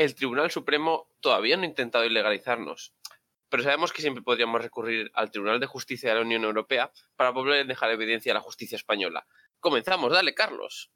el 0.00 0.14
Tribunal 0.14 0.50
Supremo 0.50 1.08
todavía 1.20 1.58
no 1.58 1.64
ha 1.64 1.66
intentado 1.66 2.06
ilegalizarnos, 2.06 2.94
pero 3.50 3.62
sabemos 3.62 3.92
que 3.92 4.00
siempre 4.00 4.22
podríamos 4.22 4.62
recurrir 4.62 5.10
al 5.12 5.30
Tribunal 5.30 5.60
de 5.60 5.66
Justicia 5.66 6.08
de 6.08 6.14
la 6.14 6.22
Unión 6.22 6.44
Europea 6.44 6.90
para 7.16 7.30
a 7.30 7.64
dejar 7.64 7.90
evidencia 7.90 8.32
a 8.32 8.36
la 8.36 8.40
justicia 8.40 8.76
española. 8.76 9.26
Comenzamos, 9.58 10.10
dale, 10.10 10.32
Carlos. 10.32 10.90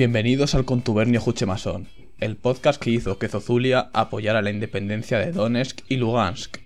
Bienvenidos 0.00 0.54
al 0.54 0.64
Contubernio 0.64 1.20
Juchemasón, 1.20 1.86
el 2.20 2.38
podcast 2.38 2.82
que 2.82 2.88
hizo 2.88 3.18
que 3.18 3.28
Zozulia 3.28 3.90
apoyara 3.92 4.40
la 4.40 4.48
independencia 4.48 5.18
de 5.18 5.30
Donetsk 5.30 5.80
y 5.90 5.96
Lugansk. 5.96 6.56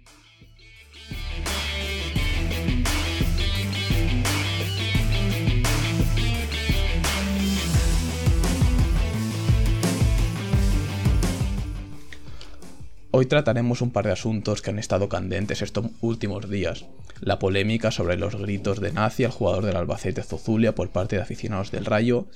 Hoy 13.11 13.27
trataremos 13.27 13.81
un 13.81 13.91
par 13.91 14.05
de 14.05 14.13
asuntos 14.13 14.63
que 14.63 14.71
han 14.71 14.79
estado 14.79 15.09
candentes 15.09 15.61
estos 15.61 15.87
últimos 16.01 16.49
días. 16.49 16.85
La 17.21 17.41
polémica 17.41 17.91
sobre 17.91 18.17
los 18.17 18.37
gritos 18.37 18.81
de 18.81 18.93
nazi 18.93 19.25
al 19.25 19.33
jugador 19.33 19.65
del 19.65 19.75
Albacete 19.75 20.23
Zozulia 20.23 20.77
por 20.77 20.91
parte 20.91 21.17
de 21.17 21.23
aficionados 21.23 21.73
del 21.73 21.85
Rayo 21.85 22.29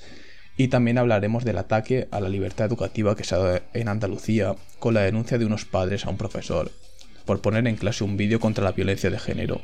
y 0.58 0.68
también 0.68 0.98
hablaremos 0.98 1.44
del 1.44 1.56
ataque 1.56 2.08
a 2.10 2.20
la 2.20 2.28
libertad 2.28 2.66
educativa 2.66 3.14
que 3.14 3.22
se 3.22 3.36
ha 3.36 3.38
dado 3.38 3.60
en 3.72 3.88
Andalucía 3.88 4.56
con 4.80 4.92
la 4.92 5.02
denuncia 5.02 5.38
de 5.38 5.46
unos 5.46 5.64
padres 5.64 6.04
a 6.04 6.10
un 6.10 6.18
profesor 6.18 6.72
por 7.24 7.40
poner 7.40 7.66
en 7.68 7.76
clase 7.76 8.02
un 8.02 8.16
vídeo 8.16 8.40
contra 8.40 8.64
la 8.64 8.72
violencia 8.72 9.08
de 9.08 9.20
género. 9.20 9.60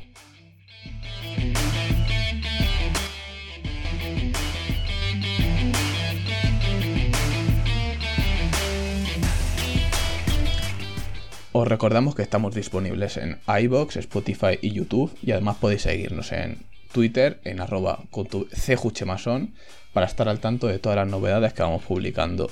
Os 11.51 11.69
recordamos 11.69 12.15
que 12.15 12.23
estamos 12.23 12.55
disponibles 12.55 13.17
en 13.17 13.39
iBox, 13.49 13.97
Spotify 13.97 14.59
y 14.61 14.71
YouTube 14.73 15.13
y 15.23 15.33
además 15.33 15.57
podéis 15.57 15.83
seguirnos 15.83 16.31
en 16.31 16.59
Twitter 16.95 17.41
en 17.43 17.61
arroba 17.61 18.05
cjuchemason 18.13 19.53
para 19.93 20.07
estar 20.07 20.29
al 20.29 20.39
tanto 20.39 20.69
de 20.69 20.79
todas 20.79 20.95
las 20.97 21.09
novedades 21.09 21.53
que 21.53 21.63
vamos 21.63 21.83
publicando. 21.83 22.49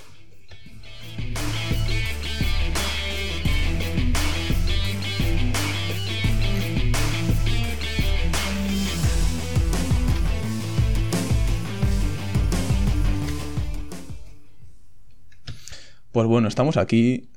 Pues 16.11 16.27
bueno, 16.27 16.49
estamos 16.49 16.77
aquí 16.77 17.31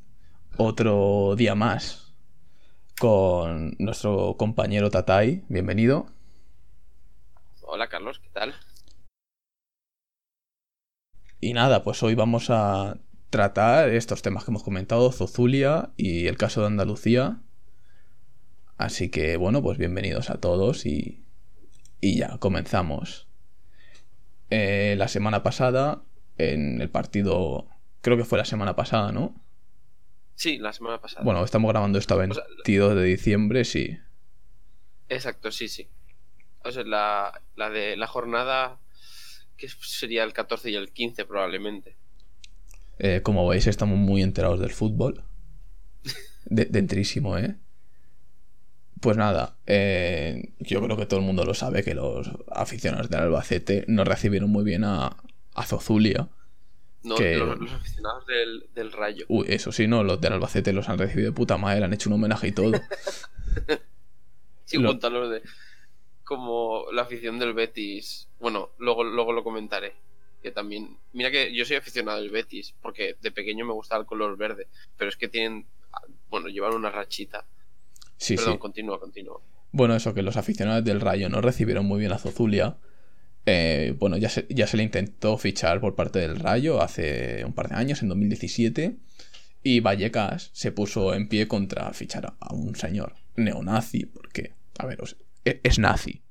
otro 0.58 1.36
día 1.38 1.54
más 1.54 2.16
con 3.00 3.76
nuestro 3.78 4.36
compañero 4.38 4.90
Tatay. 4.90 5.44
Bienvenido. 5.50 6.15
Hola 7.68 7.90
Carlos, 7.90 8.20
¿qué 8.20 8.30
tal? 8.30 8.54
Y 11.42 11.54
nada, 11.54 11.84
pues 11.84 12.04
hoy 12.04 12.14
vamos 12.14 12.52
a 12.52 13.00
tratar 13.32 13.90
estos 13.90 14.22
temas 14.22 14.46
que 14.46 14.52
hemos 14.52 14.64
comentado, 14.64 15.12
Zozulia 15.12 15.92
y 15.98 16.28
el 16.28 16.38
caso 16.38 16.62
de 16.62 16.68
Andalucía. 16.68 17.42
Así 18.78 19.10
que 19.10 19.38
bueno, 19.38 19.64
pues 19.64 19.80
bienvenidos 19.80 20.30
a 20.30 20.40
todos 20.40 20.86
y, 20.86 21.26
y 22.02 22.18
ya, 22.20 22.38
comenzamos. 22.38 23.28
Eh, 24.52 24.94
la 25.00 25.08
semana 25.08 25.42
pasada, 25.42 26.04
en 26.38 26.82
el 26.82 26.92
partido, 26.92 27.68
creo 28.02 28.16
que 28.16 28.26
fue 28.26 28.38
la 28.38 28.46
semana 28.46 28.76
pasada, 28.76 29.12
¿no? 29.12 29.42
Sí, 30.36 30.60
la 30.60 30.72
semana 30.72 31.02
pasada. 31.02 31.24
Bueno, 31.24 31.44
estamos 31.44 31.72
grabando 31.72 31.98
esta 31.98 32.16
22 32.16 32.96
de 32.96 33.04
diciembre, 33.04 33.66
sí. 33.66 33.98
Exacto, 35.10 35.52
sí, 35.52 35.68
sí. 35.68 35.90
O 36.66 36.72
sea, 36.72 36.84
la, 36.84 37.42
la 37.56 37.70
de 37.70 37.96
la 37.96 38.08
jornada 38.08 38.80
que 39.56 39.70
sería 39.70 40.24
el 40.24 40.34
14 40.34 40.72
y 40.72 40.76
el 40.76 40.92
15 40.92 41.26
probablemente. 41.26 41.96
Eh, 42.98 43.22
como 43.24 43.48
veis, 43.48 43.68
estamos 43.68 43.98
muy 43.98 44.22
enterados 44.22 44.60
del 44.60 44.72
fútbol. 44.72 45.24
dentrísimo, 46.46 47.38
¿eh? 47.38 47.56
Pues 49.02 49.18
nada, 49.18 49.58
eh, 49.68 50.54
yo 50.60 50.82
creo 50.82 50.98
que 50.98 51.06
todo 51.06 51.20
el 51.20 51.26
mundo 51.26 51.46
lo 51.46 51.54
sabe 51.54 51.84
que 51.84 51.94
los 51.94 52.32
aficionados 52.52 53.10
del 53.10 53.22
Albacete 53.22 53.86
no 53.88 54.04
recibieron 54.04 54.50
muy 54.50 54.64
bien 54.64 54.84
a, 54.84 55.18
a 55.54 55.64
Zozulia. 55.64 56.30
No, 57.04 57.16
los, 57.20 57.72
aficionados 57.72 58.26
del, 58.26 58.68
del, 58.74 58.92
Rayo. 58.92 59.26
Uy, 59.28 59.46
eso 59.50 59.72
sí, 59.72 59.86
no, 59.86 60.04
los 60.04 60.20
del 60.22 60.34
Albacete 60.34 60.74
los 60.74 60.90
han 60.90 60.98
recibido 60.98 61.30
de 61.30 61.36
puta 61.36 61.58
madre, 61.58 61.86
han 61.86 61.94
hecho 61.94 62.10
un 62.10 62.14
homenaje 62.14 62.48
y 62.48 62.52
todo. 62.52 62.72
sí, 64.66 64.78
lo... 64.78 64.94
los 64.94 65.30
de 65.30 65.44
como 66.26 66.86
la 66.92 67.04
afición 67.04 67.40
del 67.40 67.54
Betis. 67.54 68.28
Bueno, 68.40 68.72
luego, 68.78 69.04
luego 69.04 69.32
lo 69.32 69.44
comentaré. 69.44 69.94
Que 70.44 70.52
también. 70.52 70.98
Mira 71.14 71.32
que 71.32 71.56
yo 71.56 71.66
soy 71.66 71.78
aficionado 71.78 72.20
del 72.20 72.30
Betis, 72.30 72.74
porque 72.82 73.16
de 73.22 73.32
pequeño 73.32 73.66
me 73.66 73.74
gustaba 73.74 74.02
el 74.02 74.08
color 74.08 74.36
verde. 74.38 74.68
Pero 74.98 75.10
es 75.10 75.16
que 75.16 75.28
tienen. 75.28 75.66
Bueno, 76.30 76.50
llevan 76.50 76.74
una 76.74 76.90
rachita. 76.90 77.46
Sí, 78.18 78.36
Perdón, 78.36 78.54
sí. 78.54 78.60
continúa, 78.60 79.00
continúa. 79.00 79.40
Bueno, 79.72 79.96
eso, 79.96 80.14
que 80.14 80.22
los 80.22 80.38
aficionados 80.38 80.84
del 80.84 81.02
Rayo 81.02 81.30
no 81.30 81.42
recibieron 81.42 81.86
muy 81.86 82.00
bien 82.00 82.12
a 82.12 82.18
Zozulia. 82.18 82.78
Eh, 83.46 83.94
bueno, 83.98 84.18
ya 84.18 84.30
se, 84.30 84.48
ya 84.50 84.68
se 84.68 84.78
le 84.78 84.84
intentó 84.84 85.38
fichar 85.38 85.80
por 85.80 85.96
parte 85.96 86.20
del 86.20 86.40
Rayo 86.40 86.82
hace 86.82 87.44
un 87.46 87.54
par 87.54 87.70
de 87.70 87.76
años, 87.76 88.02
en 88.02 88.10
2017. 88.10 88.96
Y 89.64 89.80
Vallecas 89.80 90.50
se 90.54 90.72
puso 90.72 91.14
en 91.14 91.28
pie 91.28 91.48
contra 91.48 91.92
fichar 91.94 92.36
a 92.40 92.54
un 92.54 92.76
señor 92.76 93.16
neonazi, 93.36 94.06
porque, 94.06 94.54
a 94.78 94.86
ver, 94.86 95.00
e, 95.02 95.25
es 95.46 95.80
nazi. 95.80 96.24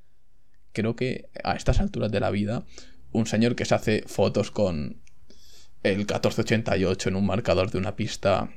Creo 0.73 0.97
que 0.97 1.31
a 1.43 1.55
estas 1.55 1.81
alturas 1.81 2.11
de 2.11 2.21
la 2.21 2.31
vida, 2.31 2.65
un 3.13 3.27
señor 3.27 3.55
que 3.55 3.65
se 3.65 3.75
hace 3.75 4.05
fotos 4.07 4.51
con 4.51 5.01
el 5.83 5.99
1488 5.99 7.09
en 7.09 7.17
un 7.17 7.27
marcador 7.27 7.71
de 7.71 7.79
una 7.79 7.95
pista 7.95 8.51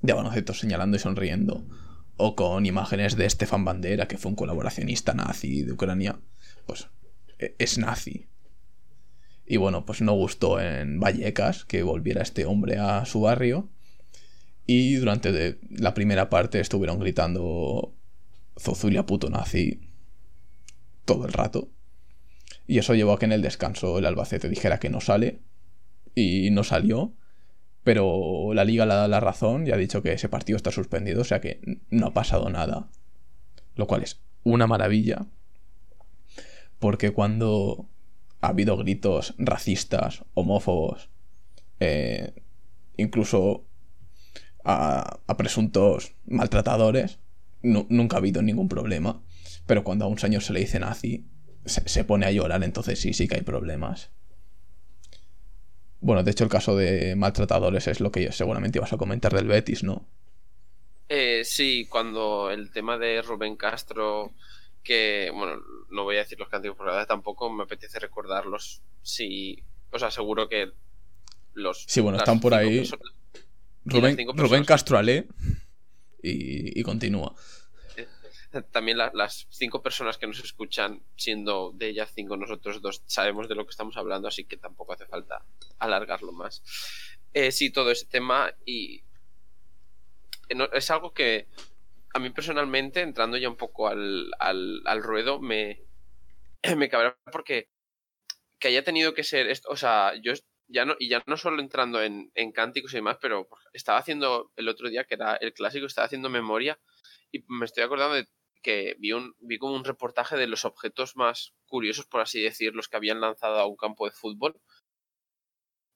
de 0.00 0.12
baloncesto 0.12 0.54
señalando 0.54 0.96
y 0.96 1.00
sonriendo, 1.00 1.66
o 2.16 2.36
con 2.36 2.64
imágenes 2.66 3.16
de 3.16 3.28
Stefan 3.28 3.64
Bandera, 3.64 4.06
que 4.06 4.18
fue 4.18 4.30
un 4.30 4.36
colaboracionista 4.36 5.14
nazi 5.14 5.62
de 5.62 5.72
Ucrania, 5.72 6.18
pues 6.66 6.88
e, 7.38 7.56
es 7.58 7.78
nazi. 7.78 8.28
Y 9.46 9.56
bueno, 9.56 9.84
pues 9.84 10.00
no 10.00 10.14
gustó 10.14 10.60
en 10.60 11.00
Vallecas 11.00 11.64
que 11.64 11.82
volviera 11.82 12.22
este 12.22 12.46
hombre 12.46 12.78
a 12.78 13.04
su 13.04 13.20
barrio. 13.20 13.68
Y 14.66 14.94
durante 14.94 15.58
la 15.68 15.92
primera 15.92 16.30
parte 16.30 16.60
estuvieron 16.60 16.98
gritando 16.98 17.94
Zozulia 18.58 19.06
puto 19.06 19.30
nazi 19.30 19.88
todo 21.04 21.26
el 21.26 21.32
rato. 21.32 21.68
Y 22.66 22.78
eso 22.78 22.94
llevó 22.94 23.12
a 23.12 23.18
que 23.18 23.26
en 23.26 23.32
el 23.32 23.42
descanso 23.42 23.98
el 23.98 24.06
Albacete 24.06 24.48
dijera 24.48 24.78
que 24.78 24.90
no 24.90 25.00
sale. 25.00 25.40
Y 26.14 26.50
no 26.50 26.64
salió. 26.64 27.12
Pero 27.82 28.54
la 28.54 28.64
liga 28.64 28.86
le 28.86 28.92
ha 28.92 28.96
dado 28.96 29.08
la 29.08 29.20
razón 29.20 29.66
y 29.66 29.70
ha 29.70 29.76
dicho 29.76 30.02
que 30.02 30.12
ese 30.12 30.30
partido 30.30 30.56
está 30.56 30.70
suspendido, 30.70 31.20
o 31.20 31.24
sea 31.24 31.42
que 31.42 31.60
no 31.90 32.06
ha 32.06 32.14
pasado 32.14 32.48
nada. 32.48 32.88
Lo 33.74 33.86
cual 33.86 34.02
es 34.02 34.22
una 34.42 34.66
maravilla. 34.66 35.26
Porque 36.78 37.12
cuando 37.12 37.88
ha 38.40 38.48
habido 38.48 38.76
gritos 38.78 39.34
racistas, 39.36 40.24
homófobos, 40.32 41.10
eh, 41.80 42.32
incluso 42.96 43.66
a, 44.64 45.18
a, 45.26 45.36
presuntos 45.36 46.14
maltratadores, 46.24 47.18
no, 47.64 47.86
nunca 47.88 48.16
ha 48.16 48.20
habido 48.20 48.42
ningún 48.42 48.68
problema. 48.68 49.22
Pero 49.66 49.82
cuando 49.82 50.04
a 50.04 50.08
un 50.08 50.18
señor 50.18 50.42
se 50.42 50.52
le 50.52 50.60
dice 50.60 50.78
nazi, 50.78 51.26
se, 51.64 51.88
se, 51.88 52.04
pone 52.04 52.26
a 52.26 52.30
llorar, 52.30 52.62
entonces 52.62 53.00
sí, 53.00 53.12
sí 53.12 53.26
que 53.26 53.36
hay 53.36 53.42
problemas. 53.42 54.10
Bueno, 56.00 56.22
de 56.22 56.30
hecho 56.30 56.44
el 56.44 56.50
caso 56.50 56.76
de 56.76 57.16
maltratadores 57.16 57.88
es 57.88 58.00
lo 58.00 58.12
que 58.12 58.30
seguramente 58.30 58.78
ibas 58.78 58.92
a 58.92 58.98
comentar 58.98 59.32
del 59.32 59.48
Betis, 59.48 59.82
¿no? 59.82 60.06
Eh, 61.08 61.42
sí, 61.44 61.86
cuando 61.88 62.50
el 62.50 62.70
tema 62.70 62.98
de 62.98 63.22
Rubén 63.22 63.56
Castro, 63.56 64.32
que, 64.82 65.30
bueno, 65.34 65.62
no 65.90 66.04
voy 66.04 66.16
a 66.16 66.20
decir 66.20 66.38
los 66.38 66.48
cánticos 66.48 66.76
por 66.76 66.86
la 66.86 66.92
verdad, 66.92 67.08
tampoco 67.08 67.50
me 67.50 67.64
apetece 67.64 67.98
recordarlos. 67.98 68.82
Sí, 69.02 69.62
o 69.90 69.98
sea, 69.98 70.10
seguro 70.10 70.48
que 70.48 70.72
los... 71.54 71.84
Sí, 71.88 72.00
bueno, 72.00 72.18
están 72.18 72.40
por 72.40 72.54
ahí 72.54 72.88
Rubén, 73.84 74.16
Rubén 74.34 74.64
Castro 74.64 74.98
Ale 74.98 75.28
y, 76.24 76.82
continúa. 76.82 77.34
También 78.70 78.98
la- 78.98 79.10
las 79.14 79.46
cinco 79.50 79.82
personas 79.82 80.16
que 80.16 80.26
nos 80.28 80.38
escuchan, 80.38 81.02
siendo 81.16 81.72
de 81.74 81.88
ellas 81.88 82.12
cinco 82.14 82.36
nosotros 82.36 82.80
dos, 82.80 83.02
sabemos 83.06 83.48
de 83.48 83.56
lo 83.56 83.64
que 83.66 83.70
estamos 83.70 83.96
hablando, 83.96 84.28
así 84.28 84.44
que 84.44 84.56
tampoco 84.56 84.92
hace 84.92 85.06
falta 85.06 85.44
alargarlo 85.80 86.32
más. 86.32 86.62
Eh, 87.32 87.50
sí, 87.50 87.70
todo 87.72 87.90
ese 87.90 88.06
tema 88.06 88.52
y 88.64 89.02
eh, 90.48 90.68
es 90.72 90.90
algo 90.90 91.12
que 91.12 91.48
a 92.14 92.18
mí 92.20 92.30
personalmente, 92.30 93.00
entrando 93.00 93.36
ya 93.36 93.48
un 93.48 93.56
poco 93.56 93.88
al, 93.88 94.30
al, 94.38 94.82
al 94.86 95.02
ruedo, 95.02 95.40
me, 95.40 95.82
me 96.76 96.88
cabrea 96.88 97.16
porque 97.32 97.68
que 98.58 98.68
haya 98.68 98.84
tenido 98.84 99.14
que 99.14 99.24
ser 99.24 99.48
esto, 99.48 99.68
o 99.70 99.76
sea, 99.76 100.14
yo 100.22 100.32
ya 100.68 100.84
no, 100.84 100.94
y 100.98 101.08
ya 101.08 101.22
no 101.26 101.36
solo 101.36 101.60
entrando 101.60 102.02
en, 102.02 102.30
en 102.34 102.52
cánticos 102.52 102.92
y 102.92 102.96
demás, 102.96 103.18
pero 103.20 103.48
estaba 103.72 103.98
haciendo 103.98 104.50
el 104.56 104.68
otro 104.68 104.88
día, 104.88 105.04
que 105.04 105.14
era 105.14 105.36
el 105.36 105.52
clásico, 105.52 105.86
estaba 105.86 106.06
haciendo 106.06 106.28
memoria 106.30 106.78
y 107.32 107.44
me 107.48 107.64
estoy 107.64 107.84
acordando 107.84 108.14
de 108.16 108.28
que 108.62 108.96
vi, 108.98 109.12
un, 109.12 109.34
vi 109.40 109.58
como 109.58 109.74
un 109.74 109.84
reportaje 109.84 110.36
de 110.36 110.46
los 110.46 110.64
objetos 110.64 111.16
más 111.16 111.52
curiosos, 111.66 112.06
por 112.06 112.22
así 112.22 112.40
decir, 112.42 112.74
los 112.74 112.88
que 112.88 112.96
habían 112.96 113.20
lanzado 113.20 113.58
a 113.58 113.66
un 113.66 113.76
campo 113.76 114.06
de 114.06 114.12
fútbol. 114.12 114.58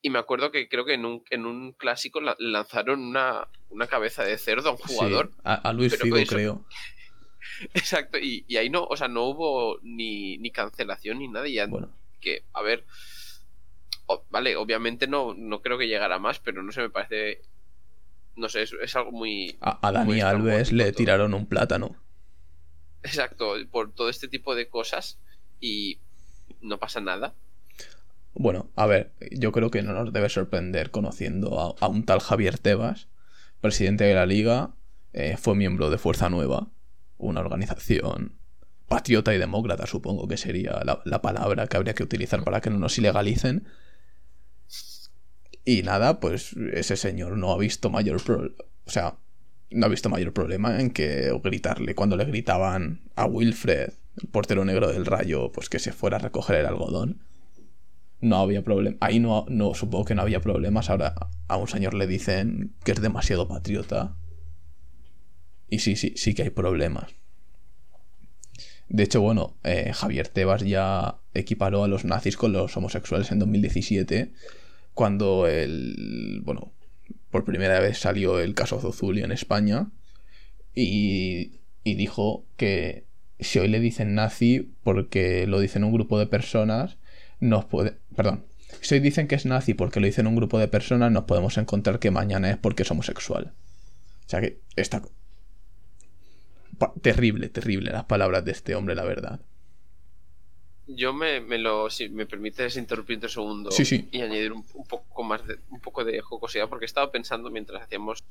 Y 0.02 0.10
me 0.10 0.18
acuerdo 0.18 0.52
que 0.52 0.68
creo 0.68 0.84
que 0.84 0.94
en 0.94 1.04
un, 1.04 1.24
en 1.30 1.46
un 1.46 1.72
clásico 1.72 2.20
la- 2.20 2.36
lanzaron 2.38 3.00
una, 3.00 3.48
una 3.70 3.86
cabeza 3.88 4.22
de 4.22 4.38
cerdo 4.38 4.68
a 4.68 4.72
un 4.72 4.78
jugador. 4.78 5.30
Sí, 5.34 5.40
a, 5.44 5.54
a 5.54 5.72
Luis 5.72 5.96
Figo, 5.98 6.16
eso- 6.18 6.34
creo. 6.34 6.64
Exacto, 7.74 8.18
y, 8.18 8.44
y 8.46 8.56
ahí 8.58 8.68
no, 8.70 8.84
o 8.84 8.96
sea, 8.96 9.08
no 9.08 9.24
hubo 9.24 9.78
ni, 9.82 10.38
ni 10.38 10.50
cancelación 10.50 11.18
ni 11.18 11.28
nada. 11.28 11.48
Y 11.48 11.54
ya 11.54 11.66
Bueno, 11.66 11.90
que, 12.20 12.44
a 12.52 12.62
ver, 12.62 12.84
vale, 14.30 14.56
obviamente 14.56 15.06
no, 15.06 15.34
no 15.34 15.60
creo 15.62 15.78
que 15.78 15.88
llegara 15.88 16.18
más, 16.18 16.38
pero 16.40 16.62
no 16.62 16.72
sé, 16.72 16.80
me 16.82 16.90
parece, 16.90 17.42
no 18.36 18.48
sé, 18.48 18.62
es, 18.62 18.72
es 18.82 18.96
algo 18.96 19.12
muy... 19.12 19.56
a, 19.60 19.86
a 19.86 19.92
Dani 19.92 20.06
muy 20.06 20.20
Alves 20.20 20.72
le 20.72 20.84
todo. 20.84 20.96
tiraron 20.96 21.34
un 21.34 21.46
plátano. 21.46 21.96
Exacto, 23.02 23.54
por 23.70 23.92
todo 23.92 24.08
este 24.08 24.28
tipo 24.28 24.54
de 24.54 24.68
cosas 24.68 25.18
y 25.60 25.98
no 26.60 26.78
pasa 26.78 27.00
nada. 27.00 27.34
Bueno, 28.34 28.70
a 28.76 28.86
ver, 28.86 29.12
yo 29.32 29.52
creo 29.52 29.70
que 29.70 29.82
no 29.82 29.92
nos 29.92 30.12
debe 30.12 30.28
sorprender 30.28 30.90
conociendo 30.90 31.60
a, 31.60 31.74
a 31.84 31.88
un 31.88 32.04
tal 32.04 32.20
Javier 32.20 32.58
Tebas, 32.58 33.08
presidente 33.60 34.04
de 34.04 34.14
la 34.14 34.26
liga, 34.26 34.74
eh, 35.12 35.36
fue 35.36 35.54
miembro 35.56 35.90
de 35.90 35.98
Fuerza 35.98 36.28
Nueva, 36.28 36.68
una 37.16 37.40
organización 37.40 38.36
patriota 38.86 39.34
y 39.34 39.38
demócrata, 39.38 39.86
supongo 39.86 40.26
que 40.28 40.36
sería 40.36 40.80
la, 40.84 41.02
la 41.04 41.20
palabra 41.20 41.66
que 41.66 41.76
habría 41.76 41.94
que 41.94 42.02
utilizar 42.02 42.42
para 42.44 42.60
que 42.60 42.70
no 42.70 42.78
nos 42.78 42.96
ilegalicen. 42.96 43.66
Y 45.68 45.82
nada, 45.82 46.18
pues 46.18 46.54
ese 46.72 46.96
señor 46.96 47.36
no 47.36 47.52
ha 47.52 47.58
visto 47.58 47.90
mayor 47.90 48.22
problema. 48.22 48.54
O 48.86 48.90
sea, 48.90 49.18
no 49.70 49.84
ha 49.84 49.90
visto 49.90 50.08
mayor 50.08 50.32
problema 50.32 50.80
en 50.80 50.90
que 50.90 51.30
gritarle 51.44 51.94
cuando 51.94 52.16
le 52.16 52.24
gritaban 52.24 53.02
a 53.16 53.26
Wilfred, 53.26 53.90
el 54.22 54.28
portero 54.28 54.64
negro 54.64 54.88
del 54.88 55.04
rayo, 55.04 55.52
pues 55.52 55.68
que 55.68 55.78
se 55.78 55.92
fuera 55.92 56.16
a 56.16 56.20
recoger 56.20 56.56
el 56.56 56.64
algodón 56.64 57.20
no 58.20 58.36
había 58.36 58.64
problema. 58.64 58.96
Ahí 59.00 59.20
no, 59.20 59.44
no, 59.48 59.74
supongo 59.74 60.06
que 60.06 60.14
no 60.14 60.22
había 60.22 60.40
problemas. 60.40 60.88
Ahora 60.88 61.14
a 61.46 61.56
un 61.58 61.68
señor 61.68 61.92
le 61.92 62.06
dicen 62.06 62.74
que 62.82 62.92
es 62.92 63.02
demasiado 63.02 63.46
patriota. 63.46 64.16
Y 65.68 65.80
sí, 65.80 65.96
sí, 65.96 66.14
sí 66.16 66.34
que 66.34 66.44
hay 66.44 66.50
problemas. 66.50 67.14
De 68.88 69.02
hecho, 69.02 69.20
bueno, 69.20 69.58
eh, 69.64 69.92
Javier 69.94 70.28
Tebas 70.28 70.62
ya 70.62 71.18
equiparó 71.34 71.84
a 71.84 71.88
los 71.88 72.06
nazis 72.06 72.38
con 72.38 72.52
los 72.52 72.74
homosexuales 72.74 73.30
en 73.30 73.38
2017, 73.38 74.32
cuando 74.98 75.46
el, 75.46 76.40
bueno, 76.42 76.72
por 77.30 77.44
primera 77.44 77.78
vez 77.78 77.98
salió 77.98 78.40
el 78.40 78.54
caso 78.54 78.80
Zozuli 78.80 79.22
en 79.22 79.30
España, 79.30 79.92
y, 80.74 81.60
y 81.84 81.94
dijo 81.94 82.48
que 82.56 83.06
si 83.38 83.60
hoy 83.60 83.68
le 83.68 83.78
dicen 83.78 84.16
nazi 84.16 84.74
porque 84.82 85.46
lo 85.46 85.60
dicen 85.60 85.84
un 85.84 85.92
grupo 85.92 86.18
de 86.18 86.26
personas, 86.26 86.98
nos 87.38 87.64
puede, 87.64 87.98
perdón, 88.16 88.46
si 88.80 88.96
hoy 88.96 89.00
dicen 89.00 89.28
que 89.28 89.36
es 89.36 89.46
nazi 89.46 89.72
porque 89.72 90.00
lo 90.00 90.06
dicen 90.06 90.26
un 90.26 90.34
grupo 90.34 90.58
de 90.58 90.66
personas, 90.66 91.12
nos 91.12 91.26
podemos 91.26 91.58
encontrar 91.58 92.00
que 92.00 92.10
mañana 92.10 92.50
es 92.50 92.56
porque 92.56 92.82
es 92.82 92.90
homosexual. 92.90 93.54
O 94.26 94.28
sea 94.28 94.40
que 94.40 94.58
está 94.74 95.00
terrible, 97.02 97.48
terrible 97.50 97.92
las 97.92 98.06
palabras 98.06 98.44
de 98.44 98.50
este 98.50 98.74
hombre, 98.74 98.96
la 98.96 99.04
verdad. 99.04 99.38
Yo 100.90 101.12
me, 101.12 101.40
me 101.40 101.58
lo, 101.58 101.90
si 101.90 102.08
me 102.08 102.24
permites 102.26 102.76
interrumpir 102.76 103.18
un 103.22 103.28
segundo 103.28 103.70
Sí, 103.70 103.84
sí. 103.84 104.08
y 104.10 104.22
añadir 104.22 104.52
un, 104.52 104.64
un 104.74 104.86
poco 104.86 105.22
más 105.22 105.46
de, 105.46 105.58
un 105.68 105.80
poco 105.80 106.02
de 106.04 106.20
jocosidad, 106.22 106.68
porque 106.68 106.86
estaba 106.86 107.12
pensando 107.12 107.50
mientras 107.50 107.82
hacíamos 107.82 108.24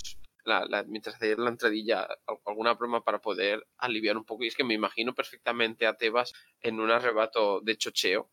la, 0.43 0.65
la- 0.65 0.83
mientras 0.83 1.15
hacía 1.17 1.35
la 1.37 1.49
entradilla 1.49 2.01
al- 2.01 2.39
alguna 2.45 2.73
broma 2.73 3.03
para 3.03 3.19
poder 3.21 3.67
aliviar 3.77 4.17
un 4.17 4.25
poco, 4.25 4.43
y 4.43 4.47
es 4.47 4.55
que 4.55 4.63
me 4.63 4.73
imagino 4.73 5.13
perfectamente 5.13 5.85
a 5.85 5.97
Tebas 5.97 6.33
en 6.61 6.79
un 6.79 6.89
arrebato 6.91 7.61
de 7.61 7.77
chocheo. 7.77 8.29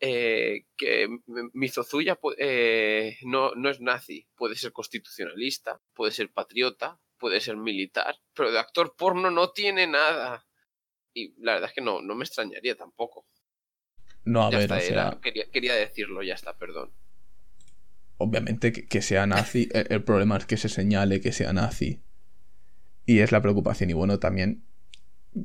eh, 0.00 0.66
que 0.76 1.02
m- 1.02 1.20
mi 1.54 1.68
Zozuya 1.68 2.20
pu- 2.20 2.36
eh, 2.38 3.16
no, 3.22 3.56
no 3.56 3.68
es 3.68 3.80
nazi, 3.80 4.28
puede 4.36 4.54
ser 4.54 4.70
constitucionalista, 4.72 5.80
puede 5.92 6.12
ser 6.12 6.30
patriota, 6.32 7.00
puede 7.18 7.40
ser 7.40 7.56
militar, 7.56 8.16
pero 8.32 8.52
de 8.52 8.60
actor 8.60 8.94
porno 8.96 9.32
no 9.32 9.50
tiene 9.50 9.88
nada. 9.88 10.46
Y 11.12 11.34
la 11.42 11.54
verdad 11.54 11.70
es 11.70 11.74
que 11.74 11.80
no, 11.80 12.00
no 12.00 12.14
me 12.14 12.22
extrañaría 12.24 12.76
tampoco. 12.76 13.26
No, 14.28 14.46
a 14.46 14.50
ya 14.50 14.58
ver, 14.58 14.64
está, 14.64 14.76
o 14.76 14.80
sea, 14.80 14.88
era- 15.08 15.20
quería, 15.22 15.44
quería 15.50 15.74
decirlo, 15.74 16.22
ya 16.22 16.34
está, 16.34 16.56
perdón. 16.56 16.90
obviamente 18.18 18.72
que, 18.72 18.86
que 18.86 19.00
sea 19.00 19.26
nazi, 19.26 19.68
el, 19.72 19.86
el 19.90 20.02
problema 20.02 20.36
es 20.36 20.44
que 20.46 20.56
se 20.56 20.68
señale 20.68 21.20
que 21.20 21.32
sea 21.32 21.52
nazi. 21.52 22.00
Y 23.06 23.20
es 23.20 23.32
la 23.32 23.40
preocupación. 23.40 23.88
Y 23.90 23.94
bueno, 23.94 24.18
también, 24.18 24.62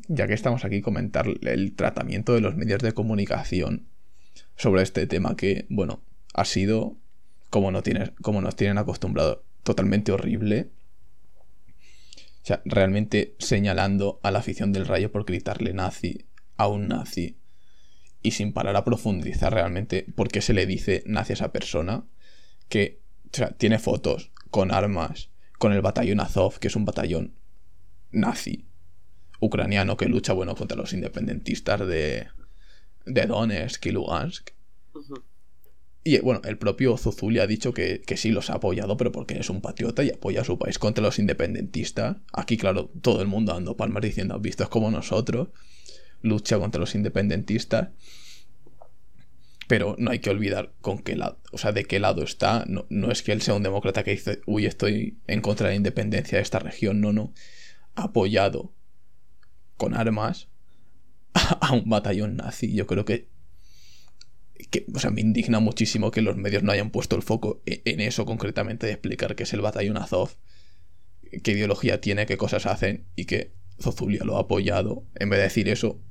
ya 0.08 0.28
que 0.28 0.34
estamos 0.34 0.66
aquí, 0.66 0.82
comentar 0.82 1.26
el 1.44 1.76
tratamiento 1.76 2.34
de 2.34 2.42
los 2.42 2.56
medios 2.56 2.82
de 2.82 2.92
comunicación 2.94 3.88
sobre 4.58 4.82
este 4.82 5.08
tema 5.08 5.36
que, 5.38 5.66
bueno, 5.70 6.02
ha 6.34 6.46
sido, 6.46 6.98
como, 7.50 7.72
no 7.72 7.82
como 8.22 8.42
nos 8.42 8.56
tienen 8.56 8.78
acostumbrado, 8.80 9.44
totalmente 9.64 10.12
horrible. 10.12 10.70
O 12.42 12.46
sea, 12.46 12.62
realmente 12.66 13.36
señalando 13.40 14.20
a 14.24 14.32
la 14.32 14.40
afición 14.40 14.74
del 14.74 14.86
rayo 14.86 15.12
por 15.12 15.24
gritarle 15.24 15.74
nazi 15.74 16.26
a 16.58 16.68
un 16.68 16.90
nazi 16.90 17.38
y 18.24 18.32
sin 18.32 18.54
parar 18.54 18.76
a 18.78 18.86
profundizar 18.86 19.54
realmente 19.54 20.08
por 20.16 20.30
qué 20.30 20.42
se 20.42 20.54
le 20.54 20.66
dice 20.66 21.04
nazi 21.06 21.34
a 21.34 21.36
esa 21.36 21.52
persona 21.52 22.06
que 22.70 23.02
o 23.26 23.38
sea, 23.38 23.52
tiene 23.52 23.78
fotos 23.78 24.32
con 24.50 24.72
armas, 24.72 25.30
con 25.60 25.74
el 25.74 25.82
batallón 25.82 26.22
Azov, 26.22 26.60
que 26.60 26.70
es 26.70 26.76
un 26.76 26.86
batallón 26.86 27.36
nazi 28.12 28.66
ucraniano 29.40 29.98
que 29.98 30.08
lucha 30.08 30.34
bueno 30.34 30.56
contra 30.56 30.78
los 30.78 30.94
independentistas 30.94 31.86
de, 31.86 32.28
de 33.06 33.26
Donetsk 33.26 33.86
y 33.86 33.92
Lugansk. 33.92 34.52
Y 36.06 36.20
bueno, 36.20 36.42
el 36.46 36.58
propio 36.58 36.98
Zuzuli 36.98 37.40
ha 37.40 37.48
dicho 37.48 37.74
que, 37.74 38.02
que 38.02 38.18
sí 38.18 38.32
los 38.32 38.50
ha 38.50 38.56
apoyado, 38.56 38.98
pero 38.98 39.12
porque 39.12 39.40
es 39.40 39.50
un 39.50 39.62
patriota 39.62 40.04
y 40.04 40.12
apoya 40.12 40.42
a 40.42 40.46
su 40.46 40.58
país 40.58 40.78
contra 40.78 41.02
los 41.02 41.18
independentistas. 41.18 42.18
Aquí, 42.34 42.58
claro, 42.58 42.92
todo 43.02 43.22
el 43.22 43.28
mundo 43.28 43.54
dando 43.54 43.78
palmas 43.78 44.04
diciendo, 44.04 44.38
vistos 44.40 44.70
como 44.70 44.92
nosotros, 44.92 45.50
lucha 46.24 46.58
contra 46.58 46.80
los 46.80 46.96
independentistas. 46.96 47.90
Pero 49.68 49.96
no 49.98 50.12
hay 50.12 50.20
que 50.20 50.30
olvidar 50.30 50.74
con 50.82 51.00
qué 51.00 51.16
lado, 51.16 51.40
o 51.52 51.58
sea, 51.58 51.72
de 51.72 51.86
qué 51.86 52.00
lado 52.00 52.24
está. 52.24 52.66
No, 52.68 52.86
no 52.90 53.12
es 53.12 53.22
que 53.22 53.32
él 53.32 53.42
sea 53.42 53.54
un 53.54 53.64
demócrata 53.64 54.04
que 54.04 54.12
dice, 54.12 54.42
uy, 54.46 54.66
estoy 54.66 55.20
en 55.28 55.42
contra 55.42 55.68
de 55.68 55.74
la 55.74 55.78
independencia 55.78 56.38
de 56.38 56.42
esta 56.42 56.60
región. 56.60 57.00
No, 57.00 57.14
no. 57.14 57.34
Apoyado 57.96 58.74
con 59.78 59.96
armas 59.96 60.50
a 61.34 61.74
un 61.74 61.90
batallón 61.90 62.38
nazi. 62.38 62.74
Yo 62.74 62.88
creo 62.88 63.06
que 63.06 63.32
que, 64.70 64.86
o 64.94 65.00
sea, 65.00 65.12
me 65.12 65.22
indigna 65.22 65.60
muchísimo 65.60 66.12
que 66.12 66.22
los 66.22 66.38
medios 66.38 66.64
no 66.64 66.72
hayan 66.72 66.92
puesto 66.92 67.16
el 67.16 67.22
foco 67.22 67.62
e- 67.66 67.82
en 67.86 68.00
eso 68.00 68.26
concretamente 68.26 68.88
de 68.88 68.94
explicar 68.94 69.36
qué 69.36 69.44
es 69.44 69.54
el 69.54 69.62
batallón 69.62 69.98
Azov, 69.98 70.38
qué 71.44 71.52
ideología 71.52 72.02
tiene, 72.02 72.26
qué 72.26 72.38
cosas 72.38 72.66
hacen 72.66 73.06
y 73.16 73.26
que 73.26 73.54
Zozulia 73.82 74.24
lo 74.24 74.38
ha 74.38 74.42
apoyado. 74.42 75.06
En 75.16 75.30
vez 75.30 75.40
de 75.40 75.44
decir 75.44 75.70
eso, 75.70 76.02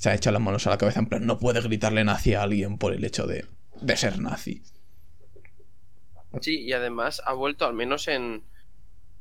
se 0.00 0.08
ha 0.08 0.14
echado 0.14 0.32
las 0.32 0.42
manos 0.42 0.66
a 0.66 0.70
la 0.70 0.78
cabeza 0.78 0.98
en 0.98 1.06
plan, 1.06 1.26
no 1.26 1.38
puede 1.38 1.60
gritarle 1.60 2.04
nazi 2.04 2.32
a 2.32 2.42
alguien 2.42 2.78
por 2.78 2.94
el 2.94 3.04
hecho 3.04 3.26
de, 3.26 3.44
de 3.82 3.96
ser 3.98 4.18
nazi. 4.18 4.62
Sí, 6.40 6.62
y 6.62 6.72
además 6.72 7.20
ha 7.26 7.34
vuelto, 7.34 7.66
al 7.66 7.74
menos 7.74 8.08
en, 8.08 8.42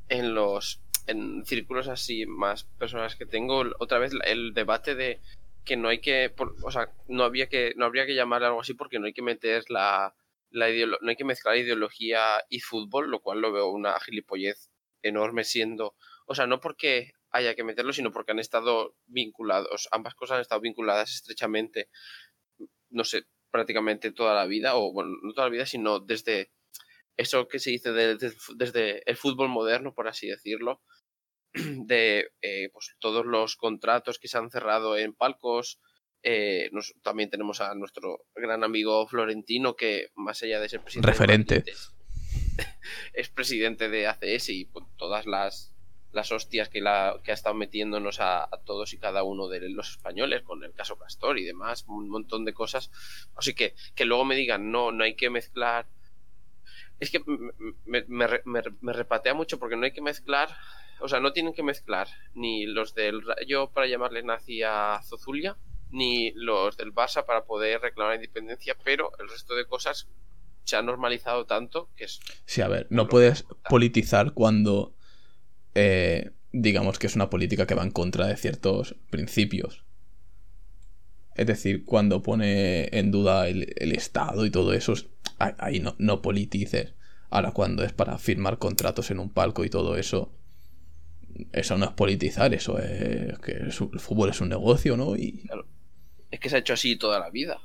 en 0.07 0.33
los 0.33 0.81
en 1.05 1.45
círculos 1.45 1.89
así 1.89 2.25
más 2.25 2.63
personas 2.63 3.17
que 3.17 3.25
tengo, 3.25 3.65
otra 3.79 4.00
vez 4.00 4.13
el 4.24 4.53
debate 4.53 4.95
de 4.95 5.19
que 5.65 5.75
no 5.75 5.89
hay 5.89 6.00
que, 6.00 6.33
o 6.63 6.71
sea, 6.71 6.93
no 7.09 7.25
había 7.25 7.50
que, 7.50 7.74
no 7.75 7.83
habría 7.83 8.05
que 8.05 8.15
llamarle 8.15 8.48
algo 8.48 8.62
así 8.62 8.74
porque 8.74 9.00
no 9.00 9.07
hay 9.07 9.13
que 9.13 9.21
meter 9.21 9.65
la, 9.67 10.15
la 10.50 10.67
no 11.01 11.09
hay 11.09 11.15
que 11.17 11.25
mezclar 11.25 11.57
ideología 11.57 12.41
y 12.48 12.62
fútbol, 12.62 13.12
lo 13.12 13.19
cual 13.19 13.41
lo 13.41 13.51
veo 13.51 13.69
una 13.69 14.00
gilipollez 14.00 14.69
enorme 15.01 15.43
siendo, 15.43 15.93
o 16.25 16.36
sea, 16.36 16.48
no 16.48 16.62
porque 16.62 17.12
haya 17.31 17.55
que 17.55 17.63
meterlo, 17.63 17.93
sino 17.93 18.12
porque 18.12 18.31
han 18.31 18.39
estado 18.39 18.95
vinculados, 19.05 19.88
ambas 19.91 20.15
cosas 20.15 20.36
han 20.36 20.41
estado 20.41 20.62
vinculadas 20.62 21.13
estrechamente, 21.13 21.89
no 22.89 23.03
sé, 23.03 23.24
prácticamente 23.51 24.12
toda 24.12 24.33
la 24.36 24.45
vida, 24.45 24.75
o 24.75 24.91
bueno, 24.91 25.12
no 25.21 25.33
toda 25.33 25.48
la 25.48 25.51
vida, 25.51 25.65
sino 25.65 26.00
desde 26.00 26.51
eso 27.17 27.48
que 27.48 27.59
se 27.59 27.71
dice 27.71 27.91
desde 27.91 29.03
el 29.05 29.17
fútbol 29.17 29.50
moderno, 29.50 29.93
por 29.93 30.07
así 30.07 30.27
decirlo, 30.27 30.81
de 31.53 32.31
eh, 32.41 32.69
pues, 32.71 32.95
todos 33.00 33.25
los 33.25 33.55
contratos 33.55 34.19
que 34.19 34.27
se 34.27 34.38
han 34.38 34.50
cerrado 34.50 34.98
en 34.98 35.13
palcos. 35.13 35.81
Eh, 36.21 36.69
también 37.01 37.29
tenemos 37.29 37.62
a 37.62 37.74
nuestro 37.75 38.25
gran 38.36 38.63
amigo 38.63 39.07
Florentino, 39.07 39.75
que 39.75 40.09
más 40.15 40.41
allá 40.43 40.59
de 40.59 40.69
ser 40.69 40.81
presidente. 40.81 41.12
Referente. 41.12 41.63
es 43.13 43.29
presidente 43.29 43.89
de 43.89 44.07
ACS 44.07 44.50
y 44.50 44.65
con 44.65 44.95
todas 44.98 45.25
las, 45.25 45.74
las 46.11 46.31
hostias 46.31 46.69
que, 46.69 46.81
la, 46.81 47.19
que 47.23 47.31
ha 47.31 47.33
estado 47.33 47.55
metiéndonos 47.55 48.19
a, 48.19 48.49
todos 48.65 48.93
y 48.93 48.97
cada 48.97 49.23
uno 49.23 49.47
de 49.47 49.69
los 49.69 49.91
españoles, 49.91 50.41
con 50.41 50.63
el 50.63 50.73
caso 50.73 50.97
Castor 50.97 51.37
y 51.37 51.45
demás, 51.45 51.85
un 51.87 52.09
montón 52.09 52.45
de 52.45 52.53
cosas. 52.53 52.91
Así 53.35 53.53
que 53.53 53.75
que 53.95 54.05
luego 54.05 54.25
me 54.25 54.35
digan, 54.35 54.71
no, 54.71 54.91
no 54.91 55.03
hay 55.03 55.15
que 55.15 55.29
mezclar. 55.29 55.87
Es 56.99 57.11
que 57.11 57.21
me, 57.85 58.05
me 58.07 58.93
repatea 58.93 59.33
mucho 59.33 59.57
porque 59.59 59.77
no 59.77 59.85
hay 59.85 59.91
que 59.91 60.01
mezclar 60.01 60.49
o 61.01 61.07
sea, 61.07 61.19
no 61.19 61.31
tienen 61.31 61.53
que 61.53 61.63
mezclar 61.63 62.07
ni 62.33 62.65
los 62.65 62.93
del 62.93 63.21
Rayo 63.21 63.69
para 63.71 63.87
llamarle 63.87 64.23
nazi 64.23 64.63
a 64.63 65.01
Zozulia, 65.03 65.57
ni 65.91 66.31
los 66.33 66.77
del 66.77 66.93
Barça 66.93 67.25
para 67.25 67.45
poder 67.45 67.81
reclamar 67.81 68.15
independencia, 68.15 68.75
pero 68.83 69.11
el 69.19 69.29
resto 69.29 69.55
de 69.55 69.65
cosas 69.65 70.07
se 70.65 70.75
ha 70.75 70.81
normalizado 70.81 71.45
tanto 71.45 71.89
que 71.95 72.05
es... 72.05 72.19
Sí, 72.45 72.61
a 72.61 72.67
ver, 72.67 72.87
no 72.89 73.07
puedes 73.07 73.45
politizar 73.69 74.33
cuando 74.33 74.93
eh, 75.81 76.31
digamos 76.51 77.00
que 77.00 77.07
es 77.07 77.15
una 77.15 77.29
política 77.29 77.65
que 77.65 77.74
va 77.74 77.83
en 77.83 77.91
contra 77.91 78.27
de 78.27 78.36
ciertos 78.36 78.95
principios. 79.09 79.86
Es 81.36 81.48
decir, 81.48 81.86
cuando 81.86 82.21
pone 82.21 82.89
en 82.91 83.12
duda 83.12 83.48
el, 83.48 83.63
Estado 83.93 84.45
y 84.45 84.51
todo 84.51 84.74
eso, 84.74 84.93
ahí 85.38 85.79
no, 85.79 85.95
no 85.98 86.21
politices. 86.21 86.95
Ahora, 87.29 87.53
cuando 87.53 87.83
es 87.83 87.93
para 87.93 88.17
firmar 88.17 88.57
contratos 88.57 89.09
en 89.09 89.19
un 89.19 89.29
palco 89.29 89.63
y 89.63 89.69
todo 89.69 89.95
eso, 89.95 90.33
eso 91.53 91.77
no 91.77 91.86
es 91.86 91.91
politizar, 91.91 92.53
eso 92.53 92.77
es 92.77 93.39
que 93.39 93.53
el 93.53 93.71
fútbol 93.71 94.31
es 94.31 94.41
un 94.41 94.50
negocio, 94.50 94.98
¿no? 94.98 95.15
Y... 95.15 95.48
Es 96.29 96.41
que 96.41 96.50
se 96.50 96.57
ha 96.57 96.59
hecho 96.59 96.74
así 96.74 96.98
toda 96.98 97.19
la 97.19 97.29
vida. 97.29 97.62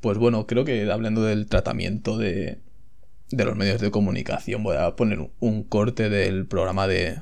Pues 0.00 0.18
bueno, 0.18 0.48
creo 0.48 0.64
que 0.64 0.90
hablando 0.90 1.22
del 1.22 1.46
tratamiento 1.46 2.18
de, 2.18 2.58
de 3.30 3.44
los 3.44 3.56
medios 3.56 3.80
de 3.80 3.90
comunicación, 3.90 4.62
voy 4.62 4.76
a 4.76 4.96
poner 4.96 5.30
un 5.40 5.64
corte 5.64 6.08
del 6.08 6.46
programa 6.46 6.86
de, 6.86 7.20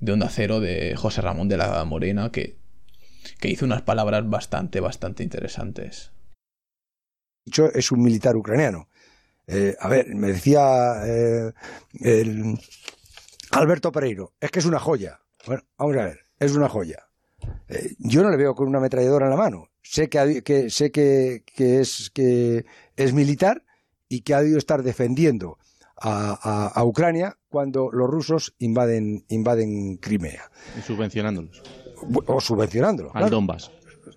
de 0.00 0.12
Onda 0.12 0.28
Cero 0.28 0.60
de 0.60 0.94
José 0.96 1.20
Ramón 1.20 1.48
de 1.48 1.56
la 1.56 1.84
Morena 1.84 2.30
que, 2.30 2.56
que 3.38 3.48
hizo 3.48 3.64
unas 3.64 3.82
palabras 3.82 4.28
bastante, 4.28 4.80
bastante 4.80 5.22
interesantes. 5.22 6.12
Es 7.74 7.90
un 7.90 8.02
militar 8.02 8.36
ucraniano. 8.36 8.88
Eh, 9.46 9.74
a 9.80 9.88
ver, 9.88 10.14
me 10.14 10.28
decía 10.28 11.02
eh, 11.06 11.52
el, 12.00 12.58
Alberto 13.50 13.90
Pereiro, 13.90 14.32
es 14.40 14.50
que 14.50 14.60
es 14.60 14.64
una 14.64 14.78
joya. 14.78 15.20
Bueno, 15.46 15.62
vamos 15.76 15.96
a 15.96 16.04
ver, 16.04 16.20
es 16.38 16.54
una 16.54 16.68
joya. 16.68 17.08
Eh, 17.68 17.94
yo 17.98 18.22
no 18.22 18.30
le 18.30 18.36
veo 18.36 18.54
con 18.54 18.68
una 18.68 18.78
ametralladora 18.78 19.26
en 19.26 19.30
la 19.30 19.36
mano. 19.36 19.68
Sé 19.82 20.08
que, 20.08 20.70
sé 20.70 20.92
que, 20.92 21.42
es, 21.56 22.10
que 22.10 22.64
es 22.96 23.12
militar 23.12 23.64
y 24.10 24.20
que 24.20 24.34
ha 24.34 24.40
debido 24.40 24.58
estar 24.58 24.82
defendiendo 24.82 25.56
a, 26.02 26.82
Ucrania 26.84 27.36
cuando 27.48 27.90
los 27.92 28.10
rusos 28.10 28.54
invaden, 28.58 29.24
invaden 29.28 29.96
Crimea. 29.96 30.50
Y 30.78 30.82
subvencionándolos. 30.82 31.62
O 32.26 32.40
subvencionándolos. 32.40 33.12
Al 33.14 33.30
Donbass. 33.30 33.70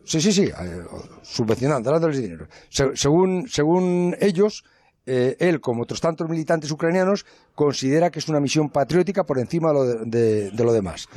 Sí, 0.03 0.19
sí, 0.19 0.31
sí, 0.33 0.45
eh, 0.45 0.83
subvencionando, 1.21 1.91
dándoles 1.91 2.17
dinero. 2.17 2.47
según, 2.69 3.47
según 3.47 4.15
ellos, 4.19 4.63
eh, 5.05 5.35
él, 5.39 5.61
como 5.61 5.83
otros 5.83 6.01
tantos 6.01 6.27
militantes 6.27 6.71
ucranianos, 6.71 7.25
considera 7.53 8.09
que 8.09 8.19
es 8.19 8.27
una 8.29 8.39
misión 8.39 8.69
patriótica 8.69 9.25
por 9.25 9.37
encima 9.37 9.71
de 10.05 10.51
lo, 10.57 10.73
demás. 10.73 11.07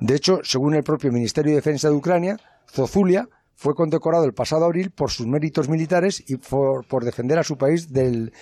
De 0.00 0.14
hecho, 0.14 0.40
según 0.42 0.74
el 0.74 0.82
propio 0.82 1.12
Ministerio 1.12 1.52
de 1.52 1.56
Defensa 1.56 1.88
de 1.88 1.94
Ucrania, 1.94 2.38
Zozulia 2.70 3.28
fue 3.58 3.74
condecorado 3.74 4.24
el 4.24 4.32
pasado 4.32 4.64
abril 4.64 4.90
por 4.90 5.10
sus 5.10 5.26
méritos 5.26 5.68
militares 5.68 6.24
y 6.26 6.36
por, 6.36 7.04
defender 7.04 7.38
a 7.38 7.44
su 7.44 7.58
país 7.58 7.92
del, 7.92 8.32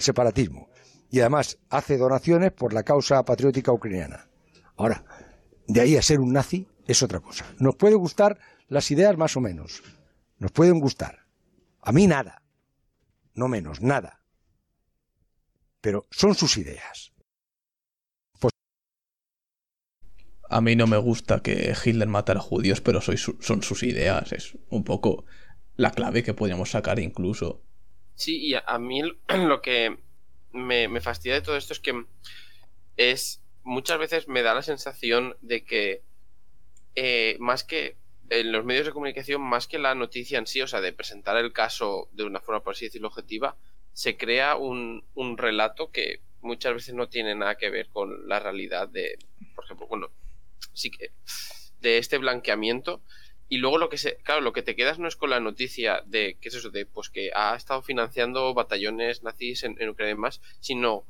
separatismo. 0.00 0.68
Y 1.10 1.20
además 1.20 1.56
hace 1.70 1.96
donaciones 1.96 2.52
por 2.52 2.74
la 2.74 2.82
causa 2.82 3.24
patriótica 3.24 3.72
ucraniana. 3.72 4.28
Ahora, 4.76 5.02
de 5.66 5.80
ahí 5.80 5.96
a 5.96 6.02
ser 6.02 6.20
un 6.20 6.32
nazi 6.32 6.68
es 6.86 7.02
otra 7.02 7.20
cosa. 7.20 7.46
Nos 7.58 7.76
puede 7.76 7.94
gustar 7.94 8.38
las 8.68 8.90
ideas 8.90 9.16
más 9.16 9.36
o 9.36 9.40
menos. 9.40 9.82
Nos 10.38 10.50
pueden 10.50 10.78
gustar. 10.80 11.20
A 11.80 11.92
mí 11.92 12.06
nada. 12.06 12.42
No 13.34 13.48
menos, 13.48 13.80
nada 13.80 14.24
pero 15.84 16.06
son 16.10 16.34
sus 16.34 16.56
ideas. 16.56 17.12
Pues... 18.40 18.52
A 20.50 20.60
mí 20.60 20.76
no 20.76 20.86
me 20.86 20.96
gusta 20.96 21.40
que 21.40 21.74
Hitler 21.84 22.08
matara 22.08 22.40
judíos, 22.40 22.80
pero 22.80 23.00
son 23.00 23.62
sus 23.62 23.82
ideas. 23.82 24.32
Es 24.32 24.56
un 24.68 24.84
poco 24.84 25.24
la 25.76 25.90
clave 25.90 26.22
que 26.22 26.34
podríamos 26.34 26.70
sacar 26.70 26.98
incluso. 26.98 27.62
Sí, 28.14 28.38
y 28.38 28.54
a, 28.54 28.78
mí 28.78 29.02
lo 29.28 29.60
que 29.60 29.98
me, 30.52 30.88
me, 30.88 31.00
fastidia 31.00 31.34
de 31.34 31.42
todo 31.42 31.56
esto 31.56 31.72
es 31.72 31.80
que 31.80 32.04
es 32.96 33.40
muchas 33.64 33.98
veces 33.98 34.28
me 34.28 34.42
da 34.42 34.54
la 34.54 34.62
sensación 34.62 35.36
de 35.40 35.64
que 35.64 36.02
eh, 36.94 37.36
más 37.40 37.64
que 37.64 37.96
en 38.30 38.52
los 38.52 38.64
medios 38.64 38.86
de 38.86 38.92
comunicación, 38.92 39.42
más 39.42 39.66
que 39.66 39.78
la 39.78 39.94
noticia 39.94 40.38
en 40.38 40.46
sí, 40.46 40.62
o 40.62 40.66
sea, 40.66 40.80
de 40.80 40.92
presentar 40.92 41.36
el 41.36 41.52
caso 41.52 42.08
de 42.12 42.24
una 42.24 42.40
forma, 42.40 42.62
por 42.62 42.74
así 42.74 42.86
decirlo, 42.86 43.08
objetiva, 43.08 43.56
se 43.92 44.16
crea 44.16 44.56
un, 44.56 45.04
un 45.14 45.36
relato 45.36 45.90
que 45.90 46.20
muchas 46.40 46.74
veces 46.74 46.94
no 46.94 47.08
tiene 47.08 47.34
nada 47.34 47.56
que 47.56 47.70
ver 47.70 47.88
con 47.88 48.28
la 48.28 48.40
realidad 48.40 48.88
de, 48.88 49.18
por 49.54 49.64
ejemplo, 49.64 49.86
bueno, 49.86 50.10
sí 50.74 50.90
que 50.90 51.12
de 51.80 51.98
este 51.98 52.18
blanqueamiento 52.18 53.02
y 53.48 53.58
luego 53.58 53.78
lo 53.78 53.88
que 53.88 53.98
se, 53.98 54.16
claro, 54.16 54.40
lo 54.40 54.52
que 54.52 54.62
te 54.62 54.74
quedas 54.74 54.98
no 54.98 55.06
es 55.06 55.16
con 55.16 55.30
la 55.30 55.40
noticia 55.40 56.02
de, 56.06 56.38
¿qué 56.40 56.48
es 56.48 56.54
eso? 56.54 56.70
De, 56.70 56.86
pues 56.86 57.10
que 57.10 57.30
ha 57.34 57.54
estado 57.54 57.82
financiando 57.82 58.54
batallones 58.54 59.22
nazis 59.22 59.64
en, 59.64 59.88
Ucrania 59.88 60.14
y 60.14 60.18
más, 60.18 60.40
sino 60.60 61.04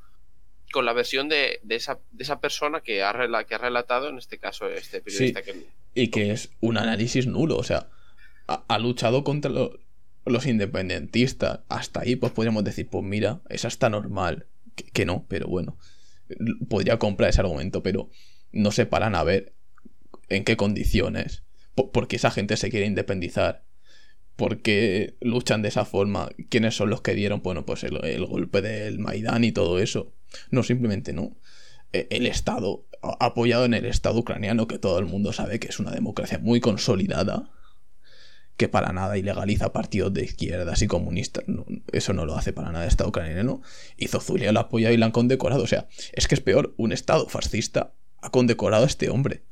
con 0.73 0.85
la 0.85 0.92
versión 0.92 1.28
de, 1.28 1.61
de, 1.62 1.76
esa, 1.76 2.00
de 2.11 2.25
esa 2.25 2.40
persona 2.40 2.80
que 2.80 3.02
ha, 3.04 3.12
que 3.47 3.54
ha 3.54 3.59
relatado, 3.59 4.09
en 4.09 4.18
este 4.18 4.38
caso, 4.38 4.68
este 4.68 5.00
periodista 5.00 5.42
que... 5.42 5.66
Y 5.94 6.09
que 6.09 6.33
es 6.33 6.50
un 6.61 6.76
análisis 6.76 7.28
nulo, 7.28 7.56
o 7.56 7.62
sea, 7.62 7.88
ha, 8.47 8.78
luchado 8.78 9.23
contra, 9.23 9.52
los 10.26 10.47
independentistas. 10.47 11.61
Hasta 11.68 12.00
ahí, 12.00 12.16
pues 12.16 12.33
podríamos 12.33 12.64
decir, 12.64 12.88
pues 12.88 13.04
mira, 13.04 13.40
esa 13.49 13.68
está 13.68 13.90
normal. 13.90 14.47
Que, 14.92 15.04
no, 15.04 15.25
pero 15.28 15.47
bueno. 15.47 15.78
Podría 16.68 16.99
comprar 16.99 17.30
ese 17.30 17.40
argumento, 17.40 17.83
pero 17.83 18.11
no 18.54 18.73
se 18.73 18.87
paran 18.87 19.14
a 19.14 19.25
ver 19.25 19.54
en 20.28 20.44
qué 20.44 20.56
condiciones. 20.56 21.42
Porque 21.75 22.16
esa 22.16 22.30
gente 22.30 22.56
se 22.56 22.70
quiere 22.70 22.87
independizar. 22.87 23.64
Porque 24.37 25.16
luchan 25.20 25.62
de 25.62 25.68
esa 25.68 25.84
forma. 25.84 26.30
¿Quiénes 26.49 26.76
son 26.76 26.90
los 26.90 27.02
que 27.02 27.14
dieron, 27.14 27.42
bueno, 27.42 27.66
pues 27.66 27.84
el, 27.84 28.26
golpe 28.26 28.62
del 28.62 28.99
Maidán 28.99 29.44
y 29.44 29.52
todo 29.52 29.78
eso? 29.78 30.12
No, 30.50 30.62
simplemente 30.62 31.12
no. 31.12 31.37
E, 31.92 32.06
el 32.11 32.26
Estado, 32.26 32.87
apoyado 33.02 33.64
en 33.64 33.75
el 33.75 33.84
Estado 33.84 34.18
ucraniano, 34.18 34.68
que 34.68 34.78
todo 34.78 34.99
el 34.99 35.06
mundo 35.06 35.32
sabe 35.32 35.58
que 35.58 35.68
es 35.68 35.78
una 35.78 35.90
democracia 35.90 36.38
muy 36.38 36.61
consolidada 36.61 37.50
que 38.56 38.68
para 38.68 38.92
nada 38.92 39.18
ilegaliza 39.18 39.73
partidos 39.73 40.14
de 40.14 40.25
izquierdas 40.25 40.80
y 40.82 40.87
comunistas. 40.87 41.44
eso 41.90 42.12
no 42.12 42.25
lo 42.25 42.37
hace 42.37 42.52
para 42.52 42.70
nada 42.70 42.84
el 42.84 42.88
Estado 42.88 43.11
ucraniano. 43.11 43.62
Y 43.96 44.06
Zozulia 44.06 44.52
lo 44.52 44.61
ha 44.61 44.64
apoyado 44.64 44.94
y 44.94 44.96
lo 44.96 45.06
han 45.06 45.11
condecorado. 45.11 45.64
O 45.64 45.66
sea, 45.66 45.88
es 46.12 46.28
que 46.28 46.37
es 46.37 46.40
peor, 46.40 46.73
un 46.76 46.92
Estado 46.92 47.28
fascista 47.28 47.94
ha 48.25 48.31
condecorado 48.31 48.85
a 48.85 48.87
este 48.87 49.11
hombre. 49.11 49.43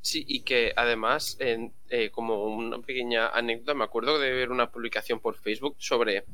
Sí, 0.00 0.24
y 0.28 0.40
que 0.40 0.72
además, 0.76 1.38
eh, 1.40 2.10
como 2.10 2.44
una 2.44 2.78
pequeña 2.80 3.28
anécdota, 3.28 3.74
me 3.74 3.84
acuerdo 3.84 4.18
de 4.18 4.30
ver 4.32 4.50
una 4.50 4.70
publicación 4.70 5.18
por 5.18 5.36
Facebook 5.36 5.76
sobre 5.78 6.24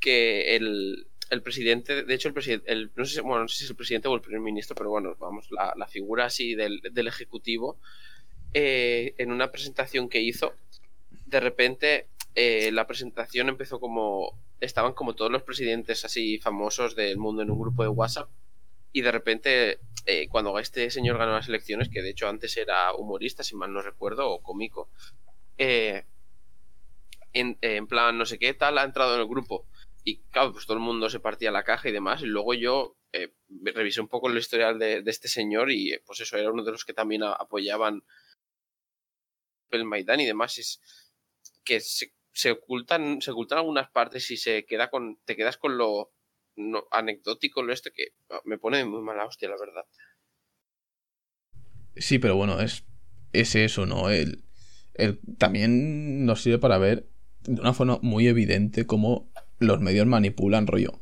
que 0.00 0.56
el, 0.56 1.06
presidente, 1.42 2.02
de 2.02 2.14
hecho 2.14 2.28
el 2.28 2.34
presidente, 2.34 2.90
no, 2.94 3.04
sé, 3.04 3.20
bueno, 3.20 3.42
no 3.42 3.48
sé 3.48 3.58
si 3.58 3.64
es 3.64 3.70
el 3.70 3.76
presidente 3.76 4.08
o 4.08 4.14
el 4.14 4.20
primer 4.20 4.40
ministro, 4.40 4.74
pero 4.74 4.90
bueno, 4.90 5.16
vamos, 5.18 5.48
la, 5.50 5.86
figura 5.86 6.26
así 6.26 6.54
del, 6.54 6.80
del 6.92 7.06
Ejecutivo 7.06 7.78
eh, 8.52 9.14
en 9.18 9.32
una 9.32 9.50
presentación 9.50 10.08
que 10.08 10.20
hizo, 10.20 10.54
de 11.26 11.40
repente 11.40 12.08
eh, 12.34 12.70
la 12.72 12.86
presentación 12.86 13.48
empezó 13.48 13.80
como. 13.80 14.38
Estaban 14.60 14.92
como 14.94 15.14
todos 15.14 15.30
los 15.30 15.42
presidentes 15.42 16.04
así 16.04 16.38
famosos 16.38 16.96
del 16.96 17.18
mundo 17.18 17.42
en 17.42 17.50
un 17.50 17.60
grupo 17.60 17.82
de 17.82 17.88
WhatsApp. 17.88 18.28
Y 18.94 19.02
de 19.02 19.12
repente, 19.12 19.80
eh, 20.06 20.28
cuando 20.28 20.58
este 20.58 20.90
señor 20.90 21.18
ganó 21.18 21.32
las 21.32 21.48
elecciones, 21.48 21.90
que 21.90 22.00
de 22.00 22.10
hecho 22.10 22.28
antes 22.28 22.56
era 22.56 22.94
humorista, 22.94 23.42
si 23.42 23.56
mal 23.56 23.72
no 23.72 23.82
recuerdo, 23.82 24.30
o 24.30 24.40
cómico, 24.40 24.88
en, 25.58 26.06
en, 27.32 27.86
plan 27.88 28.16
no 28.16 28.24
sé 28.24 28.38
qué 28.38 28.54
tal, 28.54 28.78
ha 28.78 28.84
entrado 28.84 29.16
en 29.16 29.20
el 29.20 29.26
grupo. 29.26 29.66
Y 30.04 30.18
claro, 30.30 30.52
pues 30.52 30.64
todo 30.64 30.76
el 30.76 30.82
mundo 30.82 31.10
se 31.10 31.18
partía 31.18 31.50
la 31.50 31.64
caja 31.64 31.88
y 31.88 31.92
demás. 31.92 32.22
Y 32.22 32.26
luego 32.26 32.54
yo 32.54 32.96
revisé 33.50 34.00
un 34.00 34.08
poco 34.08 34.28
el 34.28 34.38
historial 34.38 34.78
de, 34.78 35.02
este 35.06 35.28
señor 35.28 35.70
y 35.70 35.98
pues 36.06 36.20
eso, 36.20 36.36
era 36.36 36.50
uno 36.50 36.64
de 36.64 36.72
los 36.72 36.84
que 36.84 36.94
también 36.94 37.22
apoyaban 37.22 38.02
el 39.70 39.84
Maidán 39.84 40.20
y 40.20 40.26
demás, 40.26 40.58
es 40.58 40.80
que 41.64 41.80
se 41.80 42.50
ocultan, 42.50 43.20
se 43.20 43.32
ocultan 43.32 43.58
algunas 43.58 43.90
partes 43.90 44.30
y 44.30 44.36
se 44.36 44.64
queda 44.66 44.88
con, 44.88 45.18
te 45.24 45.36
quedas 45.36 45.56
con 45.56 45.76
lo 45.76 46.12
anecdótico, 46.90 47.62
lo 47.62 47.72
este 47.72 47.90
que 47.90 48.08
me 48.44 48.58
pone 48.58 48.84
muy 48.84 49.02
mala 49.02 49.26
hostia, 49.26 49.48
la 49.48 49.56
verdad. 49.58 49.84
Sí, 51.96 52.18
pero 52.18 52.36
bueno, 52.36 52.60
es, 52.60 52.84
es 53.32 53.54
eso, 53.54 53.86
¿no? 53.86 54.10
El, 54.10 54.44
el, 54.94 55.20
también 55.38 56.26
nos 56.26 56.42
sirve 56.42 56.58
para 56.58 56.78
ver 56.78 57.08
de 57.42 57.60
una 57.60 57.74
forma 57.74 57.98
muy 58.02 58.26
evidente 58.26 58.86
cómo 58.86 59.30
los 59.58 59.80
medios 59.80 60.06
manipulan 60.06 60.66
rollo. 60.66 61.00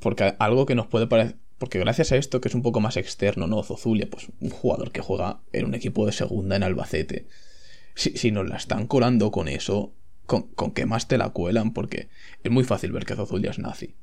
Porque 0.00 0.34
algo 0.38 0.66
que 0.66 0.74
nos 0.74 0.86
puede 0.86 1.06
parecer. 1.06 1.38
Porque 1.58 1.78
gracias 1.78 2.12
a 2.12 2.16
esto, 2.16 2.40
que 2.40 2.48
es 2.48 2.54
un 2.54 2.62
poco 2.62 2.80
más 2.80 2.96
externo, 2.96 3.46
¿no? 3.46 3.62
Zozulia, 3.62 4.08
pues 4.08 4.28
un 4.40 4.48
jugador 4.48 4.92
que 4.92 5.02
juega 5.02 5.42
en 5.52 5.66
un 5.66 5.74
equipo 5.74 6.06
de 6.06 6.12
segunda 6.12 6.56
en 6.56 6.62
Albacete. 6.62 7.28
Si, 7.94 8.16
si 8.16 8.30
nos 8.30 8.48
la 8.48 8.56
están 8.56 8.86
colando 8.86 9.30
con 9.30 9.46
eso, 9.46 9.94
¿con, 10.24 10.54
¿con 10.54 10.72
qué 10.72 10.86
más 10.86 11.06
te 11.06 11.18
la 11.18 11.28
cuelan? 11.30 11.74
Porque 11.74 12.08
es 12.42 12.50
muy 12.50 12.64
fácil 12.64 12.92
ver 12.92 13.04
que 13.04 13.14
Zozulia 13.14 13.50
es 13.50 13.58
nazi. 13.58 13.94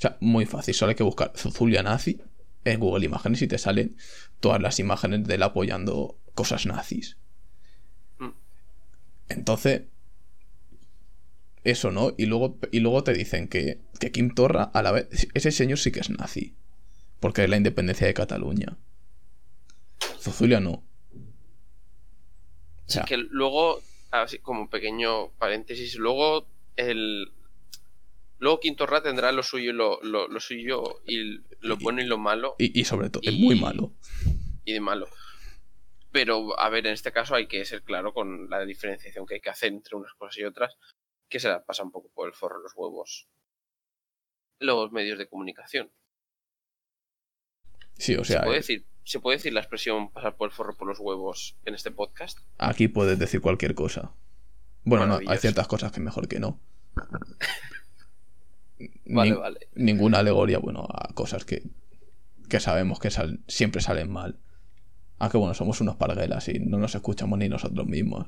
O 0.00 0.02
sea, 0.02 0.16
muy 0.20 0.46
fácil. 0.46 0.72
Solo 0.72 0.90
hay 0.90 0.96
que 0.96 1.02
buscar 1.02 1.32
Zozulia 1.36 1.82
nazi 1.82 2.22
en 2.64 2.80
Google 2.80 3.04
Imágenes 3.04 3.42
y 3.42 3.48
te 3.48 3.58
salen 3.58 3.98
todas 4.40 4.58
las 4.62 4.78
imágenes 4.78 5.24
de 5.24 5.34
él 5.34 5.42
apoyando 5.42 6.18
cosas 6.34 6.64
nazis. 6.64 7.18
Mm. 8.18 8.30
Entonces, 9.28 9.82
eso, 11.64 11.90
¿no? 11.90 12.14
Y 12.16 12.24
luego, 12.24 12.58
y 12.72 12.80
luego 12.80 13.04
te 13.04 13.12
dicen 13.12 13.46
que, 13.46 13.82
que 13.98 14.10
Kim 14.10 14.34
Torra, 14.34 14.64
a 14.64 14.82
la 14.82 14.92
vez, 14.92 15.28
ese 15.34 15.52
señor 15.52 15.78
sí 15.78 15.92
que 15.92 16.00
es 16.00 16.08
nazi. 16.08 16.54
Porque 17.20 17.44
es 17.44 17.50
la 17.50 17.58
independencia 17.58 18.06
de 18.06 18.14
Cataluña. 18.14 18.78
Zozulia 20.18 20.60
no. 20.60 20.70
O 20.72 20.82
sea, 22.86 23.04
que 23.04 23.18
luego, 23.18 23.82
así 24.10 24.38
como 24.38 24.70
pequeño 24.70 25.28
paréntesis, 25.32 25.96
luego 25.96 26.46
el. 26.76 27.30
Luego 28.40 28.58
Quintorra 28.58 29.02
tendrá 29.02 29.30
lo 29.32 29.42
suyo, 29.42 29.72
lo, 29.72 30.00
lo, 30.02 30.40
suyo 30.40 31.02
y 31.06 31.40
lo 31.60 31.76
bueno 31.76 32.00
y 32.00 32.06
lo 32.06 32.18
malo. 32.18 32.56
Y, 32.58 32.84
sobre 32.84 33.10
todo, 33.10 33.22
es 33.24 33.34
muy 33.34 33.60
malo. 33.60 33.92
Y 34.64 34.72
de 34.72 34.80
malo. 34.80 35.08
Pero, 36.10 36.58
a 36.58 36.68
ver, 36.70 36.86
en 36.86 36.94
este 36.94 37.12
caso 37.12 37.34
hay 37.34 37.46
que 37.46 37.64
ser 37.64 37.82
claro 37.82 38.12
con 38.12 38.50
la 38.50 38.64
diferenciación 38.64 39.26
que 39.26 39.34
hay 39.34 39.40
que 39.40 39.50
hacer 39.50 39.72
entre 39.72 39.96
unas 39.96 40.14
cosas 40.14 40.38
y 40.38 40.44
otras 40.44 40.76
que 41.28 41.38
se 41.38 41.48
la 41.48 41.64
pasa 41.64 41.84
un 41.84 41.92
poco 41.92 42.10
por 42.12 42.28
el 42.28 42.34
forro 42.34 42.60
los 42.60 42.72
huevos 42.74 43.28
los 44.60 44.92
medios 44.92 45.18
de 45.18 45.28
comunicación. 45.28 45.90
Sí, 47.98 48.14
o 48.16 48.24
sea. 48.24 48.40
¿Se 48.40 48.44
puede, 48.44 48.56
eh, 48.56 48.60
decir, 48.60 48.86
¿Se 49.04 49.20
puede 49.20 49.38
decir 49.38 49.52
la 49.52 49.60
expresión 49.60 50.12
pasar 50.12 50.36
por 50.36 50.50
el 50.50 50.54
forro 50.54 50.76
por 50.76 50.86
los 50.86 50.98
huevos 51.00 51.56
en 51.64 51.74
este 51.74 51.90
podcast? 51.90 52.38
Aquí 52.58 52.88
puedes 52.88 53.18
decir 53.18 53.40
cualquier 53.40 53.74
cosa. 53.74 54.14
Bueno, 54.84 55.06
no, 55.06 55.20
hay 55.26 55.38
ciertas 55.38 55.66
cosas 55.66 55.92
que 55.92 56.00
mejor 56.00 56.28
que 56.28 56.40
no. 56.40 56.60
vale, 59.06 59.34
vale. 59.34 59.68
Ninguna 59.74 60.18
alegoría, 60.18 60.58
bueno, 60.58 60.86
a 60.88 61.12
cosas 61.14 61.44
que, 61.44 61.62
que 62.48 62.60
sabemos 62.60 62.98
que 62.98 63.10
siempre 63.48 63.80
salen 63.80 64.10
mal. 64.10 64.38
Aunque 65.18 65.38
bueno, 65.38 65.54
somos 65.54 65.80
unos 65.80 65.96
parguelas 65.96 66.48
y 66.48 66.58
no 66.58 66.78
nos 66.78 66.94
escuchamos 66.94 67.38
ni 67.38 67.48
nosotros 67.48 67.86
mismos. 67.86 68.26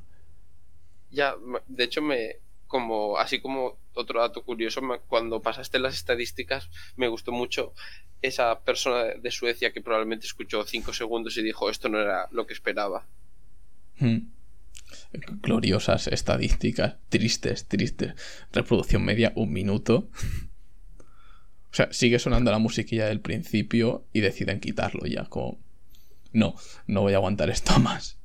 Ya, 1.11 1.35
de 1.67 1.85
hecho 1.85 2.03
me, 2.03 2.37
como 2.67 3.19
así 3.19 3.41
como 3.41 3.79
otro 3.95 4.21
dato 4.21 4.43
curioso, 4.45 4.81
cuando 5.09 5.43
pasaste 5.43 5.79
las 5.79 5.95
estadísticas 5.95 6.71
me 6.97 7.09
gustó 7.09 7.33
mucho 7.33 7.75
esa 8.23 8.61
persona 8.61 9.15
de 9.21 9.31
Suecia 9.31 9.73
que 9.73 9.81
probablemente 9.81 10.27
escuchó 10.27 10.65
cinco 10.65 10.93
segundos 10.93 11.37
y 11.37 11.43
dijo 11.43 11.69
esto 11.69 11.89
no 11.89 12.01
era 12.01 12.29
lo 12.31 12.47
que 12.47 12.55
esperaba. 12.55 13.07
Hmm. 13.99 14.19
Gloriosas 15.43 16.07
estadísticas, 16.09 16.97
tristes, 17.09 17.67
tristes. 17.67 18.15
Reproducción 18.53 19.05
media, 19.05 19.33
un 19.37 19.53
minuto. 19.53 20.11
O 21.71 21.75
sea, 21.75 21.93
sigue 21.93 22.19
sonando 22.19 22.51
la 22.51 22.59
musiquilla 22.59 23.07
del 23.07 23.21
principio 23.21 24.05
y 24.13 24.21
deciden 24.21 24.61
quitarlo 24.61 25.07
ya, 25.07 25.25
como... 25.25 25.59
No, 26.33 26.55
no 26.87 27.03
voy 27.03 27.13
a 27.13 27.17
aguantar 27.17 27.51
esto 27.51 27.79
más. 27.79 28.19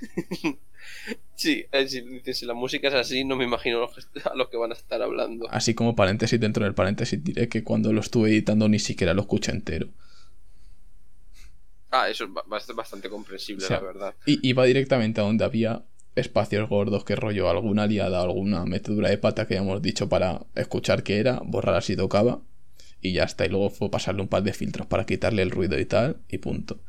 Sí, 1.34 1.66
si, 1.86 2.46
la 2.46 2.54
música 2.54 2.88
es 2.88 2.94
así, 2.94 3.24
no 3.24 3.36
me 3.36 3.44
imagino 3.44 3.88
a 4.24 4.34
lo 4.36 4.48
que 4.48 4.56
van 4.56 4.70
a 4.70 4.74
estar 4.74 5.02
hablando. 5.02 5.48
Así 5.50 5.74
como 5.74 5.96
paréntesis 5.96 6.38
dentro 6.38 6.64
del 6.64 6.74
paréntesis, 6.74 7.22
diré 7.22 7.48
que 7.48 7.64
cuando 7.64 7.92
lo 7.92 8.00
estuve 8.00 8.30
editando 8.30 8.68
ni 8.68 8.78
siquiera 8.78 9.14
lo 9.14 9.22
escuché 9.22 9.50
entero. 9.50 9.88
Ah, 11.90 12.08
eso 12.08 12.24
es 12.24 12.76
bastante 12.76 13.08
comprensible, 13.08 13.66
la 13.68 13.80
verdad. 13.80 14.14
Y 14.26 14.46
iba 14.48 14.64
directamente 14.64 15.20
a 15.20 15.24
donde 15.24 15.44
había 15.44 15.84
espacios 16.16 16.68
gordos 16.68 17.04
que 17.04 17.16
rollo 17.16 17.48
alguna 17.48 17.86
liada, 17.86 18.22
alguna 18.22 18.64
metedura 18.64 19.08
de 19.08 19.18
pata 19.18 19.46
que 19.46 19.54
hayamos 19.54 19.82
dicho 19.82 20.08
para 20.08 20.46
escuchar 20.54 21.02
qué 21.02 21.18
era, 21.18 21.40
borrar 21.44 21.74
así 21.74 21.96
tocaba 21.96 22.40
y 23.00 23.12
ya 23.12 23.24
está. 23.24 23.46
Y 23.46 23.48
luego 23.48 23.70
fue 23.70 23.90
pasarle 23.90 24.22
un 24.22 24.28
par 24.28 24.42
de 24.42 24.52
filtros 24.52 24.86
para 24.86 25.06
quitarle 25.06 25.42
el 25.42 25.50
ruido 25.50 25.78
y 25.78 25.86
tal, 25.86 26.18
y 26.28 26.38
punto. 26.38 26.80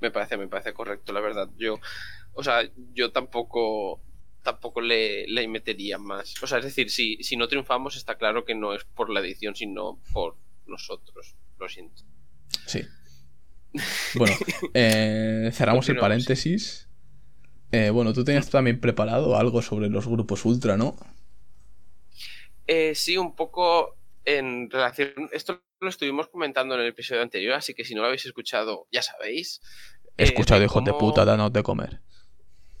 Me 0.00 0.10
parece, 0.10 0.36
me 0.36 0.48
parece 0.48 0.72
correcto, 0.72 1.12
la 1.12 1.20
verdad. 1.20 1.48
Yo 1.58 1.78
o 2.32 2.42
sea, 2.42 2.62
yo 2.94 3.12
tampoco 3.12 4.00
tampoco 4.42 4.80
le, 4.80 5.26
le 5.26 5.46
metería 5.48 5.98
más. 5.98 6.42
O 6.42 6.46
sea, 6.46 6.58
es 6.58 6.64
decir, 6.64 6.90
si, 6.90 7.22
si 7.22 7.36
no 7.36 7.48
triunfamos 7.48 7.96
está 7.96 8.16
claro 8.16 8.44
que 8.44 8.54
no 8.54 8.74
es 8.74 8.84
por 8.84 9.10
la 9.10 9.20
edición, 9.20 9.54
sino 9.54 10.00
por 10.12 10.36
nosotros. 10.66 11.34
Lo 11.58 11.68
siento. 11.68 12.02
Sí. 12.66 12.82
Bueno, 14.14 14.34
eh, 14.74 15.50
cerramos 15.52 15.88
el 15.88 15.96
paréntesis. 15.98 16.88
Eh, 17.72 17.90
bueno, 17.90 18.12
tú 18.12 18.24
tenías 18.24 18.50
también 18.50 18.80
preparado 18.80 19.36
algo 19.36 19.62
sobre 19.62 19.88
los 19.88 20.06
grupos 20.06 20.44
ultra, 20.44 20.76
¿no? 20.76 20.96
Eh, 22.66 22.94
sí, 22.94 23.16
un 23.16 23.34
poco 23.34 23.96
en 24.24 24.70
relación. 24.70 25.28
Esto 25.32 25.62
lo 25.80 25.88
estuvimos 25.88 26.28
comentando 26.28 26.74
en 26.74 26.82
el 26.82 26.88
episodio 26.88 27.22
anterior, 27.22 27.54
así 27.54 27.74
que 27.74 27.84
si 27.84 27.94
no 27.94 28.02
lo 28.02 28.08
habéis 28.08 28.26
escuchado, 28.26 28.86
ya 28.90 29.02
sabéis. 29.02 29.60
He 30.16 30.24
escuchado, 30.24 30.62
hijos 30.62 30.84
de 30.84 30.92
puta, 30.92 31.24
danos 31.24 31.52
de 31.52 31.62
comer 31.62 32.00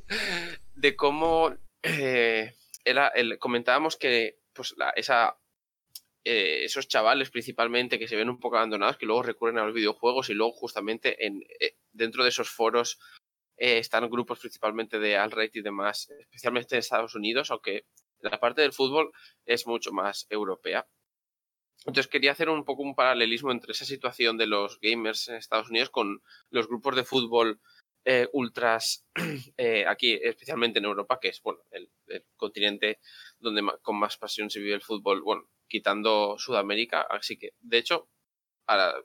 de 0.74 0.96
cómo 0.96 1.54
eh, 1.82 2.54
era 2.84 3.08
el, 3.08 3.38
comentábamos 3.38 3.96
que 3.96 4.40
pues, 4.52 4.74
esa, 4.96 5.38
eh, 6.24 6.64
esos 6.64 6.88
chavales 6.88 7.30
principalmente 7.30 7.98
que 7.98 8.08
se 8.08 8.16
ven 8.16 8.28
un 8.28 8.40
poco 8.40 8.56
abandonados, 8.56 8.96
que 8.96 9.06
luego 9.06 9.22
recurren 9.22 9.58
a 9.58 9.64
los 9.64 9.74
videojuegos 9.74 10.28
y 10.30 10.34
luego 10.34 10.52
justamente 10.52 11.26
en, 11.26 11.42
eh, 11.60 11.76
dentro 11.92 12.22
de 12.22 12.30
esos 12.30 12.50
foros 12.50 12.98
están 13.60 14.08
grupos 14.08 14.40
principalmente 14.40 14.98
de 14.98 15.16
alt-right 15.16 15.54
y 15.56 15.62
demás, 15.62 16.08
especialmente 16.18 16.74
en 16.74 16.80
Estados 16.80 17.14
Unidos, 17.14 17.50
aunque 17.50 17.84
la 18.20 18.40
parte 18.40 18.62
del 18.62 18.72
fútbol 18.72 19.12
es 19.44 19.66
mucho 19.66 19.92
más 19.92 20.26
europea. 20.30 20.86
Entonces 21.86 22.08
quería 22.08 22.32
hacer 22.32 22.48
un 22.48 22.64
poco 22.64 22.82
un 22.82 22.94
paralelismo 22.94 23.52
entre 23.52 23.72
esa 23.72 23.84
situación 23.84 24.36
de 24.36 24.46
los 24.46 24.78
gamers 24.80 25.28
en 25.28 25.36
Estados 25.36 25.70
Unidos 25.70 25.90
con 25.90 26.22
los 26.50 26.68
grupos 26.68 26.96
de 26.96 27.04
fútbol 27.04 27.60
eh, 28.04 28.28
ultras 28.32 29.06
eh, 29.56 29.84
aquí, 29.86 30.18
especialmente 30.22 30.78
en 30.78 30.86
Europa, 30.86 31.18
que 31.20 31.28
es 31.28 31.42
bueno, 31.42 31.60
el, 31.70 31.90
continente 32.36 32.98
donde 33.38 33.62
con 33.82 33.98
más 33.98 34.16
pasión 34.16 34.50
se 34.50 34.60
vive 34.60 34.74
el 34.74 34.82
fútbol, 34.82 35.22
bueno, 35.22 35.48
quitando 35.68 36.36
Sudamérica. 36.38 37.02
Así 37.02 37.38
que, 37.38 37.52
de 37.60 37.78
hecho, 37.78 38.08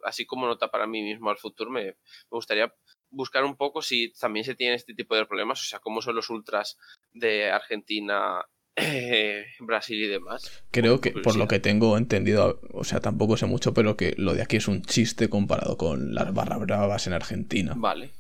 así 0.04 0.26
como 0.26 0.48
nota 0.48 0.70
para 0.70 0.88
mí 0.88 1.02
mismo 1.02 1.30
al 1.30 1.38
futuro, 1.38 1.72
me, 1.72 1.98
gustaría 2.30 2.74
buscar 3.16 3.44
un 3.46 3.56
poco 3.56 3.82
si 3.82 4.12
también 4.14 4.46
se 4.46 4.56
tiene 4.56 4.76
este 4.76 4.94
tipo 4.94 5.16
de 5.16 5.26
problemas, 5.26 5.62
o 5.62 5.66
sea, 5.66 5.80
cómo 5.80 6.02
son 6.02 6.16
los 6.16 6.30
ultras 6.30 6.78
de 7.14 7.50
Argentina, 7.50 8.46
eh, 8.76 9.46
Brasil 9.60 10.04
y 10.04 10.08
demás. 10.08 10.64
Creo 10.72 11.02
que, 11.02 11.12
por 11.12 11.36
lo 11.36 11.48
que 11.48 11.60
tengo 11.60 11.98
entendido, 11.98 12.60
o 12.72 12.84
sea, 12.84 13.00
tampoco 13.00 13.38
sé 13.38 13.46
mucho, 13.46 13.74
pero 13.74 13.96
que 13.98 14.14
lo 14.18 14.34
de 14.34 14.44
aquí 14.44 14.58
es 14.58 14.68
un 14.68 14.84
chiste 14.84 15.30
comparado 15.30 15.78
con 15.78 16.14
las 16.14 16.34
barra 16.34 16.58
bravas 16.58 17.08
en 17.08 17.14
Argentina. 17.14 17.74
Vale. 17.76 18.12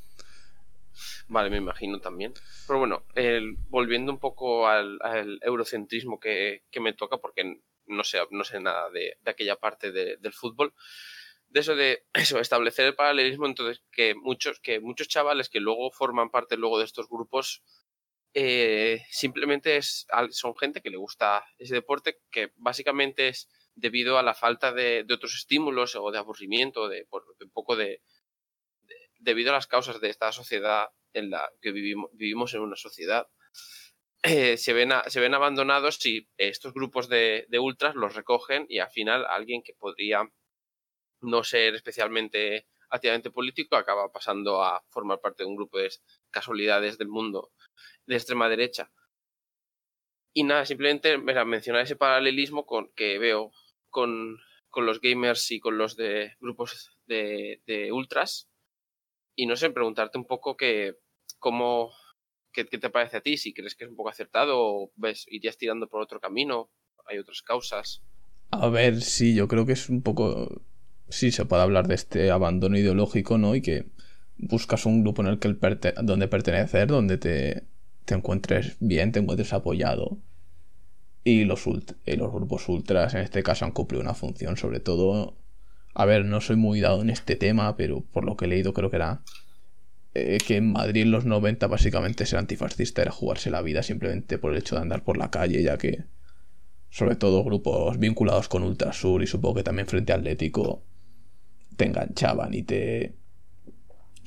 Vale, 1.27 1.49
me 1.49 1.57
imagino 1.57 1.99
también. 1.99 2.33
Pero 2.67 2.79
bueno, 2.79 3.03
volviendo 3.69 4.11
un 4.11 4.19
poco 4.19 4.67
al, 4.67 4.99
eurocentrismo 5.41 6.19
que, 6.19 6.61
me 6.79 6.93
toca, 6.93 7.17
porque 7.17 7.61
no 7.87 8.03
sé, 8.03 8.19
no 8.31 8.43
sé 8.43 8.59
nada 8.59 8.89
de, 8.91 9.17
aquella 9.25 9.55
parte 9.57 9.91
del 9.91 10.33
fútbol. 10.33 10.73
De 11.55 11.61
eso 11.61 11.73
de 11.73 12.03
eso, 12.13 12.37
establecer 12.37 12.85
el 12.85 12.95
paralelismo, 12.95 13.45
entonces 13.45 13.81
que 13.89 14.13
muchos, 14.13 14.59
que 14.59 14.81
muchos 14.81 15.07
chavales 15.07 15.47
que 15.47 15.61
luego 15.61 15.89
forman 15.89 16.29
parte 16.29 16.57
luego 16.57 16.79
de 16.79 16.83
estos 16.83 17.07
grupos 17.07 17.63
eh, 18.33 19.05
simplemente 19.09 19.77
es, 19.77 20.05
son 20.31 20.57
gente 20.57 20.81
que 20.81 20.89
le 20.89 20.97
gusta 20.97 21.45
ese 21.57 21.73
deporte, 21.73 22.19
que 22.29 22.51
básicamente 22.57 23.29
es 23.29 23.47
debido 23.73 24.19
a 24.19 24.23
la 24.23 24.33
falta 24.33 24.73
de, 24.73 25.05
otros 25.09 25.33
estímulos 25.33 25.95
o 25.95 26.11
de 26.11 26.17
aburrimiento, 26.17 26.89
de, 26.89 27.07
un 27.09 27.51
poco 27.51 27.77
de, 27.77 28.01
debido 29.19 29.51
a 29.51 29.53
las 29.53 29.67
causas 29.67 30.01
de 30.01 30.09
esta 30.09 30.33
sociedad 30.33 30.89
en 31.13 31.29
la 31.29 31.49
que 31.61 31.71
vivimos, 31.71 32.09
vivimos 32.11 32.53
en 32.53 32.63
una 32.63 32.75
sociedad, 32.75 33.29
eh, 34.23 34.57
se, 34.57 34.73
ven 34.73 34.91
se 35.07 35.21
ven 35.21 35.33
abandonados 35.33 35.95
si 35.95 36.27
estos 36.35 36.73
grupos 36.73 37.07
de, 37.07 37.47
ultras 37.57 37.95
los 37.95 38.13
recogen 38.13 38.65
y 38.67 38.79
al 38.79 38.89
final 38.89 39.25
alguien 39.25 39.63
que 39.63 39.73
podría 39.73 40.29
no 41.25 41.43
ser 41.43 41.75
especialmente 41.75 42.67
activamente 42.89 43.31
político 43.31 43.75
acaba 43.75 44.11
pasando 44.11 44.63
a 44.63 44.83
formar 44.89 45.19
parte 45.19 45.43
de 45.43 45.49
un 45.49 45.55
grupo 45.55 45.77
de 45.79 45.89
casualidades 46.31 46.97
del 46.97 47.07
mundo 47.07 47.51
de 48.05 48.15
extrema 48.15 48.49
derecha. 48.49 48.91
Y 50.33 50.43
nada, 50.43 50.65
simplemente 50.65 51.17
mencionar 51.17 51.83
ese 51.83 51.95
paralelismo 51.95 52.65
con, 52.65 52.91
que 52.93 53.17
veo 53.17 53.51
con, 53.89 54.37
con 54.69 54.85
los 54.85 54.99
gamers 54.99 55.49
y 55.51 55.59
con 55.59 55.77
los 55.77 55.95
de 55.95 56.33
grupos 56.41 56.91
de, 57.05 57.89
ultras. 57.91 58.49
Y 59.35 59.47
no 59.47 59.55
sé, 59.55 59.69
preguntarte 59.69 60.17
un 60.17 60.25
poco 60.25 60.57
cómo, 61.39 61.91
qué, 62.51 62.65
qué, 62.65 62.77
te 62.77 62.89
parece 62.89 63.17
a 63.17 63.21
ti, 63.21 63.37
si 63.37 63.53
crees 63.53 63.75
que 63.75 63.85
es 63.85 63.89
un 63.89 63.95
poco 63.95 64.09
acertado 64.09 64.57
o 64.57 64.91
ves, 64.95 65.25
irías 65.29 65.57
tirando 65.57 65.87
por 65.87 66.01
otro 66.01 66.19
camino, 66.19 66.69
hay 67.05 67.17
otras 67.17 67.41
causas. 67.41 68.01
A 68.51 68.69
ver, 68.69 69.01
sí, 69.01 69.35
yo 69.35 69.47
creo 69.47 69.65
que 69.65 69.73
es 69.73 69.89
un 69.89 70.01
poco... 70.01 70.61
Sí, 71.09 71.31
se 71.31 71.45
puede 71.45 71.61
hablar 71.63 71.87
de 71.87 71.95
este 71.95 72.31
abandono 72.31 72.77
ideológico, 72.77 73.37
¿no? 73.37 73.55
Y 73.55 73.61
que 73.61 73.87
buscas 74.37 74.85
un 74.85 75.01
grupo 75.01 75.21
en 75.21 75.27
el 75.29 75.39
que 75.39 75.47
el 75.47 75.59
donde 76.03 76.27
pertenecer, 76.27 76.87
donde 76.87 77.17
te, 77.17 77.63
te 78.05 78.15
encuentres 78.15 78.77
bien, 78.79 79.11
te 79.11 79.19
encuentres 79.19 79.53
apoyado. 79.53 80.17
Y 81.23 81.43
los, 81.45 81.65
y 82.05 82.15
los 82.17 82.31
grupos 82.31 82.69
ultras 82.69 83.13
en 83.15 83.21
este 83.21 83.43
caso 83.43 83.65
han 83.65 83.71
cumplido 83.71 84.01
una 84.01 84.13
función, 84.13 84.57
sobre 84.57 84.79
todo... 84.79 85.37
A 85.97 86.05
ver, 86.05 86.25
no 86.25 86.41
soy 86.41 86.57
muy 86.57 86.81
dado 86.81 87.01
en 87.01 87.09
este 87.09 87.37
tema, 87.37 87.77
pero 87.77 88.01
por 88.01 88.25
lo 88.25 88.35
que 88.35 88.45
he 88.45 88.47
leído 88.49 88.73
creo 88.73 88.89
que 88.89 88.97
era 88.97 89.21
eh, 90.13 90.39
que 90.45 90.57
en 90.57 90.71
Madrid 90.71 91.03
en 91.03 91.11
los 91.11 91.25
90 91.25 91.67
básicamente 91.67 92.25
ser 92.25 92.39
antifascista 92.39 93.01
era 93.01 93.11
jugarse 93.11 93.49
la 93.51 93.61
vida 93.61 93.83
simplemente 93.83 94.37
por 94.37 94.51
el 94.53 94.57
hecho 94.57 94.75
de 94.75 94.81
andar 94.81 95.03
por 95.03 95.17
la 95.17 95.29
calle, 95.31 95.61
ya 95.61 95.77
que 95.77 96.05
sobre 96.89 97.15
todo 97.17 97.43
grupos 97.43 97.99
vinculados 97.99 98.47
con 98.47 98.63
Ultrasur 98.63 99.23
y 99.23 99.27
supongo 99.27 99.55
que 99.55 99.63
también 99.63 99.87
Frente 99.87 100.13
Atlético 100.13 100.83
te 101.75 101.85
enganchaban 101.85 102.53
y 102.53 102.63
te 102.63 103.15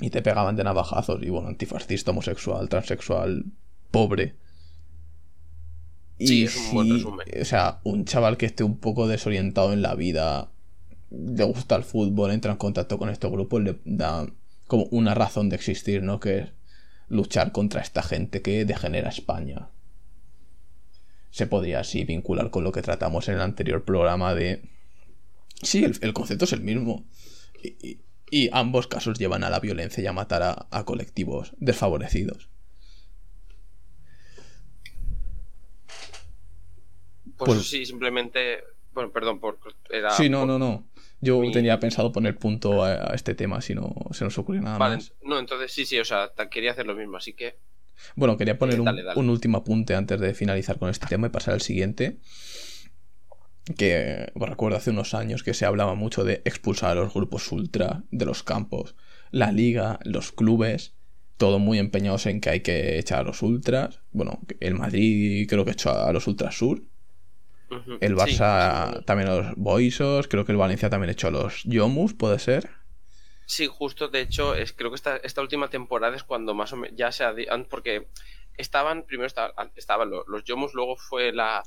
y 0.00 0.11
te 0.11 0.22
pegaban 0.22 0.56
de 0.56 0.64
navajazos 0.64 1.22
y 1.22 1.30
bueno, 1.30 1.48
antifascista, 1.48 2.12
homosexual, 2.12 2.68
transexual, 2.68 3.44
pobre. 3.90 4.37
Y 6.18 6.26
sí, 6.26 6.44
es 6.44 6.56
un 6.56 6.74
buen 6.74 6.90
resumen. 6.90 7.26
O 7.40 7.44
sea, 7.44 7.80
un 7.84 8.04
chaval 8.04 8.37
que 8.37 8.46
esté 8.46 8.64
un 8.64 8.78
poco 8.78 9.08
desorientado 9.08 9.72
en 9.72 9.82
la 9.82 9.94
vida, 9.94 10.50
le 11.11 11.44
gusta 11.44 11.76
el 11.76 11.84
fútbol, 11.84 12.30
entra 12.30 12.52
en 12.52 12.58
contacto 12.58 12.98
con 12.98 13.08
estos 13.08 13.30
grupos, 13.30 13.62
le 13.62 13.78
da 13.84 14.26
como 14.66 14.84
una 14.90 15.14
razón 15.14 15.48
de 15.48 15.56
existir, 15.56 16.02
¿no? 16.02 16.20
Que 16.20 16.38
es 16.38 16.48
luchar 17.08 17.52
contra 17.52 17.80
esta 17.80 18.02
gente 18.02 18.42
que 18.42 18.64
degenera 18.64 19.08
España. 19.08 19.68
Se 21.30 21.46
podría 21.46 21.80
así 21.80 22.04
vincular 22.04 22.50
con 22.50 22.64
lo 22.64 22.72
que 22.72 22.82
tratamos 22.82 23.28
en 23.28 23.37
el 23.37 23.40
anterior 23.40 23.84
programa 23.84 24.34
de... 24.34 24.62
Sí, 25.62 25.84
el, 25.84 26.12
concepto 26.12 26.44
es 26.44 26.52
el 26.52 26.61
mismo. 26.61 27.04
Y, 27.62 27.99
y, 28.31 28.51
ambos 28.53 28.87
casos 28.87 29.18
llevan 29.18 29.42
a 29.44 29.51
la 29.51 29.61
violencia 29.61 30.03
y 30.03 30.07
a 30.07 30.12
matar 30.12 30.42
a, 30.42 30.66
a 30.71 30.85
colectivos 30.85 31.53
desfavorecidos. 31.59 32.49
Pues, 37.37 37.51
pues, 37.55 37.68
sí, 37.71 37.87
simplemente. 37.87 38.64
Bueno, 38.92 39.12
perdón, 39.12 39.38
por. 39.40 39.59
Era 39.90 40.11
sí, 40.11 40.29
no, 40.29 40.40
por... 40.40 40.49
no, 40.49 40.59
no. 40.59 40.88
Yo 41.21 41.40
tenía 41.53 41.81
pensado 41.81 42.12
poner 42.12 42.37
punto 42.37 42.85
a, 42.85 43.11
a, 43.11 43.14
este 43.14 43.35
tema 43.35 43.61
si 43.61 43.75
no 43.75 43.92
se 44.12 44.23
nos 44.25 44.38
ocurre 44.38 44.61
nada 44.61 44.79
vale, 44.79 44.97
más. 44.97 45.12
No, 45.23 45.38
entonces 45.40 45.73
sí, 45.73 45.85
sí, 45.85 45.99
o 45.99 46.05
sea, 46.05 46.31
quería 46.51 46.71
hacer 46.73 46.87
lo 46.87 46.94
mismo, 46.94 47.16
así 47.16 47.33
que. 47.33 47.57
Bueno, 48.14 48.37
quería 48.37 48.57
poner 48.57 48.77
Eh, 48.77 48.81
un, 48.81 48.85
dale. 48.85 49.03
un 49.16 49.29
último 49.29 49.59
apunte 49.59 49.97
antes 49.97 50.21
de 50.21 50.33
finalizar 50.35 50.79
con 50.79 50.88
este 50.90 51.07
tema 51.09 51.27
y 51.27 51.31
pasar 51.31 51.55
al 51.55 51.61
siguiente. 51.61 52.18
Que 53.76 54.33
recuerdo 54.35 54.78
hace 54.78 54.90
unos 54.90 55.14
años 55.14 55.42
que 55.42 55.54
se 55.54 55.66
hablaba 55.66 55.94
mucho 55.94 56.24
de 56.24 56.42
expulsar 56.44 56.92
a 56.92 57.00
los 57.02 57.12
grupos 57.12 57.50
ultra 57.52 58.02
de 58.11 58.24
los 58.24 58.42
campos. 58.42 58.94
La 59.31 59.52
liga, 59.52 59.98
los 60.04 60.33
clubes, 60.33 60.94
todo 61.37 61.59
muy 61.59 61.78
empeñados 61.78 62.26
en 62.26 62.40
que 62.40 62.50
hay 62.50 62.61
que 62.61 62.98
echar 62.98 63.20
a 63.20 63.24
los 63.24 63.42
ultras. 63.42 64.00
Bueno, 64.11 64.40
el 64.61 64.74
Madrid 64.74 65.46
creo 65.48 65.64
que 65.64 65.72
echó 65.72 65.90
a 65.90 66.12
los 66.12 66.26
ultras 66.26 66.57
sur. 66.57 66.83
El 68.00 68.16
Barça 68.16 68.96
sí, 68.96 69.04
también 69.04 69.28
a 69.28 69.35
los 69.37 69.54
Boisos. 69.57 70.28
Creo 70.28 70.46
que 70.46 70.52
el 70.52 70.59
Valencia 70.59 70.88
también 70.88 71.11
echó 71.11 71.28
a 71.28 71.31
los 71.31 71.62
Yomus, 71.64 72.14
puede 72.14 72.38
ser. 72.38 72.70
Sí, 73.44 73.66
justo, 73.66 74.09
de 74.09 74.20
hecho, 74.20 74.54
es, 74.54 74.72
creo 74.72 74.90
que 74.90 74.96
esta, 74.96 75.16
esta 75.18 75.40
última 75.42 75.68
temporada 75.68 76.16
es 76.16 76.22
cuando 76.22 76.54
más 76.54 76.72
o 76.72 76.76
menos 76.76 76.96
ya 76.96 77.12
se 77.12 77.24
Porque 77.70 78.09
estaban, 78.57 79.04
primero 79.04 79.26
esta- 79.26 79.52
an- 79.57 79.72
estaban 79.76 80.11
lo- 80.11 80.24
los 80.28 80.44
Yomus, 80.44 80.74
luego 80.74 80.96
fue 80.96 81.33
la... 81.33 81.62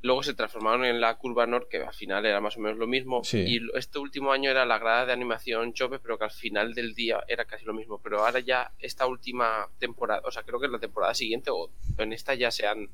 Luego 0.00 0.22
se 0.22 0.32
transformaron 0.34 0.84
en 0.84 1.00
la 1.00 1.16
Curva 1.18 1.46
Nord, 1.46 1.66
que 1.68 1.78
al 1.82 1.92
final 1.92 2.24
era 2.24 2.40
más 2.40 2.56
o 2.56 2.60
menos 2.60 2.78
lo 2.78 2.86
mismo. 2.86 3.24
Sí. 3.24 3.38
Y 3.38 3.60
este 3.76 3.98
último 3.98 4.30
año 4.30 4.48
era 4.50 4.64
la 4.64 4.78
grada 4.78 5.06
de 5.06 5.12
animación 5.12 5.72
Chope, 5.72 5.98
pero 5.98 6.16
que 6.18 6.24
al 6.24 6.30
final 6.30 6.72
del 6.74 6.94
día 6.94 7.24
era 7.26 7.44
casi 7.46 7.64
lo 7.64 7.74
mismo. 7.74 8.00
Pero 8.00 8.24
ahora 8.24 8.38
ya 8.40 8.72
esta 8.78 9.06
última 9.06 9.68
temporada, 9.80 10.22
o 10.24 10.30
sea, 10.30 10.44
creo 10.44 10.60
que 10.60 10.66
en 10.66 10.72
la 10.72 10.78
temporada 10.78 11.14
siguiente 11.14 11.50
o 11.50 11.70
en 11.98 12.12
esta 12.12 12.34
ya 12.34 12.50
se 12.52 12.66
han... 12.66 12.88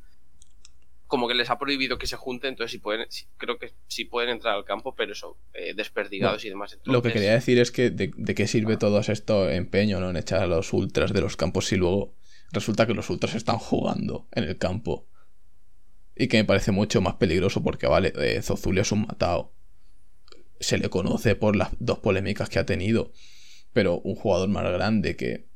Como 1.07 1.29
que 1.29 1.35
les 1.35 1.51
ha 1.51 1.59
prohibido 1.59 1.99
que 1.99 2.07
se 2.07 2.17
junten, 2.17 2.51
entonces 2.51 2.73
sí 2.73 2.79
pueden, 2.79 3.07
sí- 3.11 3.27
creo 3.37 3.59
que 3.59 3.73
sí 3.87 4.07
pueden 4.07 4.31
entrar 4.31 4.55
al 4.55 4.65
campo, 4.65 4.95
pero 4.95 5.13
eso, 5.13 5.37
eh, 5.53 5.75
desperdigados 5.75 6.45
y 6.47 6.49
demás. 6.49 6.79
Lo 6.85 7.03
que 7.03 7.13
quería 7.13 7.33
decir 7.35 7.59
es 7.59 7.71
que 7.71 7.91
de, 7.91 8.11
de 8.17 8.35
qué 8.35 8.47
sirve 8.47 8.79
todo 8.79 8.99
esto 9.01 9.51
empeño 9.51 10.01
¿no? 10.01 10.09
en 10.11 10.17
echar 10.17 10.43
a 10.43 10.47
los 10.47 10.73
ultras 10.73 11.13
de 11.13 11.21
los 11.21 11.37
campos 11.37 11.67
si 11.67 11.77
luego 11.77 12.15
resulta 12.51 12.87
que 12.87 12.95
los 12.95 13.11
ultras 13.11 13.35
están 13.35 13.59
jugando 13.59 14.27
en 14.33 14.45
el 14.45 14.57
campo. 14.57 15.07
Y 16.17 16.29
que 16.29 16.37
me 16.39 16.45
parece 16.45 16.71
mucho 16.71 17.01
más 17.01 17.15
peligroso 17.15 17.63
porque, 17.63 17.87
vale, 17.87 18.13
eh, 18.17 18.41
es 18.41 18.93
un 18.93 19.03
matado. 19.03 19.53
Se 20.61 20.79
le 20.79 20.89
conoce 20.89 21.35
por 21.35 21.57
las 21.57 21.71
dos 21.79 21.99
polémicas 21.99 22.49
que 22.49 22.59
ha 22.59 22.67
tenido. 22.67 23.13
Pero 23.73 24.01
un 24.01 24.15
jugador 24.15 24.49
más 24.49 24.63
grande 24.65 25.17
que 25.17 25.49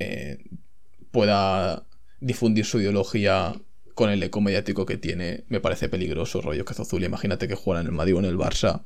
eh, 0.00 0.38
pueda 1.12 1.86
difundir 2.20 2.64
su 2.64 2.80
ideología 2.80 3.54
con 3.94 4.10
el 4.10 4.22
eco 4.22 4.40
mediático 4.40 4.86
que 4.86 4.96
tiene, 4.96 5.44
me 5.48 5.60
parece 5.60 5.88
peligroso, 5.88 6.40
rollo 6.40 6.64
que 6.64 6.74
Zozulia. 6.74 7.06
Imagínate 7.06 7.46
que 7.46 7.54
juega 7.54 7.80
en 7.80 7.86
el 7.86 7.92
Madrid 7.92 8.16
o 8.16 8.18
en 8.18 8.24
el 8.24 8.38
Barça 8.38 8.82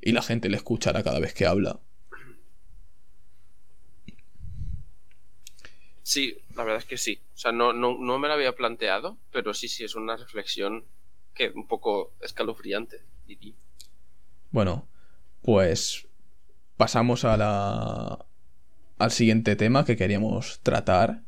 y 0.00 0.12
la 0.12 0.22
gente 0.22 0.48
le 0.48 0.56
escuchará 0.56 1.02
cada 1.02 1.20
vez 1.20 1.34
que 1.34 1.46
habla. 1.46 1.80
Sí, 6.08 6.38
la 6.56 6.64
verdad 6.64 6.78
es 6.78 6.86
que 6.86 6.96
sí. 6.96 7.20
O 7.34 7.36
sea, 7.36 7.52
no, 7.52 7.74
no, 7.74 7.98
no 7.98 8.18
me 8.18 8.28
lo 8.28 8.32
había 8.32 8.56
planteado, 8.56 9.18
pero 9.30 9.52
sí, 9.52 9.68
sí, 9.68 9.84
es 9.84 9.94
una 9.94 10.16
reflexión 10.16 10.86
que 11.34 11.50
un 11.50 11.66
poco 11.68 12.14
escalofriante. 12.22 13.02
diría. 13.26 13.52
Bueno, 14.50 14.88
pues 15.42 16.08
pasamos 16.78 17.26
a 17.26 17.36
la 17.36 18.24
al 18.96 19.10
siguiente 19.10 19.54
tema 19.54 19.84
que 19.84 19.98
queríamos 19.98 20.60
tratar. 20.60 21.24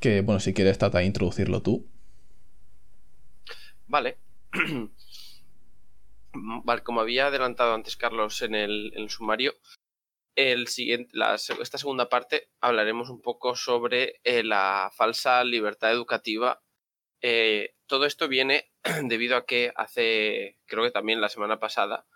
Que 0.00 0.20
bueno, 0.20 0.38
si 0.38 0.52
quieres 0.52 0.76
trata 0.76 0.98
de 0.98 1.06
introducirlo 1.06 1.62
tú. 1.62 1.88
Vale. 3.86 4.18
Vale, 6.34 6.82
como 6.82 7.00
había 7.00 7.28
adelantado 7.28 7.72
antes 7.72 7.96
Carlos 7.96 8.42
en 8.42 8.54
el, 8.54 8.92
en 8.94 9.04
el 9.04 9.08
sumario, 9.08 9.54
el 10.36 10.68
siguiente, 10.68 11.10
la 11.14 11.34
esta 11.36 11.78
segunda 11.78 12.08
parte 12.08 12.50
hablaremos 12.60 13.10
un 13.10 13.22
poco 13.22 13.56
sobre 13.56 14.20
eh, 14.24 14.42
la 14.44 14.90
falsa 14.94 15.44
libertad 15.44 15.92
educativa. 15.92 16.62
Eh, 17.22 17.74
todo 17.86 18.06
esto 18.06 18.28
viene 18.28 18.70
debido 19.04 19.36
a 19.36 19.46
que 19.46 19.72
hace, 19.76 20.58
creo 20.66 20.84
que 20.84 20.90
también 20.92 21.20
la 21.20 21.28
semana 21.30 21.58
pasada, 21.60 22.06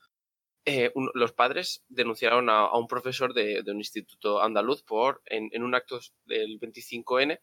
eh, 0.67 0.91
un- 0.95 1.11
los 1.15 1.33
padres 1.33 1.85
denunciaron 1.89 2.51
a, 2.51 2.61
a 2.67 2.79
un 2.79 2.87
profesor 2.89 3.35
de, 3.35 3.63
de 3.63 3.71
un 3.73 3.79
instituto 3.79 4.43
andaluz 4.43 4.83
por 4.83 5.23
en, 5.27 5.49
en 5.53 5.63
un 5.65 5.75
acto 5.75 6.01
del 6.25 6.59
25N 6.61 7.41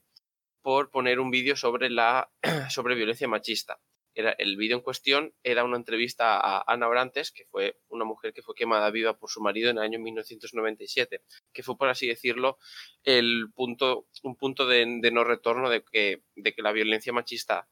por 0.63 0.91
poner 0.91 1.19
un 1.19 1.31
vídeo 1.31 1.55
sobre 1.55 1.89
la 1.89 2.31
sobre 2.69 2.95
violencia 2.95 3.27
machista. 3.27 3.79
El 4.17 4.57
vídeo 4.57 4.75
en 4.75 4.81
cuestión 4.81 5.35
era 5.43 5.63
una 5.63 5.77
entrevista 5.77 6.39
a 6.39 6.63
Ana 6.65 6.87
Orantes, 6.87 7.31
que 7.31 7.45
fue 7.45 7.79
una 7.87 8.03
mujer 8.03 8.33
que 8.33 8.41
fue 8.41 8.55
quemada 8.55 8.89
viva 8.89 9.15
por 9.19 9.29
su 9.29 9.41
marido 9.41 9.69
en 9.69 9.77
el 9.77 9.83
año 9.83 9.99
1997, 9.99 11.21
que 11.53 11.61
fue, 11.61 11.77
por 11.77 11.87
así 11.87 12.07
decirlo, 12.07 12.57
el 13.03 13.51
punto, 13.53 14.07
un 14.23 14.35
punto 14.35 14.65
de, 14.65 14.87
no 14.87 15.23
retorno 15.23 15.69
de 15.69 15.83
que, 15.83 16.23
de 16.35 16.53
que 16.53 16.63
la 16.63 16.71
violencia 16.71 17.13
machista 17.13 17.69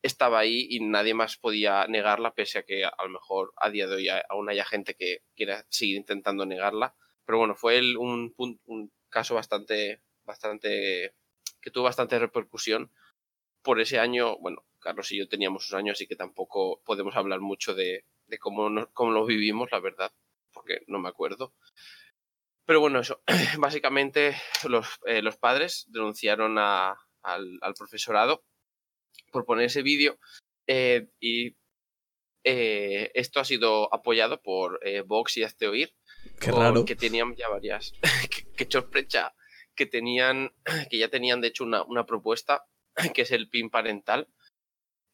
estaba 0.00 0.38
ahí 0.38 0.66
y 0.70 0.80
nadie 0.80 1.12
más 1.12 1.36
podía 1.36 1.86
negarla, 1.88 2.32
pese 2.32 2.60
a 2.60 2.62
que 2.62 2.86
a 2.86 2.94
lo 3.02 3.10
mejor 3.10 3.52
a 3.56 3.68
día 3.68 3.86
de 3.86 3.96
hoy 3.96 4.08
aún 4.30 4.48
haya 4.48 4.64
gente 4.64 4.94
que 4.94 5.18
quiera 5.34 5.66
seguir 5.68 5.96
intentando 5.96 6.46
negarla. 6.46 6.94
Pero 7.26 7.36
bueno, 7.38 7.54
fue 7.54 7.80
un, 7.96 8.32
un 8.38 8.92
caso 9.10 9.34
bastante, 9.34 10.00
bastante, 10.24 11.14
que 11.60 11.70
tuvo 11.70 11.84
bastante 11.84 12.18
repercusión. 12.18 12.90
Por 13.62 13.80
ese 13.80 13.98
año, 13.98 14.38
bueno, 14.38 14.65
Carlos 14.86 15.10
y 15.10 15.18
yo 15.18 15.28
teníamos 15.28 15.68
un 15.72 15.78
año, 15.78 15.92
así 15.92 16.06
que 16.06 16.14
tampoco 16.14 16.80
podemos 16.84 17.16
hablar 17.16 17.40
mucho 17.40 17.74
de, 17.74 18.04
de 18.28 18.38
cómo, 18.38 18.70
no- 18.70 18.88
cómo 18.92 19.10
lo 19.10 19.26
vivimos, 19.26 19.68
la 19.72 19.80
verdad, 19.80 20.12
porque 20.52 20.82
no 20.86 21.00
me 21.00 21.08
acuerdo. 21.08 21.52
Pero 22.66 22.78
bueno, 22.80 23.00
eso. 23.00 23.20
Básicamente, 23.58 24.36
los, 24.68 24.86
eh, 25.06 25.22
los 25.22 25.36
padres 25.36 25.86
denunciaron 25.88 26.56
a- 26.58 26.96
al, 27.22 27.58
al 27.62 27.74
profesorado 27.74 28.44
por 29.32 29.44
poner 29.44 29.64
ese 29.66 29.82
vídeo 29.82 30.18
eh, 30.68 31.08
y 31.18 31.56
eh, 32.44 33.10
esto 33.14 33.40
ha 33.40 33.44
sido 33.44 33.92
apoyado 33.92 34.40
por 34.40 34.78
Vox 35.06 35.36
y 35.36 35.42
Hazte 35.42 35.66
Oír, 35.66 35.92
Qué 36.40 36.52
raro. 36.52 36.84
que 36.84 36.94
tenían 36.94 37.34
ya 37.34 37.48
varias, 37.48 37.92
que, 38.30 38.46
que 38.52 38.70
sorpresa, 38.70 39.34
que 39.74 39.86
tenían, 39.86 40.52
que 40.88 40.98
ya 40.98 41.08
tenían 41.08 41.40
de 41.40 41.48
hecho 41.48 41.64
una, 41.64 41.82
una 41.82 42.06
propuesta, 42.06 42.64
que 43.14 43.22
es 43.22 43.32
el 43.32 43.48
PIN 43.48 43.68
parental, 43.70 44.28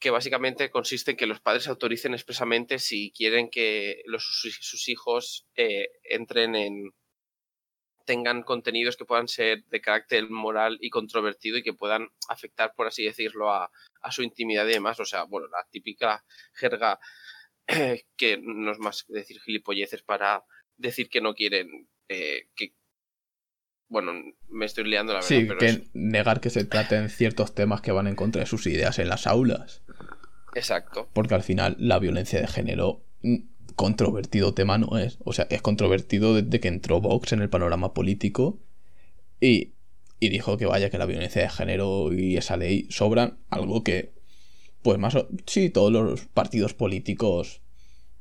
que 0.03 0.11
básicamente 0.11 0.69
consiste 0.69 1.13
en 1.13 1.17
que 1.17 1.29
los 1.29 1.41
padres 1.41 1.69
autoricen 1.69 2.13
expresamente 2.13 2.81
si 2.81 3.13
quieren 3.13 3.49
que 3.49 4.03
los, 4.05 4.25
sus, 4.25 4.89
hijos 4.89 5.47
eh, 5.55 5.91
entren 6.03 6.57
en 6.57 6.91
tengan 8.05 8.43
contenidos 8.43 8.97
que 8.97 9.05
puedan 9.05 9.29
ser 9.29 9.65
de 9.67 9.81
carácter 9.81 10.29
moral 10.29 10.77
y 10.81 10.91
controvertido 10.91 11.57
y 11.57 11.63
que 11.63 11.73
puedan 11.73 12.09
afectar, 12.29 12.75
por 12.75 12.89
así 12.89 13.05
decirlo, 13.05 13.53
a, 13.53 13.71
su 14.11 14.25
intimidad 14.25 14.67
y 14.67 14.73
demás. 14.73 14.99
O 14.99 15.05
sea, 15.05 15.23
bueno, 15.23 15.47
la 15.47 15.65
típica 15.71 16.25
jerga 16.53 16.99
que 18.17 18.39
no 18.43 18.73
es 18.73 18.81
más 18.81 19.05
que 19.05 19.13
decir 19.15 19.41
gilipolleces 19.41 20.03
para 20.03 20.45
decir 20.77 21.09
que 21.09 21.21
no 21.21 21.33
quieren 21.33 21.89
eh, 22.09 22.49
que 22.57 22.75
bueno, 23.93 24.15
me 24.49 24.65
estoy 24.65 24.85
liando 24.85 25.13
la 25.13 25.21
verdad. 25.21 25.29
Sí, 25.29 25.47
que 25.47 25.85
negar 25.93 26.41
que 26.41 26.49
se 26.49 26.65
traten 26.65 27.11
ciertos 27.11 27.55
temas 27.55 27.83
que 27.83 27.93
van 27.93 28.07
en 28.07 28.17
contra 28.17 28.41
de 28.41 28.47
sus 28.47 28.67
ideas 28.67 28.99
en 28.99 29.11
las 29.11 29.27
aulas. 29.27 29.83
Exacto. 30.55 31.09
Porque 31.13 31.35
al 31.35 31.43
final 31.43 31.77
la 31.79 31.99
violencia 31.99 32.41
de 32.41 32.47
género 32.47 33.03
mm, 33.23 33.37
controvertido 33.75 34.55
tema 34.55 34.79
no 34.79 34.99
es. 34.99 35.19
O 35.25 35.33
sea, 35.33 35.47
es 35.51 35.63
controvertido 35.63 36.35
desde 36.35 36.61
que 36.61 36.69
entró 36.69 37.01
Vox 37.01 37.33
en 37.33 37.43
el 37.43 37.51
panorama 37.51 37.95
político 37.95 38.59
y, 39.41 39.73
y 40.21 40.29
dijo 40.29 40.57
que 40.57 40.67
vaya, 40.67 40.91
que 40.91 40.99
la 40.99 41.07
violencia 41.07 41.43
de 41.43 41.49
género 41.49 42.13
y 42.13 42.37
esa 42.37 42.57
ley 42.57 42.87
sobran. 42.91 43.39
Algo 43.51 43.83
que, 43.83 44.13
pues 44.83 44.99
más 44.99 45.15
o 45.15 45.29
sí, 45.47 45.71
todos 45.71 45.93
los 45.93 46.27
partidos 46.27 46.75
políticos 46.75 47.63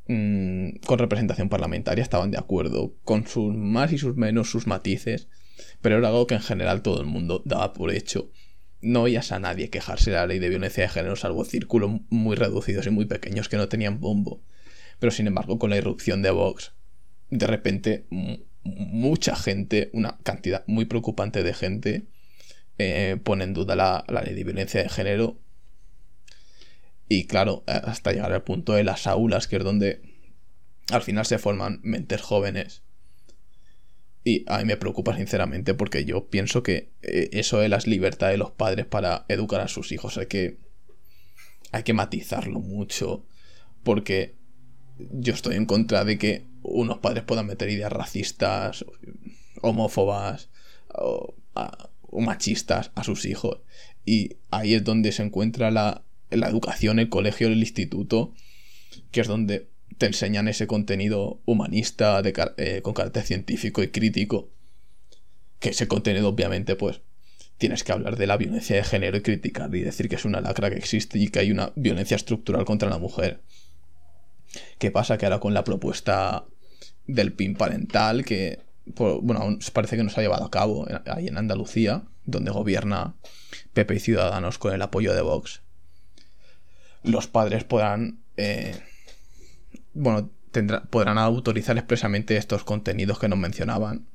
mm, 0.07 0.77
con 0.85 0.99
representación 0.99 1.49
parlamentaria 1.49 2.01
estaban 2.01 2.31
de 2.31 2.37
acuerdo, 2.37 2.93
con 3.03 3.27
sus 3.27 3.55
más 3.55 3.91
y 3.91 3.97
sus 3.97 4.15
menos, 4.15 4.49
sus 4.49 4.67
matices 4.67 5.27
pero 5.81 5.97
era 5.97 6.09
algo 6.09 6.27
que 6.27 6.35
en 6.35 6.41
general 6.41 6.81
todo 6.81 7.01
el 7.01 7.07
mundo 7.07 7.41
daba 7.45 7.73
por 7.73 7.91
hecho. 7.91 8.29
No 8.81 9.03
oías 9.03 9.31
a 9.31 9.39
nadie 9.39 9.69
quejarse 9.69 10.11
de 10.11 10.17
la 10.17 10.27
ley 10.27 10.39
de 10.39 10.49
violencia 10.49 10.83
de 10.83 10.89
género, 10.89 11.15
salvo 11.15 11.45
círculos 11.45 12.01
muy 12.09 12.35
reducidos 12.35 12.87
y 12.87 12.89
muy 12.89 13.05
pequeños 13.05 13.49
que 13.49 13.57
no 13.57 13.69
tenían 13.69 13.99
bombo. 13.99 14.41
Pero 14.99 15.11
sin 15.11 15.27
embargo, 15.27 15.59
con 15.59 15.69
la 15.69 15.77
irrupción 15.77 16.21
de 16.21 16.31
Vox, 16.31 16.73
de 17.29 17.47
repente 17.47 18.05
mucha 18.63 19.35
gente, 19.35 19.89
una 19.93 20.17
cantidad 20.23 20.63
muy 20.67 20.85
preocupante 20.85 21.43
de 21.43 21.53
gente, 21.53 22.07
eh, 22.77 23.17
pone 23.23 23.43
en 23.43 23.53
duda 23.53 23.75
la, 23.75 24.03
la 24.07 24.21
ley 24.21 24.33
de 24.33 24.43
violencia 24.43 24.81
de 24.81 24.89
género. 24.89 25.39
Y 27.07 27.25
claro, 27.27 27.63
hasta 27.67 28.11
llegar 28.13 28.31
al 28.31 28.43
punto 28.43 28.73
de 28.73 28.83
las 28.83 29.05
aulas, 29.05 29.47
que 29.47 29.57
es 29.57 29.63
donde 29.63 30.01
al 30.91 31.01
final 31.01 31.25
se 31.25 31.37
forman 31.37 31.79
mentes 31.83 32.21
jóvenes 32.21 32.83
y 34.23 34.45
a 34.47 34.59
mí 34.59 34.65
me 34.65 34.77
preocupa 34.77 35.15
sinceramente 35.15 35.73
porque 35.73 36.05
yo 36.05 36.27
pienso 36.27 36.61
que 36.61 36.91
eh, 37.01 37.29
eso 37.33 37.59
de 37.59 37.69
las 37.69 37.87
libertades 37.87 38.33
de 38.33 38.37
los 38.37 38.51
padres 38.51 38.85
para 38.85 39.25
educar 39.27 39.61
a 39.61 39.67
sus 39.67 39.91
hijos 39.91 40.17
hay 40.17 40.27
que, 40.27 40.57
hay 41.71 41.83
que 41.83 41.93
matizarlo 41.93 42.59
mucho 42.59 43.25
porque 43.83 44.35
yo 45.11 45.33
estoy 45.33 45.55
en 45.55 45.65
contra 45.65 46.05
de 46.05 46.17
que 46.17 46.45
unos 46.61 46.99
padres 46.99 47.23
puedan 47.23 47.47
meter 47.47 47.69
ideas 47.69 47.91
racistas, 47.91 48.85
homófobas 49.61 50.49
o, 50.93 51.33
machistas 52.11 52.91
a 52.95 53.03
sus 53.03 53.25
hijos. 53.25 53.59
Y 54.05 54.37
ahí 54.51 54.73
es 54.73 54.83
donde 54.83 55.11
se 55.11 55.23
encuentra 55.23 55.71
la, 55.71 56.03
la 56.29 56.49
educación, 56.49 56.99
el 56.99 57.09
colegio, 57.09 57.47
el 57.47 57.59
instituto, 57.59 58.33
que 59.11 59.21
es 59.21 59.27
donde 59.27 59.69
te 59.97 60.05
enseñan 60.07 60.47
ese 60.47 60.67
contenido 60.67 61.41
humanista 61.45 62.21
eh, 62.57 62.81
con 62.81 62.93
carácter 62.93 63.23
científico 63.23 63.83
y 63.83 63.89
crítico. 63.89 64.49
Que 65.59 65.69
ese 65.69 65.87
contenido, 65.87 66.29
obviamente, 66.29 66.75
pues 66.75 67.01
tienes 67.57 67.83
que 67.83 67.91
hablar 67.91 68.15
de 68.15 68.25
la 68.25 68.37
violencia 68.37 68.75
de 68.75 68.83
género 68.83 69.17
y 69.17 69.21
criticar 69.21 69.73
y 69.75 69.81
decir 69.81 70.09
que 70.09 70.15
es 70.15 70.25
una 70.25 70.41
lacra 70.41 70.71
que 70.71 70.77
existe 70.77 71.19
y 71.19 71.27
que 71.27 71.39
hay 71.39 71.51
una 71.51 71.71
violencia 71.75 72.15
estructural 72.15 72.65
contra 72.65 72.89
la 72.89 72.97
mujer. 72.97 73.41
¿Qué 74.79 74.89
pasa? 74.89 75.17
Que 75.17 75.25
ahora 75.25 75.39
con 75.39 75.53
la 75.53 75.63
propuesta 75.63 76.45
del 77.05 77.33
PIN 77.33 77.55
parental, 77.55 78.25
que 78.25 78.59
bueno, 78.85 79.41
aún 79.41 79.59
parece 79.73 79.95
que 79.95 80.03
no 80.03 80.09
se 80.09 80.19
ha 80.19 80.23
llevado 80.23 80.43
a 80.43 80.51
cabo 80.51 80.87
ahí 81.05 81.27
en 81.27 81.37
Andalucía, 81.37 82.03
donde 82.25 82.51
gobierna 82.51 83.15
Pepe 83.73 83.95
y 83.95 83.99
Ciudadanos 83.99 84.57
con 84.57 84.73
el 84.73 84.81
apoyo 84.81 85.13
de 85.13 85.21
Vox, 85.21 85.61
los 87.03 87.27
padres 87.27 87.63
podrán 87.63 88.23
eh, 88.37 88.75
bueno, 89.93 90.31
podrán 90.89 91.17
autorizar 91.17 91.77
expresamente 91.77 92.37
estos 92.37 92.63
contenidos 92.63 93.19
que 93.19 93.29
nos 93.29 93.39
mencionaban. 93.39 94.07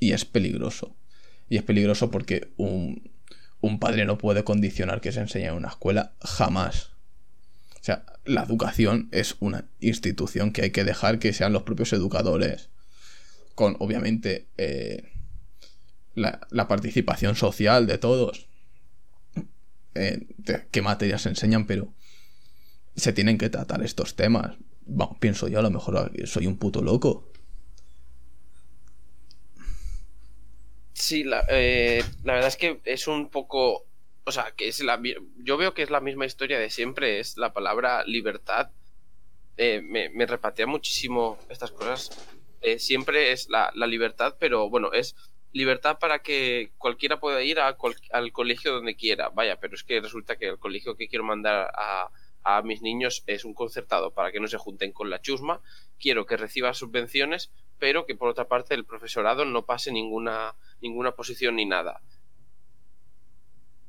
Y 0.00 0.12
es 0.12 0.24
peligroso. 0.24 0.96
Y 1.48 1.56
es 1.56 1.62
peligroso 1.62 2.10
porque 2.10 2.52
un, 2.56 3.10
un 3.60 3.78
padre 3.78 4.04
no 4.04 4.18
puede 4.18 4.44
condicionar 4.44 5.00
que 5.00 5.12
se 5.12 5.20
enseñe 5.20 5.46
en 5.46 5.54
una 5.54 5.68
escuela 5.68 6.14
jamás. 6.20 6.90
O 7.80 7.84
sea, 7.84 8.04
la 8.24 8.42
educación 8.42 9.08
es 9.12 9.36
una 9.40 9.66
institución 9.80 10.52
que 10.52 10.62
hay 10.62 10.70
que 10.70 10.84
dejar 10.84 11.18
que 11.18 11.32
sean 11.32 11.52
los 11.52 11.64
propios 11.64 11.92
educadores. 11.92 12.70
Con, 13.54 13.76
obviamente, 13.78 14.48
eh, 14.56 15.12
la, 16.14 16.68
participación 16.68 17.36
social 17.36 17.86
de 17.86 17.98
todos. 17.98 18.48
Eh, 19.94 20.26
qué 20.70 20.82
materias 20.82 21.22
se 21.22 21.28
enseñan, 21.28 21.66
pero 21.66 21.92
se 22.96 23.12
tienen 23.12 23.38
que 23.38 23.50
tratar 23.50 23.82
estos 23.82 24.16
temas 24.16 24.56
pienso 25.20 25.48
yo, 25.48 25.58
a 25.58 25.62
lo 25.62 25.70
mejor 25.70 26.12
soy 26.26 26.46
un 26.46 26.58
puto 26.58 26.82
loco. 26.82 27.30
Sí, 30.92 31.24
la, 31.24 31.44
eh, 31.48 32.02
la 32.22 32.34
verdad 32.34 32.48
es 32.48 32.56
que 32.56 32.80
es 32.84 33.08
un 33.08 33.28
poco. 33.28 33.86
O 34.24 34.32
sea, 34.32 34.52
que 34.56 34.68
es 34.68 34.80
la. 34.80 35.00
Yo 35.38 35.56
veo 35.56 35.74
que 35.74 35.82
es 35.82 35.90
la 35.90 36.00
misma 36.00 36.24
historia 36.24 36.58
de 36.58 36.70
siempre. 36.70 37.20
Es 37.20 37.36
la 37.36 37.52
palabra 37.52 38.04
libertad. 38.04 38.70
Eh, 39.56 39.82
me, 39.82 40.08
me, 40.10 40.26
repatea 40.26 40.66
muchísimo 40.66 41.38
estas 41.50 41.72
cosas. 41.72 42.10
Eh, 42.64 42.78
siempre 42.78 43.32
es 43.32 43.50
la, 43.50 43.70
libertad, 43.86 44.36
pero 44.40 44.70
bueno, 44.70 44.92
es 44.92 45.14
libertad 45.52 45.98
para 45.98 46.20
que 46.20 46.72
cualquiera 46.78 47.20
pueda 47.20 47.42
ir 47.42 47.60
al 47.60 48.32
colegio 48.32 48.72
donde 48.72 48.96
quiera. 48.96 49.28
Vaya, 49.28 49.60
pero 49.60 49.74
es 49.74 49.84
que 49.84 50.00
resulta 50.00 50.36
que 50.36 50.48
el 50.48 50.58
colegio 50.58 50.96
que 50.96 51.06
quiero 51.06 51.24
mandar 51.24 51.70
a, 51.74 52.10
a 52.44 52.62
mis 52.62 52.82
niños 52.82 53.24
es 53.26 53.44
un 53.44 53.54
concertado 53.54 54.12
para 54.12 54.30
que 54.30 54.38
no 54.38 54.46
se 54.46 54.58
junten 54.58 54.92
con 54.92 55.10
la 55.10 55.20
chusma, 55.20 55.60
quiero 55.98 56.26
que 56.26 56.36
reciba 56.36 56.74
subvenciones, 56.74 57.50
pero 57.78 58.06
que 58.06 58.14
por 58.14 58.28
otra 58.28 58.46
parte 58.46 58.74
el 58.74 58.84
profesorado 58.84 59.44
no 59.44 59.64
pase 59.64 59.90
ninguna, 59.90 60.54
ninguna 60.80 61.12
posición 61.12 61.56
ni 61.56 61.64
nada. 61.64 62.02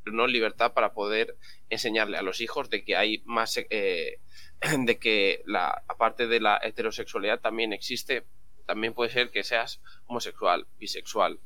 No 0.06 0.28
libertad 0.28 0.74
para 0.74 0.94
poder 0.94 1.36
enseñarle 1.70 2.18
a 2.18 2.22
los 2.22 2.40
hijos 2.40 2.70
de 2.70 2.84
que 2.84 2.96
hay 2.96 3.22
más, 3.26 3.60
eh, 3.70 4.20
de 4.80 4.98
que 4.98 5.42
la, 5.46 5.84
aparte 5.88 6.28
de 6.28 6.40
la 6.40 6.60
heterosexualidad 6.64 7.42
también 7.42 7.74
existe, 7.74 8.24
también 8.66 8.94
puede 8.94 9.12
ser 9.12 9.32
que 9.32 9.44
seas 9.44 9.82
homosexual, 10.08 10.66
bisexual. 10.80 11.40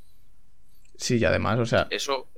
Sí, 0.95 1.17
y 1.17 1.25
además, 1.25 1.59
o 1.59 1.65
sea. 1.65 1.87
Eso 1.89 2.29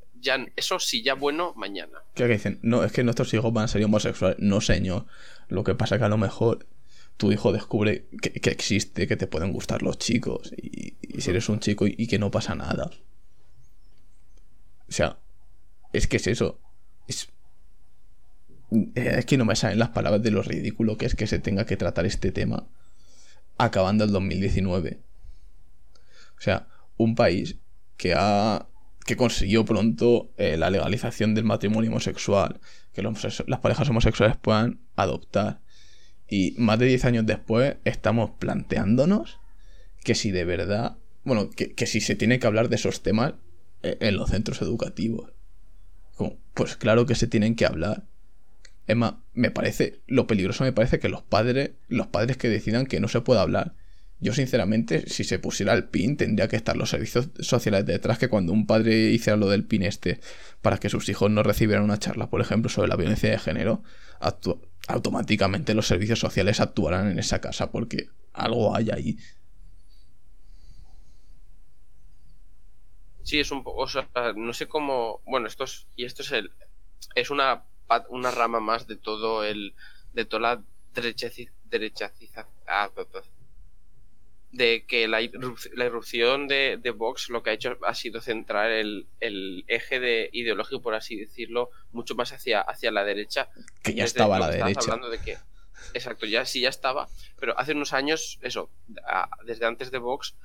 eso 0.55 0.79
sí, 0.79 1.03
ya 1.03 1.15
bueno, 1.15 1.53
mañana. 1.55 1.99
¿Qué 2.13 2.27
dicen? 2.27 2.60
No, 2.62 2.84
es 2.84 2.91
que 2.91 3.03
nuestros 3.03 3.34
hijos 3.34 3.51
van 3.53 3.65
a 3.65 3.67
ser 3.67 3.84
homosexuales. 3.84 4.38
No, 4.39 4.62
señor. 4.62 5.05
Lo 5.47 5.63
que 5.63 5.75
pasa 5.75 5.95
es 5.95 5.99
que 5.99 6.05
a 6.05 6.10
lo 6.10 6.17
mejor 6.17 6.67
tu 7.17 7.31
hijo 7.31 7.51
descubre 7.51 8.07
que, 8.21 8.49
existe, 8.49 9.07
que 9.07 9.15
te 9.15 9.27
pueden 9.27 9.51
gustar 9.53 9.84
los 9.84 9.97
chicos. 9.97 10.53
Y, 10.57 10.95
si 11.19 11.29
eres 11.29 11.49
un 11.49 11.60
chico 11.60 11.86
y, 11.88 12.07
que 12.07 12.19
no 12.19 12.31
pasa 12.31 12.55
nada. 12.55 12.89
O 14.88 14.91
sea, 14.91 15.17
es 15.93 16.07
que 16.07 16.17
es 16.17 16.27
eso. 16.27 16.60
Es, 17.07 17.29
es 18.95 19.25
que 19.25 19.38
no 19.38 19.45
me 19.45 19.55
salen 19.55 19.79
las 19.79 19.89
palabras 19.89 20.23
de 20.23 20.31
lo 20.31 20.41
ridículo 20.41 20.97
que 20.97 21.05
es 21.05 21.15
que 21.15 21.27
se 21.27 21.39
tenga 21.39 21.65
que 21.65 21.77
tratar 21.77 22.05
este 22.05 22.31
tema 22.31 22.67
acabando 23.57 24.03
el 24.03 24.12
2019. 24.12 24.99
O 26.38 26.41
sea, 26.41 26.67
un 26.97 27.15
país 27.15 27.57
que 27.97 28.13
ha 28.15 28.67
que 29.12 29.17
consiguió 29.17 29.65
pronto 29.65 30.32
eh, 30.38 30.56
la 30.56 30.69
legalización 30.69 31.36
del 31.36 31.43
matrimonio 31.43 31.89
homosexual, 31.89 32.62
que 32.93 33.02
las 33.02 33.60
parejas 33.60 33.89
homosexuales 33.89 34.38
puedan 34.38 34.80
adoptar. 34.95 35.60
Y 36.30 36.56
más 36.58 36.80
de 36.80 36.86
10 36.86 37.04
años 37.04 37.26
después 37.26 37.76
estamos 37.84 38.32
planteándonos 38.39 39.41
que 40.06 40.15
si 40.15 40.32
de 40.32 40.45
verdad, 40.45 40.95
bueno, 41.26 41.50
que, 41.50 41.86
si 41.88 42.00
se 42.00 42.15
tiene 42.15 42.39
que 42.39 42.47
hablar 42.47 42.69
de 42.69 42.78
esos 42.78 43.04
temas 43.04 43.34
eh, 43.84 43.97
en 44.00 44.15
los 44.15 44.30
centros 44.30 44.62
educativos. 44.62 45.34
pues 46.54 46.78
claro 46.78 47.06
que 47.06 47.15
se 47.15 47.28
tienen 47.28 47.58
que 47.58 47.65
hablar. 47.65 48.06
Es 48.88 48.95
más, 48.95 49.15
me 49.34 49.52
parece, 49.52 50.00
lo 50.08 50.26
peligroso 50.26 50.63
me 50.63 50.71
parece 50.71 51.00
que 51.00 51.10
los 51.10 51.21
padres, 51.21 51.71
los 51.89 52.08
padres 52.08 52.38
que 52.38 52.47
decidan 52.47 52.86
que 52.86 53.02
no 53.02 53.10
se 53.10 53.19
pueda 53.19 53.41
hablar, 53.41 53.76
yo 54.21 54.34
sinceramente, 54.34 55.10
si 55.10 55.23
se 55.23 55.39
pusiera 55.39 55.73
el 55.73 55.86
PIN, 55.86 56.15
tendría 56.15 56.47
que 56.47 56.55
estar 56.55 56.77
los 56.77 56.91
servicios 56.91 57.29
sociales 57.39 57.86
detrás, 57.86 58.19
que 58.19 58.29
cuando 58.29 58.53
un 58.53 58.67
padre 58.67 59.10
hiciera 59.10 59.36
lo 59.36 59.49
del 59.49 59.65
PIN 59.65 59.84
este, 59.84 60.19
para 60.62 60.77
que 60.77 60.89
sus 60.89 61.10
hijos 61.10 61.29
no 61.31 61.41
recibieran 61.43 61.84
una 61.84 61.97
charla, 61.97 62.29
por 62.29 62.39
ejemplo, 62.39 62.69
sobre 62.69 62.88
la 62.88 62.95
violencia 62.95 63.31
de 63.31 63.39
género, 63.39 63.84
automáticamente 64.88 65.73
los 65.73 65.88
servicios 65.88 66.19
sociales 66.19 66.60
actuarán 66.60 67.10
en 67.10 67.19
esa 67.19 67.41
casa, 67.41 67.71
porque 67.71 68.10
algo 68.34 68.75
hay 68.75 68.91
ahí. 68.91 69.17
Sí, 73.23 73.39
es 73.39 73.51
un 73.51 73.63
poco, 73.63 73.88
no 74.36 74.53
sé 74.53 74.67
cómo, 74.67 75.21
bueno, 75.25 75.47
esto 75.47 75.63
es, 75.63 75.88
y 75.95 76.05
esto 76.05 76.21
es 76.21 76.31
el, 76.31 76.51
es 77.15 77.29
una 77.29 77.63
una 78.10 78.31
rama 78.31 78.60
más 78.60 78.88
de 78.88 78.95
todo 78.95 79.43
el 79.43 79.73
de 80.13 80.25
toda 80.25 80.41
la 80.41 80.63
derecha 80.93 81.29
ah, 82.67 82.89
de 84.52 84.86
que 84.86 85.08
la, 85.08 85.22
irrupción 85.22 86.48
de, 86.48 86.78
de, 86.82 86.92
Vox 86.92 87.30
lo 87.30 87.42
que 87.42 87.52
ha 87.52 87.54
hecho 87.54 87.78
ha 87.86 87.96
sido 87.96 88.20
centrar 88.20 88.70
el, 88.70 89.08
el, 89.20 89.64
eje 89.68 90.00
de 90.00 90.30
ideológico, 90.34 90.82
por 90.82 90.94
así 90.94 91.16
decirlo, 91.16 91.70
mucho 91.92 92.16
más 92.16 92.34
hacia, 92.34 92.62
hacia 92.62 92.92
la 92.92 93.06
derecha. 93.06 93.50
Que 93.82 93.94
ya 93.94 94.04
estaba 94.04 94.38
a 94.38 94.40
la 94.40 94.50
derecha. 94.50 94.82
Hablando 94.82 95.10
de 95.10 95.20
que, 95.20 95.38
exacto, 95.94 96.26
ya 96.26 96.46
sí 96.46 96.62
ya 96.62 96.70
estaba, 96.70 97.08
pero 97.40 97.58
hace 97.58 97.72
unos 97.72 97.94
años, 97.94 98.40
eso, 98.42 98.70
desde 99.46 99.66
antes 99.66 99.90
de 99.90 100.00
Vox, 100.00 100.36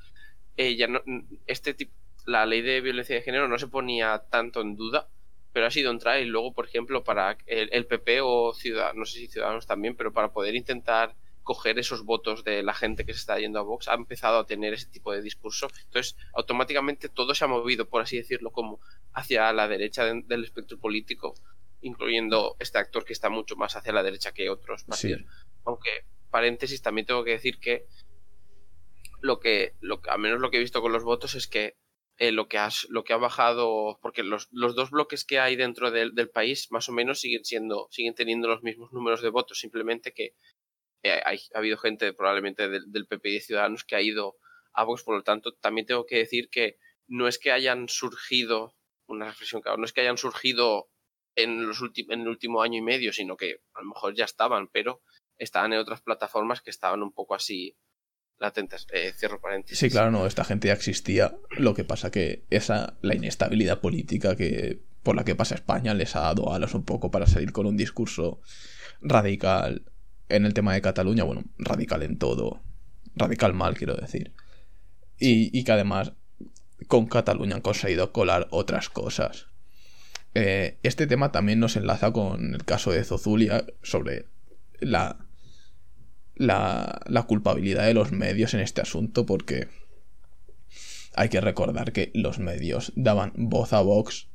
eh, 0.57 0.77
ya 0.77 0.87
no, 0.87 1.03
este 1.47 1.75
tipo, 1.75 1.93
la 2.27 2.47
ley 2.47 2.63
de 2.63 2.81
violencia 2.81 3.17
de 3.17 3.23
género 3.23 3.49
no 3.49 3.59
se 3.59 3.67
ponía 3.67 4.23
tanto 4.31 4.61
en 4.61 4.77
duda, 4.77 5.09
pero 5.53 5.67
ha 5.67 5.71
sido 5.71 5.91
entrar 5.91 6.21
y 6.21 6.27
luego, 6.27 6.53
por 6.53 6.67
ejemplo, 6.67 7.03
para 7.03 7.39
el, 7.47 7.71
el 7.73 7.87
PP 7.87 8.21
o 8.21 8.55
Ciudadanos, 8.55 8.97
no 8.97 9.05
sé 9.05 9.19
si 9.19 9.27
Ciudadanos 9.27 9.67
también, 9.67 9.97
pero 9.97 10.13
para 10.13 10.33
poder 10.33 10.55
intentar 10.55 11.15
coger 11.47 11.79
esos 11.79 12.05
votos 12.05 12.43
de 12.43 12.65
la 12.65 12.75
gente 12.75 13.07
que 13.07 13.13
se 13.13 13.21
está 13.21 13.39
yendo 13.39 13.61
a 13.61 13.63
Vox, 13.63 13.87
ha 13.87 13.95
empezado 13.95 14.41
a 14.41 14.47
tener 14.47 14.75
ese 14.75 14.89
tipo 14.89 15.13
de 15.13 15.23
discurso. 15.23 15.69
Entonces, 15.85 16.17
automáticamente 16.35 17.09
todo 17.09 17.37
se 17.37 17.45
ha 17.45 17.47
movido, 17.49 17.89
por 17.89 18.03
así 18.03 18.17
decirlo, 18.17 18.51
como 18.51 18.81
hacia 19.13 19.53
la 19.53 19.69
derecha 19.69 20.05
del 20.05 20.43
espectro 20.43 20.77
político, 20.81 21.35
incluyendo 21.83 22.57
este 22.59 22.79
actor 22.79 23.05
que 23.05 23.13
está 23.13 23.31
mucho 23.31 23.55
más 23.55 23.77
hacia 23.77 23.93
la 23.93 24.03
derecha 24.03 24.33
que 24.33 24.51
otros 24.51 24.83
partidos. 24.83 25.23
Aunque, 25.65 26.05
paréntesis, 26.33 26.83
también 26.83 27.07
tengo 27.07 27.23
que 27.23 27.31
decir 27.31 27.61
que 27.61 27.87
lo 29.21 29.39
que, 29.39 29.75
lo, 29.81 30.01
al 30.11 30.19
menos 30.19 30.41
lo 30.41 30.51
que 30.51 30.57
he 30.57 30.61
visto 30.61 30.83
con 30.83 30.93
los 30.93 31.05
votos 31.05 31.37
es 31.37 31.47
que 31.47 31.77
eh, 32.19 32.33
lo, 32.33 32.49
que 32.49 32.59
has, 32.59 32.89
lo 32.91 33.05
que 33.05 33.13
ha 33.13 33.19
bajado, 33.19 34.01
porque 34.03 34.25
los, 34.25 34.49
los 34.51 34.75
dos 34.75 34.91
bloques 34.91 35.25
que 35.25 35.39
hay 35.39 35.55
dentro 35.55 35.93
del, 35.93 36.13
del, 36.17 36.29
país 36.29 36.73
más 36.73 36.89
o 36.89 36.93
menos 36.93 37.21
siguen 37.21 37.45
siendo, 37.45 37.87
siguen 37.93 38.15
teniendo 38.15 38.49
los 38.49 38.65
mismos 38.65 38.93
números 38.93 39.23
de 39.23 39.29
votos, 39.29 39.61
simplemente 39.61 40.13
que 40.13 40.35
eh, 41.07 41.23
ha 41.23 41.59
habido 41.59 41.79
gente 41.79 42.13
probablemente 42.13 42.69
del, 42.69 43.07
PP 43.07 43.29
y 43.29 43.35
de 43.35 43.41
Ciudadanos 43.41 43.85
que 43.85 43.97
ha 43.97 44.03
ido 44.03 44.37
a 44.73 44.85
Vox, 44.85 45.03
por 45.03 45.17
lo 45.17 45.23
tanto, 45.23 45.55
también 45.55 45.87
tengo 45.87 46.07
que 46.07 46.19
decir 46.19 46.49
que 46.51 46.79
no 47.07 47.29
es 47.29 47.39
que 47.39 47.53
hayan 47.53 47.89
surgido, 47.89 48.75
una 49.07 49.27
reflexión 49.27 49.63
claro, 49.63 49.79
no 49.79 49.85
es 49.85 49.93
que 49.93 50.03
hayan 50.03 50.19
surgido 50.19 50.91
en, 51.35 51.67
los 51.67 51.81
en 51.81 52.21
el 52.21 52.29
último 52.29 52.63
año 52.63 52.79
y 52.79 52.83
medio, 52.83 53.13
sino 53.13 53.37
que 53.37 53.61
a 53.75 53.81
lo 53.81 53.89
mejor 53.89 54.15
ya 54.15 54.25
estaban, 54.25 54.69
pero 54.69 55.03
estaban 55.39 55.73
en 55.73 55.79
otras 55.79 56.03
plataformas 56.03 56.63
que 56.63 56.71
estaban 56.71 57.03
un 57.03 57.13
poco 57.13 57.35
así 57.35 57.77
latentes. 58.39 58.87
Eh, 58.93 59.13
cierro 59.17 59.41
paréntesis. 59.41 59.79
Sí, 59.79 59.91
claro, 59.91 60.11
no, 60.11 60.27
esta 60.27 60.45
gente 60.45 60.69
ya 60.69 60.75
existía. 60.75 61.37
Lo 61.51 61.75
que 61.75 61.85
pasa 61.85 62.11
que 62.11 62.45
esa, 62.51 62.99
la 63.03 63.15
inestabilidad 63.15 63.81
política 63.81 64.37
que 64.37 64.83
por 65.03 65.15
la 65.15 65.25
que 65.25 65.37
pasa 65.37 65.55
España 65.55 65.95
les 65.95 66.17
ha 66.17 66.21
dado 66.21 66.53
alas 66.53 66.75
un 66.75 66.85
poco 66.85 67.13
para 67.13 67.27
salir 67.27 67.53
con 67.53 67.67
un 67.67 67.77
discurso 67.77 68.41
radical 69.01 69.85
en 70.29 70.45
el 70.47 70.55
tema 70.55 70.75
de 70.75 70.83
Cataluña, 70.83 71.25
bueno, 71.25 71.45
radical 71.59 72.03
en 72.03 72.19
todo, 72.19 72.63
radical 73.15 73.55
mal 73.55 73.77
quiero 73.77 73.95
decir. 73.95 74.33
Y, 75.19 75.65
que 75.65 75.73
además 75.73 76.13
con 76.89 77.07
Cataluña 77.07 77.57
han 77.57 77.63
conseguido 77.63 78.13
colar 78.13 78.49
otras 78.51 78.91
cosas. 78.91 79.47
Eh, 80.35 80.79
este 80.83 81.07
tema 81.07 81.33
también 81.33 81.59
nos 81.59 81.77
enlaza 81.77 82.13
con 82.13 82.55
el 82.55 82.65
caso 82.65 82.93
de 82.93 83.03
Zozulia 83.03 83.65
sobre 83.83 84.27
la, 84.81 85.27
la, 86.35 87.01
la 87.07 87.23
culpabilidad 87.23 87.87
de 87.87 87.95
los 87.95 88.13
medios 88.13 88.53
en 88.53 88.61
este 88.61 88.83
asunto 88.83 89.25
porque 89.25 89.69
hay 91.15 91.31
que 91.31 91.41
recordar 91.41 91.93
que 91.93 92.11
los 92.15 92.39
medios 92.39 92.93
daban 92.95 93.33
voz 93.37 93.73
a 93.73 93.81
Vox 93.81 94.29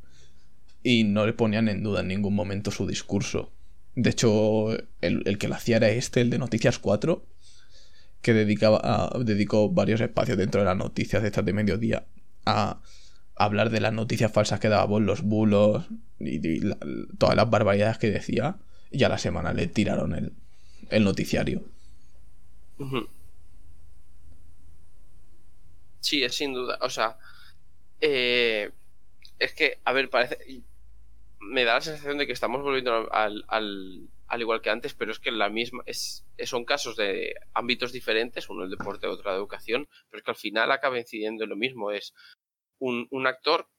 y 0.82 1.04
no 1.04 1.28
le 1.28 1.34
ponían 1.34 1.70
en 1.70 1.84
duda 1.84 2.02
en 2.02 2.08
ningún 2.08 2.34
momento 2.34 2.72
su 2.72 2.88
discurso. 2.88 3.52
De 3.96 4.10
hecho, 4.10 4.70
el, 5.02 5.38
que 5.38 5.48
lo 5.48 5.56
hacía 5.56 5.78
era 5.78 5.90
este, 5.90 6.22
el 6.22 6.30
de 6.30 6.38
Noticias 6.38 6.80
4, 6.80 7.26
que 8.22 8.34
dedicaba 8.34 9.12
dedicó 9.20 9.70
varios 9.70 10.00
espacios 10.02 10.38
dentro 10.38 10.62
de 10.62 10.66
las 10.66 10.78
noticias 10.78 11.22
de 11.22 11.30
estas 11.30 11.46
de 11.46 11.54
mediodía 11.54 12.06
a, 12.46 12.82
hablar 13.36 13.72
de 13.72 13.82
las 13.82 13.94
noticias 13.94 14.32
falsas 14.32 14.60
que 14.60 14.70
daba 14.70 15.00
los 15.00 15.24
bulos 15.24 15.86
y, 16.20 16.62
todas 17.18 17.36
las 17.36 17.50
barbaridades 17.50 17.98
que 17.98 18.12
decía. 18.12 18.58
Y 18.92 19.04
a 19.04 19.10
la 19.10 19.18
semana 19.18 19.54
le 19.54 19.68
tiraron 19.68 20.14
el, 20.14 20.34
el 20.90 21.04
noticiario. 21.04 21.64
Sí, 26.02 26.24
es 26.24 26.36
sin 26.36 26.54
duda. 26.54 26.78
O 26.82 26.90
sea, 26.90 27.18
eh, 28.02 28.72
es 29.40 29.54
que, 29.54 29.80
a 29.86 29.94
ver, 29.94 30.10
parece 30.10 30.38
me 31.42 31.66
da 31.66 31.76
la 31.76 31.82
sensación 31.82 32.18
de 32.18 32.28
que 32.28 32.34
estamos 32.34 32.62
volviendo 32.62 33.12
al, 33.12 33.44
al, 33.48 34.10
al, 34.28 34.42
igual 34.42 34.62
que 34.62 34.70
antes, 34.70 34.94
pero 34.94 35.12
es 35.12 35.20
que 35.20 35.32
la 35.32 35.50
misma 35.50 35.84
es, 35.86 36.26
son 36.46 36.66
casos 36.66 36.96
de 36.96 37.36
ámbitos 37.54 37.92
diferentes, 37.92 38.50
uno 38.50 38.64
el 38.64 38.70
deporte, 38.70 39.08
otro 39.08 39.32
la 39.32 39.38
educación, 39.38 39.90
pero 40.10 40.20
es 40.20 40.24
que 40.24 40.32
al 40.32 40.38
final 40.38 40.72
acaba 40.72 41.00
incidiendo 41.00 41.44
en 41.44 41.50
lo 41.50 41.56
mismo. 41.56 41.92
Es 41.92 42.14
un, 42.80 43.08
un 43.10 43.28
actor 43.28 43.70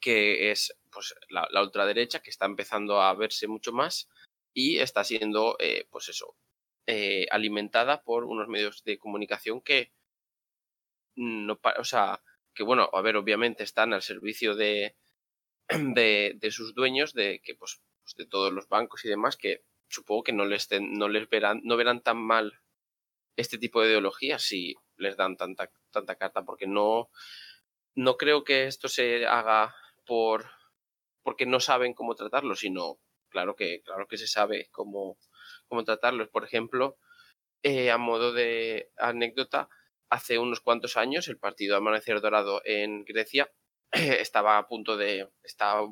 que 0.00 0.50
es 0.50 0.76
pues 0.90 1.14
la, 1.28 1.46
la, 1.50 1.62
ultraderecha, 1.62 2.20
que 2.20 2.30
está 2.30 2.46
empezando 2.46 3.00
a 3.00 3.14
verse 3.14 3.48
mucho 3.48 3.72
más 3.72 4.08
y 4.54 4.78
está 4.78 5.04
siendo, 5.04 5.56
eh, 5.58 5.86
pues 5.90 6.08
eso, 6.08 6.36
eh, 6.86 7.26
alimentada 7.30 8.02
por 8.02 8.24
unos 8.24 8.48
medios 8.48 8.82
de 8.84 8.98
comunicación 8.98 9.60
que 9.60 9.92
no, 11.14 11.60
o 11.78 11.84
sea, 11.84 12.22
que 12.54 12.62
bueno, 12.62 12.88
a 12.92 13.00
ver, 13.02 13.16
obviamente 13.16 13.62
están 13.62 13.92
al 13.92 14.02
servicio 14.02 14.54
de, 14.54 14.96
de, 15.94 16.50
sus 16.50 16.74
dueños, 16.74 17.14
de 17.14 17.40
que 17.42 17.54
pues, 17.54 17.82
pues, 18.02 18.14
de 18.16 18.26
todos 18.26 18.52
los 18.52 18.68
bancos 18.68 19.04
y 19.04 19.08
demás, 19.08 19.36
que 19.36 19.64
supongo 19.88 20.24
que 20.24 20.32
no 20.32 20.44
les, 20.44 20.68
no 20.80 21.08
les 21.08 21.28
verán, 21.28 21.60
no 21.64 21.76
verán 21.76 22.02
tan 22.02 22.18
mal 22.18 22.60
este 23.36 23.58
tipo 23.58 23.80
de 23.80 23.88
ideologías 23.88 24.42
si 24.42 24.74
les 24.96 25.16
dan 25.16 25.36
tanta, 25.36 25.70
tanta 25.90 26.16
carta, 26.16 26.44
porque 26.44 26.66
no, 26.66 27.10
no 27.94 28.16
creo 28.16 28.44
que 28.44 28.66
esto 28.66 28.88
se 28.88 29.26
haga 29.26 29.74
por 30.04 30.50
porque 31.22 31.46
no 31.46 31.60
saben 31.60 31.94
cómo 31.94 32.14
tratarlo, 32.14 32.56
sino 32.56 32.98
claro 33.28 33.54
que, 33.54 33.82
claro 33.82 34.06
que 34.08 34.18
se 34.18 34.26
sabe 34.26 34.68
cómo, 34.72 35.18
cómo 35.68 35.84
tratarlos. 35.84 36.28
Por 36.28 36.44
ejemplo, 36.44 36.98
eh, 37.62 37.90
a 37.90 37.98
modo 37.98 38.32
de 38.32 38.90
anécdota, 38.96 39.68
hace 40.10 40.38
unos 40.38 40.60
cuantos 40.60 40.96
años 40.96 41.28
el 41.28 41.38
partido 41.38 41.76
Amanecer 41.76 42.20
Dorado 42.20 42.60
en 42.64 43.04
Grecia 43.04 43.50
estaba 44.20 44.58
a 44.58 44.66
punto 44.66 44.96
de. 44.96 45.28
Estaba, 45.42 45.86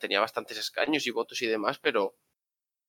tenía 0.00 0.20
bastantes 0.20 0.58
escaños 0.58 1.06
y 1.06 1.10
votos 1.10 1.40
y 1.42 1.46
demás, 1.46 1.78
pero 1.78 2.16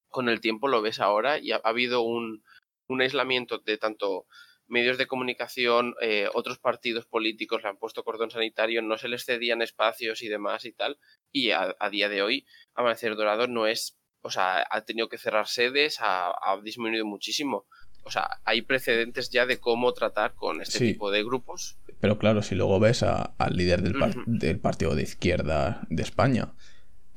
con 0.09 0.29
el 0.29 0.41
tiempo 0.41 0.67
lo 0.67 0.81
ves 0.81 0.99
ahora 0.99 1.39
y 1.39 1.51
ha, 1.51 1.57
habido 1.57 2.01
un, 2.01 2.43
un, 2.87 3.01
aislamiento 3.01 3.59
de 3.59 3.77
tanto 3.77 4.27
medios 4.67 4.97
de 4.97 5.07
comunicación, 5.07 5.93
eh, 6.01 6.29
otros 6.33 6.57
partidos 6.57 7.05
políticos 7.05 7.61
le 7.61 7.69
han 7.69 7.77
puesto 7.77 8.03
cordón 8.03 8.31
sanitario, 8.31 8.81
no 8.81 8.97
se 8.97 9.09
les 9.09 9.25
cedían 9.25 9.61
espacios 9.61 10.23
y 10.23 10.27
demás 10.27 10.65
y 10.65 10.71
tal. 10.71 10.97
Y 11.31 11.51
a, 11.51 11.75
día 11.91 12.09
de 12.09 12.23
hoy, 12.23 12.47
Amanecer 12.73 13.15
Dorado 13.15 13.47
no 13.47 13.67
es. 13.67 13.97
O 14.21 14.31
sea, 14.31 14.65
ha 14.71 14.85
tenido 14.85 15.07
que 15.07 15.19
cerrar 15.19 15.47
sedes, 15.47 16.01
ha, 16.01 16.29
ha 16.29 16.59
disminuido 16.61 17.05
muchísimo. 17.05 17.67
O 18.03 18.11
sea, 18.11 18.39
hay 18.43 18.63
precedentes 18.63 19.29
ya 19.29 19.45
de 19.45 19.59
cómo 19.59 19.93
tratar 19.93 20.33
con 20.33 20.61
este 20.61 20.79
tipo 20.79 21.11
de 21.11 21.23
grupos 21.23 21.77
pero 22.05 22.19
claro, 22.19 22.43
si 22.43 22.53
luego 22.53 22.79
ves 22.79 23.01
al 23.01 23.57
líder 23.57 23.81
del, 23.81 23.95
del, 24.27 24.59
partido 24.59 24.93
de 24.93 25.01
izquierda 25.01 25.87
de 25.89 26.03
España, 26.03 26.53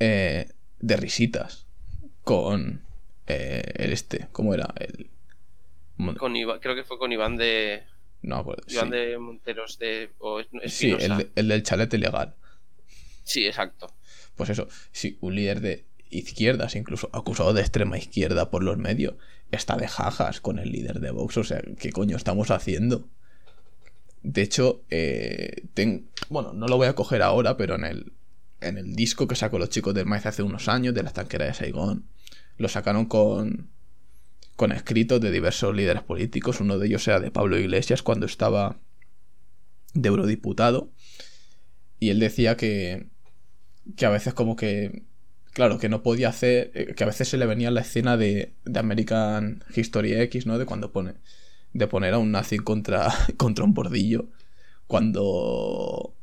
eh, 0.00 0.48
de 0.78 0.96
risitas, 0.96 1.66
con 2.24 2.80
eh, 3.26 3.70
el 3.74 3.92
este, 3.92 4.28
¿cómo 4.32 4.54
era? 4.54 4.72
El... 4.76 5.10
Con 6.16 6.32
creo 6.32 6.74
que 6.74 6.84
fue 6.84 6.98
con 6.98 7.12
Iván 7.12 7.36
de... 7.36 7.82
No 8.22 8.46
Iván 8.66 8.88
de 8.88 9.18
Monteros 9.18 9.78
de... 9.78 10.08
sí, 10.68 10.96
el, 10.98 11.30
el, 11.34 11.48
del 11.48 11.62
chalete 11.62 11.98
legal. 11.98 12.34
Sí, 13.24 13.46
exacto. 13.46 13.94
Pues 14.36 14.48
eso, 14.48 14.68
si 14.90 15.18
un 15.20 15.34
líder 15.34 15.60
de 15.60 15.84
izquierdas, 16.08 16.76
incluso 16.76 17.10
acusado 17.12 17.52
de 17.52 17.60
extrema 17.60 17.98
izquierda 17.98 18.50
por 18.50 18.62
los 18.62 18.78
medios, 18.78 19.16
está 19.50 19.76
de 19.76 19.86
jajas 19.86 20.40
con 20.40 20.58
el 20.58 20.72
líder 20.72 21.00
de 21.00 21.10
Vox. 21.10 21.36
O 21.36 21.44
sea, 21.44 21.60
¿qué 21.78 21.92
coño 21.92 22.16
estamos 22.16 22.50
haciendo? 22.50 23.10
De 24.22 24.42
hecho, 24.42 24.82
eh, 24.90 25.64
bueno, 26.28 26.52
no 26.52 26.66
lo 26.66 26.76
voy 26.76 26.88
a 26.88 26.94
coger 26.94 27.22
ahora, 27.22 27.56
pero 27.56 27.76
en 27.76 27.84
el, 27.84 28.12
en 28.60 28.78
el 28.78 28.94
disco 28.94 29.28
que 29.28 29.36
sacó 29.36 29.58
los 29.58 29.70
chicos 29.70 29.94
del 29.94 30.06
maíz 30.06 30.26
hace 30.26 30.42
unos 30.42 30.68
años, 30.68 30.94
de 30.94 31.02
la 31.02 31.08
estanquera 31.08 31.46
de 31.46 31.54
Saigón, 31.54 32.06
lo 32.56 32.68
sacaron 32.68 33.06
con, 33.06 33.70
con 34.56 34.72
escritos 34.72 35.20
de 35.20 35.30
diversos 35.30 35.74
líderes 35.74 36.02
políticos. 36.02 36.60
Uno 36.60 36.78
de 36.78 36.86
ellos 36.88 37.06
era 37.06 37.20
de 37.20 37.30
Pablo 37.30 37.58
Iglesias 37.58 38.02
cuando 38.02 38.26
estaba 38.26 38.80
de 39.94 40.08
eurodiputado. 40.08 40.90
Y 42.00 42.10
él 42.10 42.18
decía 42.20 42.56
que, 42.56 43.06
que 43.96 44.06
a 44.06 44.10
veces 44.10 44.34
como 44.34 44.56
que, 44.56 45.04
claro, 45.52 45.78
que 45.78 45.88
no 45.88 46.02
podía 46.02 46.28
hacer, 46.28 46.70
eh, 46.74 46.94
que 46.94 47.04
a 47.04 47.08
veces 47.08 47.28
se 47.28 47.38
le 47.38 47.46
venía 47.46 47.70
la 47.70 47.80
escena 47.80 48.16
de, 48.16 48.54
de 48.64 48.78
American 48.78 49.64
History 49.74 50.14
X, 50.14 50.46
¿no? 50.46 50.58
De 50.58 50.66
cuando 50.66 50.92
pone 50.92 51.14
de 51.78 51.86
poner 51.86 52.14
a 52.14 52.18
un 52.18 52.32
nazi 52.32 52.58
contra, 52.58 53.08
contra 53.36 53.64
un 53.64 53.74
bordillo 53.74 54.28
cuando... 54.86 56.14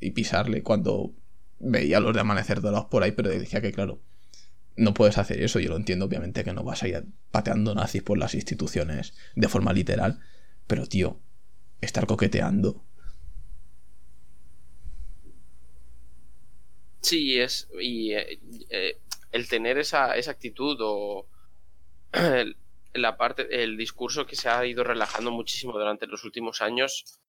y 0.00 0.10
pisarle 0.10 0.62
cuando 0.62 1.12
veía 1.58 1.98
a 1.98 2.00
los 2.00 2.14
de 2.14 2.20
Amanecer 2.20 2.60
Dorados 2.60 2.86
por 2.86 3.02
ahí, 3.02 3.12
pero 3.12 3.28
decía 3.30 3.60
que 3.60 3.72
claro, 3.72 4.00
no 4.76 4.94
puedes 4.94 5.18
hacer 5.18 5.42
eso. 5.42 5.60
Yo 5.60 5.70
lo 5.70 5.76
entiendo, 5.76 6.06
obviamente, 6.06 6.44
que 6.44 6.52
no 6.52 6.64
vas 6.64 6.82
a 6.82 6.88
ir 6.88 7.04
pateando 7.30 7.74
nazis 7.74 8.02
por 8.02 8.18
las 8.18 8.34
instituciones 8.34 9.14
de 9.34 9.48
forma 9.48 9.72
literal. 9.72 10.20
Pero, 10.66 10.86
tío, 10.86 11.20
estar 11.80 12.06
coqueteando. 12.06 12.82
Sí, 17.02 17.38
es. 17.38 17.68
Y 17.80 18.12
eh, 18.12 18.38
eh, 18.70 18.98
el 19.32 19.48
tener 19.48 19.78
esa, 19.78 20.16
esa 20.16 20.30
actitud 20.30 20.78
o. 20.80 21.26
la 22.94 23.16
parte, 23.16 23.62
el 23.62 23.76
discurso 23.76 24.26
que 24.26 24.36
se 24.36 24.48
ha 24.48 24.64
ido 24.66 24.84
relajando 24.84 25.30
muchísimo 25.30 25.72
durante 25.72 26.06
los 26.06 26.24
últimos 26.24 26.60
años. 26.62 27.20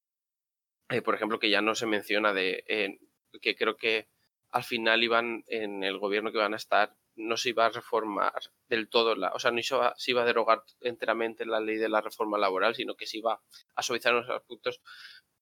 Eh, 0.89 1.01
por 1.01 1.15
ejemplo, 1.15 1.39
que 1.39 1.49
ya 1.49 1.61
no 1.61 1.75
se 1.75 1.85
menciona 1.85 2.33
de. 2.33 2.99
que 3.41 3.55
creo 3.55 3.77
que 3.77 4.09
al 4.51 4.63
final 4.63 5.03
iban 5.03 5.43
en 5.47 5.83
el 5.83 5.97
gobierno 5.97 6.31
que 6.31 6.37
van 6.37 6.53
a 6.53 6.57
estar 6.57 6.95
no 7.15 7.37
se 7.37 7.49
iba 7.49 7.65
a 7.65 7.69
reformar 7.69 8.33
del 8.67 8.89
todo, 8.89 9.15
la, 9.15 9.31
o 9.33 9.39
sea, 9.39 9.51
no 9.51 9.61
se 9.61 9.75
iba, 9.75 9.93
se 9.97 10.11
iba, 10.11 10.21
a 10.23 10.25
derogar 10.25 10.63
enteramente 10.81 11.45
la 11.45 11.59
ley 11.59 11.77
de 11.77 11.89
la 11.89 12.01
reforma 12.01 12.37
laboral, 12.37 12.75
sino 12.75 12.95
que 12.95 13.05
se 13.05 13.17
iba 13.17 13.41
a 13.75 13.83
suavizar 13.83 14.13
unos 14.13 14.29
aspectos. 14.29 14.81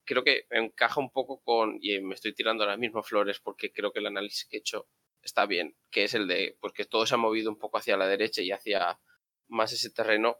Creo 0.05 0.23
que 0.23 0.45
encaja 0.49 0.99
un 0.99 1.11
poco 1.11 1.41
con, 1.43 1.77
y 1.81 1.99
me 2.01 2.15
estoy 2.15 2.33
tirando 2.33 2.65
las 2.65 2.79
mismas 2.79 3.07
flores 3.07 3.39
porque 3.39 3.71
creo 3.71 3.91
que 3.91 3.99
el 3.99 4.07
análisis 4.07 4.47
que 4.49 4.57
he 4.57 4.59
hecho 4.59 4.87
está 5.21 5.45
bien, 5.45 5.75
que 5.91 6.05
es 6.05 6.13
el 6.15 6.27
de, 6.27 6.57
pues 6.59 6.73
que 6.73 6.85
todo 6.85 7.05
se 7.05 7.15
ha 7.15 7.17
movido 7.17 7.51
un 7.51 7.59
poco 7.59 7.77
hacia 7.77 7.97
la 7.97 8.07
derecha 8.07 8.41
y 8.41 8.51
hacia 8.51 8.99
más 9.49 9.73
ese 9.73 9.89
terreno. 9.91 10.37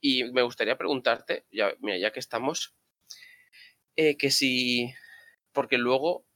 Y 0.00 0.24
me 0.24 0.42
gustaría 0.42 0.78
preguntarte, 0.78 1.46
ya, 1.50 1.74
mira, 1.80 1.98
ya 1.98 2.12
que 2.12 2.20
estamos, 2.20 2.74
eh, 3.96 4.16
que 4.16 4.30
si, 4.30 4.94
porque 5.52 5.78
luego 5.78 6.26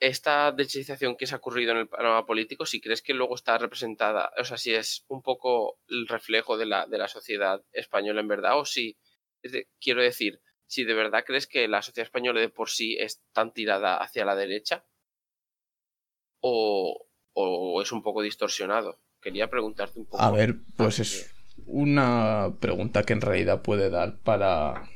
esta 0.00 0.52
derechización 0.52 1.16
que 1.16 1.26
se 1.26 1.34
ha 1.34 1.38
ocurrido 1.38 1.72
en 1.72 1.78
el 1.78 1.88
panorama 1.88 2.26
político, 2.26 2.66
si 2.66 2.80
crees 2.80 3.02
que 3.02 3.14
luego 3.14 3.34
está 3.34 3.58
representada, 3.58 4.32
o 4.38 4.44
sea, 4.44 4.56
si 4.58 4.74
es 4.74 5.04
un 5.08 5.22
poco 5.22 5.78
el 5.88 6.08
reflejo 6.08 6.56
de 6.56 6.66
la, 6.66 6.86
de 6.86 6.98
la 6.98 7.08
sociedad 7.08 7.64
española 7.72 8.20
en 8.20 8.28
verdad, 8.28 8.58
o 8.58 8.64
si, 8.64 8.98
quiero 9.80 10.02
decir, 10.02 10.40
si 10.66 10.84
de 10.84 10.94
verdad 10.94 11.24
crees 11.26 11.46
que 11.46 11.68
la 11.68 11.82
sociedad 11.82 12.06
española 12.06 12.40
de 12.40 12.48
por 12.48 12.70
sí 12.70 12.96
es 12.98 13.22
tan 13.32 13.52
tirada 13.52 13.96
hacia 13.98 14.24
la 14.24 14.36
derecha, 14.36 14.86
o, 16.40 17.06
o 17.34 17.82
es 17.82 17.92
un 17.92 18.02
poco 18.02 18.22
distorsionado. 18.22 19.00
Quería 19.24 19.48
preguntarte 19.48 19.98
un 19.98 20.04
poco. 20.04 20.22
A 20.22 20.30
ver, 20.30 20.58
pues 20.76 21.00
es 21.00 21.30
una 21.66 22.52
pregunta 22.60 23.04
que 23.04 23.14
en 23.14 23.22
realidad 23.22 23.62
puede 23.62 23.88
dar 23.88 24.18
para, 24.18 24.90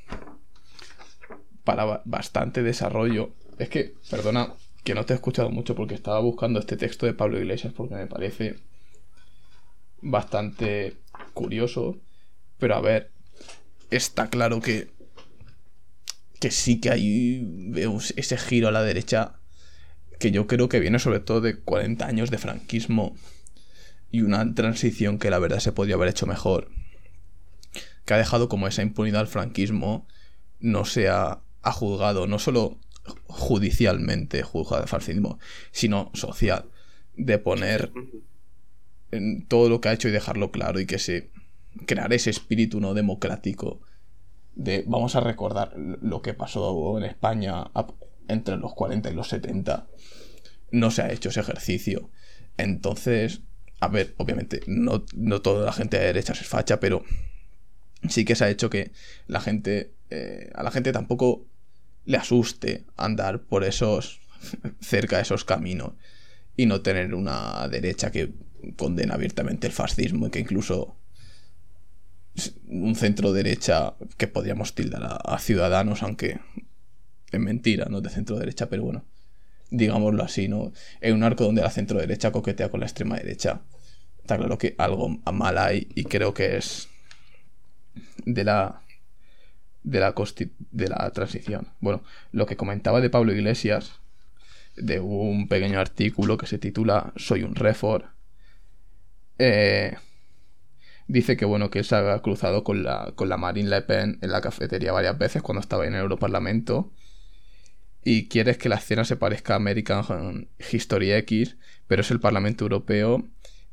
para 1.65 2.03
bastante 2.05 2.63
desarrollo. 2.63 3.33
Es 3.59 3.71
que, 3.71 3.95
perdona, 4.11 4.53
que 4.85 4.95
no 4.95 5.07
te 5.07 5.15
he 5.15 5.17
escuchado 5.17 5.49
mucho 5.49 5.75
porque 5.75 5.95
estaba 5.95 6.21
buscando 6.21 6.61
este 6.61 6.77
texto 6.77 7.07
de 7.07 7.15
Pablo 7.15 7.39
Iglesias 7.39 7.73
porque 7.75 7.95
me 7.95 8.07
parece 8.07 8.57
bastante 10.03 10.99
curioso. 11.33 11.97
Pero 12.59 12.75
a 12.75 12.83
ver, 12.83 13.11
está 13.91 14.29
claro 14.29 14.61
que 14.61 14.91
que 16.39 16.51
sí 16.51 16.81
que 16.81 16.91
hay 16.91 17.75
ese 18.17 18.37
giro 18.37 18.69
a 18.69 18.73
la 18.73 18.83
derecha 18.83 19.41
que 20.21 20.31
yo 20.31 20.47
creo 20.47 20.69
que 20.69 20.81
viene 20.81 20.99
sobre 20.99 21.21
todo 21.21 21.41
de 21.41 21.59
40 21.59 22.07
años 22.07 22.31
de 22.31 22.39
franquismo 22.39 23.17
y 24.11 24.23
una 24.23 24.55
transición 24.55 25.19
que 25.19 25.31
la 25.31 25.39
verdad 25.39 25.61
se 25.61 25.73
podría 25.73 25.97
haber 25.97 26.09
hecho 26.09 26.27
mejor. 26.27 26.71
Que 28.05 28.15
ha 28.15 28.19
dejado 28.19 28.49
como 28.49 28.67
esa 28.67 28.83
impunidad 28.83 29.21
al 29.21 29.27
franquismo 29.27 30.07
no 30.61 30.85
sea 30.85 31.41
ha 31.63 31.73
juzgado 31.73 32.27
no 32.27 32.39
solo 32.39 32.79
judicialmente 33.27 34.43
juzgado 34.43 34.83
de 34.83 34.89
fascismo, 34.89 35.39
sino 35.71 36.11
social, 36.15 36.67
de 37.17 37.39
poner 37.39 37.93
en 39.11 39.47
todo 39.47 39.69
lo 39.69 39.81
que 39.81 39.89
ha 39.89 39.93
hecho 39.93 40.09
y 40.09 40.13
dejarlo 40.13 40.51
claro 40.51 40.81
y 40.81 40.87
que 40.87 40.99
se 40.99 41.31
crear 41.87 42.13
ese 42.13 42.31
espíritu 42.31 42.81
no 42.81 42.95
democrático 42.95 43.81
de 44.55 44.85
vamos 44.87 45.15
a 45.17 45.21
recordar 45.21 45.73
lo 45.77 46.21
que 46.23 46.35
pasó 46.35 46.99
en 46.99 47.05
España 47.05 47.71
entre 48.27 48.57
los 48.57 48.75
40 48.75 49.11
y 49.11 49.15
los 49.15 49.29
70 49.29 49.87
no 50.73 50.91
se 50.91 51.03
ha 51.03 51.13
hecho 51.13 51.29
ese 51.29 51.41
ejercicio 51.41 52.11
entonces 52.57 53.43
a 53.81 53.89
ver 53.89 54.15
obviamente 54.17 54.61
no, 54.67 55.05
no 55.15 55.41
toda 55.41 55.65
la 55.65 55.73
gente 55.73 55.99
de 55.99 56.07
derecha 56.07 56.33
es 56.33 56.47
facha 56.47 56.81
pero 56.81 57.05
sí 58.09 58.25
que 58.25 58.35
se 58.35 58.45
ha 58.45 58.51
hecho 58.51 58.71
que 58.71 58.93
la 59.27 59.41
gente 59.41 59.93
eh, 60.11 60.51
a 60.55 60.63
la 60.63 60.71
gente 60.71 60.93
tampoco 60.93 61.47
le 62.05 62.17
asuste 62.17 62.85
andar 62.97 63.43
por 63.43 63.65
esos 63.65 64.21
cerca 64.81 65.17
de 65.17 65.23
esos 65.23 65.45
caminos 65.45 65.93
y 66.57 66.67
no 66.67 66.81
tener 66.81 67.15
una 67.15 67.69
derecha 67.69 68.11
que 68.11 68.33
condena 68.77 69.15
abiertamente 69.15 69.67
el 69.67 69.73
fascismo 69.73 70.27
y 70.27 70.31
que 70.31 70.41
incluso 70.41 70.97
un 72.67 72.95
centro 72.95 73.33
derecha 73.33 73.95
que 74.17 74.29
podríamos 74.29 74.75
tildar 74.75 75.21
a, 75.25 75.39
ciudadanos, 75.39 76.03
aunque 76.03 76.41
es 77.31 77.41
mentira, 77.41 77.87
no 77.91 78.01
de 78.01 78.11
centro 78.11 78.39
derecha, 78.39 78.69
pero 78.69 78.85
bueno, 78.85 79.05
digámoslo 79.71 80.23
así, 80.23 80.49
¿no? 80.49 80.73
En 81.01 81.15
un 81.15 81.23
arco 81.23 81.45
donde 81.45 81.63
la 81.63 81.71
centro 81.71 81.99
derecha 81.99 82.33
coquetea 82.33 82.71
con 82.71 82.81
la 82.81 82.87
extrema 82.87 83.17
derecha. 83.17 83.63
Está 84.19 84.37
claro 84.37 84.59
que 84.59 84.75
algo 84.79 85.09
mal 85.33 85.59
hay 85.59 85.89
y 85.95 86.05
creo 86.05 86.35
que 86.35 86.57
es 86.57 86.89
de 88.25 88.45
la 88.45 88.83
de 89.83 90.01
la, 90.01 90.15
de 90.71 90.89
la 90.89 91.11
transición. 91.13 91.69
Bueno, 91.81 92.03
lo 92.33 92.47
que 92.47 92.57
comentaba 92.57 93.01
de 93.01 93.11
Pablo 93.11 93.33
Iglesias, 93.33 94.01
de 94.77 95.01
un 95.01 95.49
pequeño 95.49 95.81
artículo 95.81 96.37
que 96.37 96.47
se 96.47 96.59
titula 96.59 97.13
Soy 97.17 97.43
un 97.43 97.55
refor, 97.55 98.11
eh, 99.39 99.97
dice 101.07 101.37
que 101.37 101.45
bueno, 101.45 101.71
que 101.71 101.83
se 101.85 101.97
ha 101.97 102.19
cruzado 102.21 102.65
con 102.65 102.83
la, 102.83 103.13
con 103.15 103.29
la 103.29 103.37
Marine 103.37 103.71
Le 103.71 103.83
Pen 103.83 104.19
en 104.21 104.31
la 104.31 104.41
cafetería 104.41 104.93
varias 104.93 105.17
veces 105.17 105.43
cuando 105.43 105.61
estaba 105.61 105.87
en 105.87 105.95
el 105.95 106.01
Europarlamento 106.01 106.93
y 108.05 108.29
quieres 108.29 108.59
que 108.59 108.69
la 108.69 108.77
escena 108.77 109.05
se 109.05 109.17
parezca 109.17 109.55
a 109.55 109.57
American 109.57 110.49
History 110.71 111.13
X, 111.13 111.57
pero 111.87 112.03
es 112.03 112.11
el 112.11 112.21
Parlamento 112.21 112.65
Europeo 112.65 113.27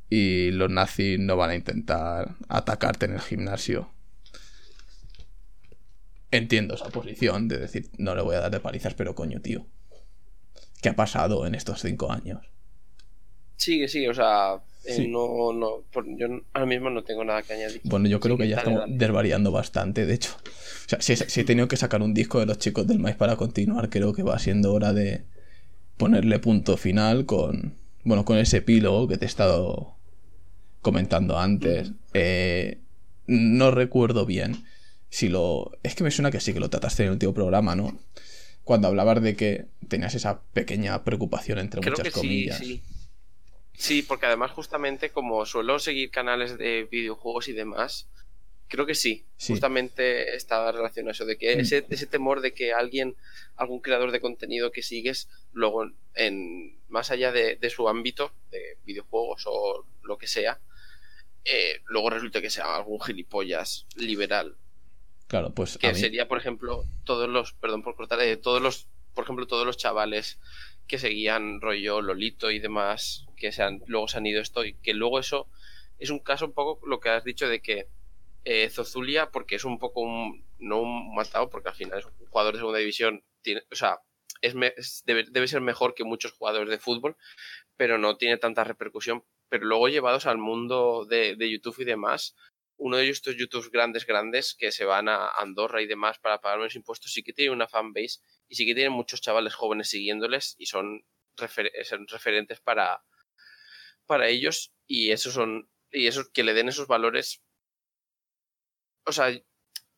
y 0.10 0.52
los 0.52 0.70
nazis 0.70 1.20
no 1.20 1.38
van 1.38 1.52
a 1.52 1.56
intentar 1.56 2.36
atacarte 2.50 3.06
en 3.06 3.14
el 3.14 3.22
gimnasio 3.22 3.96
entiendo 6.38 6.76
esa 6.76 6.90
posición 6.90 7.48
de 7.48 7.58
decir, 7.58 7.90
no 7.98 8.16
le 8.16 8.22
voy 8.22 8.36
a 8.36 8.42
dar 8.42 8.52
de 8.52 8.60
palizas, 8.60 8.94
pero 8.94 9.16
coño, 9.16 9.42
tío. 9.42 9.66
¿Qué 10.82 10.90
ha 10.90 10.96
pasado 10.96 11.48
en 11.48 11.56
estos 11.56 11.82
cinco 11.82 12.12
años? 12.12 12.40
Que 13.58 13.88
sí, 13.88 14.08
o 14.08 14.14
sea, 14.14 14.62
eh, 14.86 15.08
no, 15.08 15.52
no, 15.54 15.84
yo 16.18 16.28
ahora 16.54 16.66
mismo 16.66 16.90
no 16.90 17.04
tengo 17.04 17.24
nada 17.24 17.42
que 17.42 17.54
añadir. 17.54 17.82
Bueno, 17.84 18.08
yo 18.08 18.20
creo 18.20 18.38
que, 18.38 18.48
ya 18.48 18.58
estamos 18.58 18.84
desvariando 18.88 19.52
bastante, 19.52 20.06
de 20.06 20.14
hecho. 20.14 20.36
O 20.86 20.90
sea, 20.90 21.02
si, 21.02 21.16
si, 21.16 21.42
he 21.42 21.44
tenido 21.44 21.68
que 21.68 21.78
sacar 21.78 22.02
un 22.02 22.14
disco 22.14 22.40
de 22.40 22.46
los 22.46 22.60
chicos 22.60 22.86
del 22.86 23.00
maíz 23.00 23.16
para 23.16 23.36
continuar, 23.36 23.90
creo 23.90 24.14
que 24.14 24.22
va 24.22 24.38
siendo 24.38 24.74
hora 24.74 24.94
de 24.94 25.24
ponerle 25.98 26.40
punto 26.40 26.78
final 26.78 27.26
con, 27.26 27.74
bueno, 28.04 28.26
con 28.26 28.38
ese 28.38 28.58
epílogo 28.58 29.08
que 29.08 29.18
te 29.18 29.26
he 29.26 29.28
estado 29.28 29.96
comentando 30.82 31.40
antes. 31.40 31.92
Eh, 32.14 32.80
no 33.26 33.72
recuerdo 33.72 34.26
bien 34.28 34.66
si 35.10 35.30
lo... 35.30 35.72
Es 35.82 35.96
que 35.96 36.04
me 36.04 36.12
suena 36.12 36.30
que 36.30 36.40
sí 36.40 36.54
que 36.54 36.60
lo 36.60 36.70
trataste 36.70 37.04
en 37.04 37.08
el 37.08 37.14
último 37.14 37.34
programa, 37.34 37.76
¿no? 37.76 37.98
Cuando 38.64 38.88
hablabas 38.88 39.22
de 39.22 39.36
que 39.36 39.66
tenías 39.88 40.14
esa 40.14 40.42
pequeña 40.54 41.04
preocupación 41.04 41.58
entre 41.58 41.82
muchas 41.82 42.12
comillas. 42.12 42.60
Sí, 42.60 42.66
sí. 42.66 42.82
Sí, 43.78 44.02
porque 44.02 44.26
además 44.26 44.52
justamente 44.52 45.10
como 45.12 45.46
suelo 45.46 45.80
seguir 45.80 46.12
canales 46.12 46.58
de 46.58 46.88
videojuegos 46.90 47.48
y 47.48 47.54
demás, 47.54 48.08
creo 48.68 48.86
que 48.86 48.96
sí. 48.96 49.26
Justamente 49.40 50.36
estaba 50.36 50.72
relacionado 50.72 51.10
a 51.10 51.14
eso, 51.14 51.26
de 51.26 51.38
que 51.38 51.56
mm. 51.56 51.60
ese, 51.60 51.86
ese, 51.90 52.08
temor 52.08 52.42
de 52.42 52.54
que 52.54 52.74
alguien, 52.74 53.16
algún 53.56 53.80
creador 53.80 54.12
de 54.12 54.22
contenido 54.22 54.72
que 54.72 54.82
sigues, 54.82 55.30
luego 55.54 55.92
en 56.14 56.78
más 56.88 57.12
allá 57.12 57.32
de, 57.32 57.70
su 57.70 57.88
ámbito, 57.88 58.32
de 58.52 58.78
videojuegos 58.86 59.44
o 59.48 59.86
lo 60.04 60.18
que 60.18 60.28
sea, 60.28 60.60
eh, 61.44 61.82
luego 61.86 62.10
resulte 62.10 62.42
que 62.42 62.50
sea 62.50 62.76
algún 62.76 63.00
gilipollas 63.00 63.86
liberal 63.96 64.58
Claro, 65.28 65.54
pues. 65.54 65.78
Que 65.78 65.96
sería, 65.96 66.28
por 66.28 66.38
ejemplo, 66.38 66.86
todos 67.04 67.30
los. 67.30 67.54
Perdón 67.54 67.82
por 67.82 67.96
cortar. 67.96 68.20
Eh, 68.22 68.38
todos 68.38 68.62
los. 68.62 68.88
Por 69.14 69.24
ejemplo, 69.24 69.48
todos 69.48 69.66
los 69.66 69.78
chavales 69.78 70.40
que 70.88 71.00
seguían 71.00 71.62
rollo 71.62 72.02
Lolito 72.02 72.52
y 72.52 72.60
demás, 72.60 73.26
que 73.36 73.52
se 73.52 73.64
han, 73.64 73.82
luego 73.88 74.08
se 74.08 74.18
han 74.18 74.26
ido 74.26 74.42
esto, 74.42 74.66
y 74.66 74.74
que 74.76 74.94
luego 74.94 75.20
eso 75.20 75.48
es 75.98 76.10
un 76.10 76.20
caso 76.20 76.46
un 76.46 76.54
poco 76.54 76.86
lo 76.86 77.00
que 77.00 77.10
has 77.10 77.24
dicho 77.24 77.48
de 77.48 77.62
que 77.62 77.88
eh, 78.46 78.70
Zozulia, 78.70 79.32
porque 79.32 79.56
es 79.56 79.66
un 79.66 79.80
poco 79.80 80.02
un. 80.02 80.46
No 80.58 80.82
un 80.82 81.14
matado, 81.14 81.50
porque 81.50 81.70
al 81.70 81.76
final 81.76 82.00
es 82.00 82.06
un 82.06 82.14
jugador 82.28 82.54
de 82.54 82.60
segunda 82.60 82.80
división. 82.80 83.24
Tiene, 83.42 83.64
o 83.72 83.76
sea, 83.76 84.00
es, 84.42 84.54
debe, 85.06 85.26
debe 85.30 85.48
ser 85.48 85.62
mejor 85.62 85.96
que 85.96 86.04
muchos 86.04 86.32
jugadores 86.32 86.70
de 86.70 86.78
fútbol, 86.78 87.18
pero 87.76 87.98
no 87.98 88.18
tiene 88.18 88.38
tanta 88.38 88.64
repercusión. 88.64 89.24
Pero 89.50 89.66
luego 89.66 89.90
llevados 89.90 90.28
al 90.28 90.38
mundo 90.38 91.06
de, 91.06 91.36
de 91.36 91.52
YouTube 91.52 91.82
y 91.82 91.86
demás, 91.86 92.36
uno 92.78 92.98
de 92.98 93.04
ellos, 93.04 93.18
estos 93.18 93.38
youtubers 93.38 93.72
grandes, 93.72 94.06
grandes, 94.06 94.56
que 94.56 94.72
se 94.72 94.86
van 94.86 95.08
a 95.08 95.30
Andorra 95.30 95.82
y 95.82 95.88
demás 95.88 96.20
para 96.20 96.42
pagar 96.42 96.60
menos 96.60 96.76
impuestos, 96.76 97.12
sí 97.14 97.24
que 97.24 97.34
tiene 97.34 97.52
una 97.52 97.68
fanbase 97.68 98.20
y 98.48 98.56
sí 98.56 98.66
que 98.66 98.76
tienen 98.76 98.94
muchos 98.94 99.22
chavales 99.22 99.56
jóvenes 99.56 99.90
siguiéndoles 99.90 100.56
y 100.58 100.66
son, 100.66 101.06
referentes 101.38 102.62
para, 102.62 103.04
para 104.06 104.28
ellos 104.28 104.74
y 104.88 105.12
esos 105.12 105.34
son 105.34 105.70
y 105.92 106.08
eso 106.08 106.24
que 106.34 106.44
le 106.44 106.54
den 106.54 106.70
esos 106.70 106.88
valores. 106.88 107.42
O 109.06 109.12
sea 109.12 109.32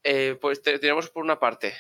eh, 0.04 0.38
pues 0.40 0.62
tenemos 0.62 1.10
por 1.10 1.24
una 1.24 1.40
parte 1.40 1.76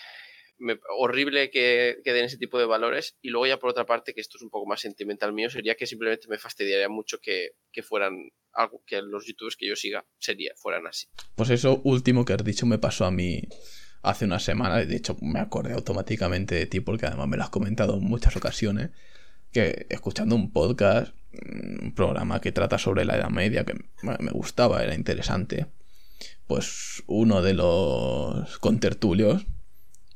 horrible 0.97 1.49
que, 1.49 1.97
den 2.03 2.25
ese 2.25 2.37
tipo 2.37 2.59
de 2.59 2.65
valores. 2.65 3.17
Y 3.21 3.29
luego 3.29 3.47
ya 3.47 3.59
por 3.59 3.69
otra 3.69 3.85
parte 3.85 4.13
que 4.13 4.21
esto 4.21 4.37
es 4.37 4.43
un 4.43 4.49
poco 4.49 4.65
más 4.65 4.81
sentimental 4.81 5.33
mío 5.33 5.49
sería 5.49 5.75
que 5.75 5.85
simplemente 5.85 6.27
me 6.27 6.37
fastidiaría 6.37 6.89
mucho 6.89 7.19
que, 7.19 7.51
que 7.71 7.83
fueran 7.83 8.29
algo 8.53 8.83
que 8.85 9.01
los 9.01 9.25
youtubers 9.25 9.55
que 9.55 9.67
yo 9.67 9.75
siga 9.75 10.05
sería 10.17 10.53
fueran 10.55 10.87
así. 10.87 11.07
Pues 11.35 11.49
eso 11.49 11.81
último 11.83 12.25
que 12.25 12.33
has 12.33 12.43
dicho 12.43 12.65
me 12.65 12.79
pasó 12.79 13.05
a 13.05 13.11
mí 13.11 13.41
hace 14.01 14.25
una 14.25 14.39
semana 14.39 14.83
de 14.83 14.95
hecho 14.95 15.17
me 15.21 15.39
acordé 15.39 15.73
automáticamente 15.73 16.55
de 16.55 16.65
ti 16.65 16.79
porque 16.79 17.07
además 17.07 17.27
me 17.27 17.37
lo 17.37 17.43
has 17.43 17.49
comentado 17.49 17.97
en 17.97 18.03
muchas 18.03 18.35
ocasiones 18.35 18.91
que 19.51 19.85
escuchando 19.89 20.35
un 20.35 20.51
podcast 20.53 21.13
un 21.33 21.93
programa 21.93 22.39
que 22.39 22.51
trata 22.51 22.77
sobre 22.77 23.05
la 23.05 23.17
Edad 23.17 23.29
Media 23.29 23.65
que 23.65 23.73
me 24.03 24.31
gustaba 24.31 24.83
era 24.83 24.93
interesante 24.93 25.67
pues 26.45 27.03
uno 27.07 27.41
de 27.41 27.53
los 27.53 28.59
contertulios 28.59 29.45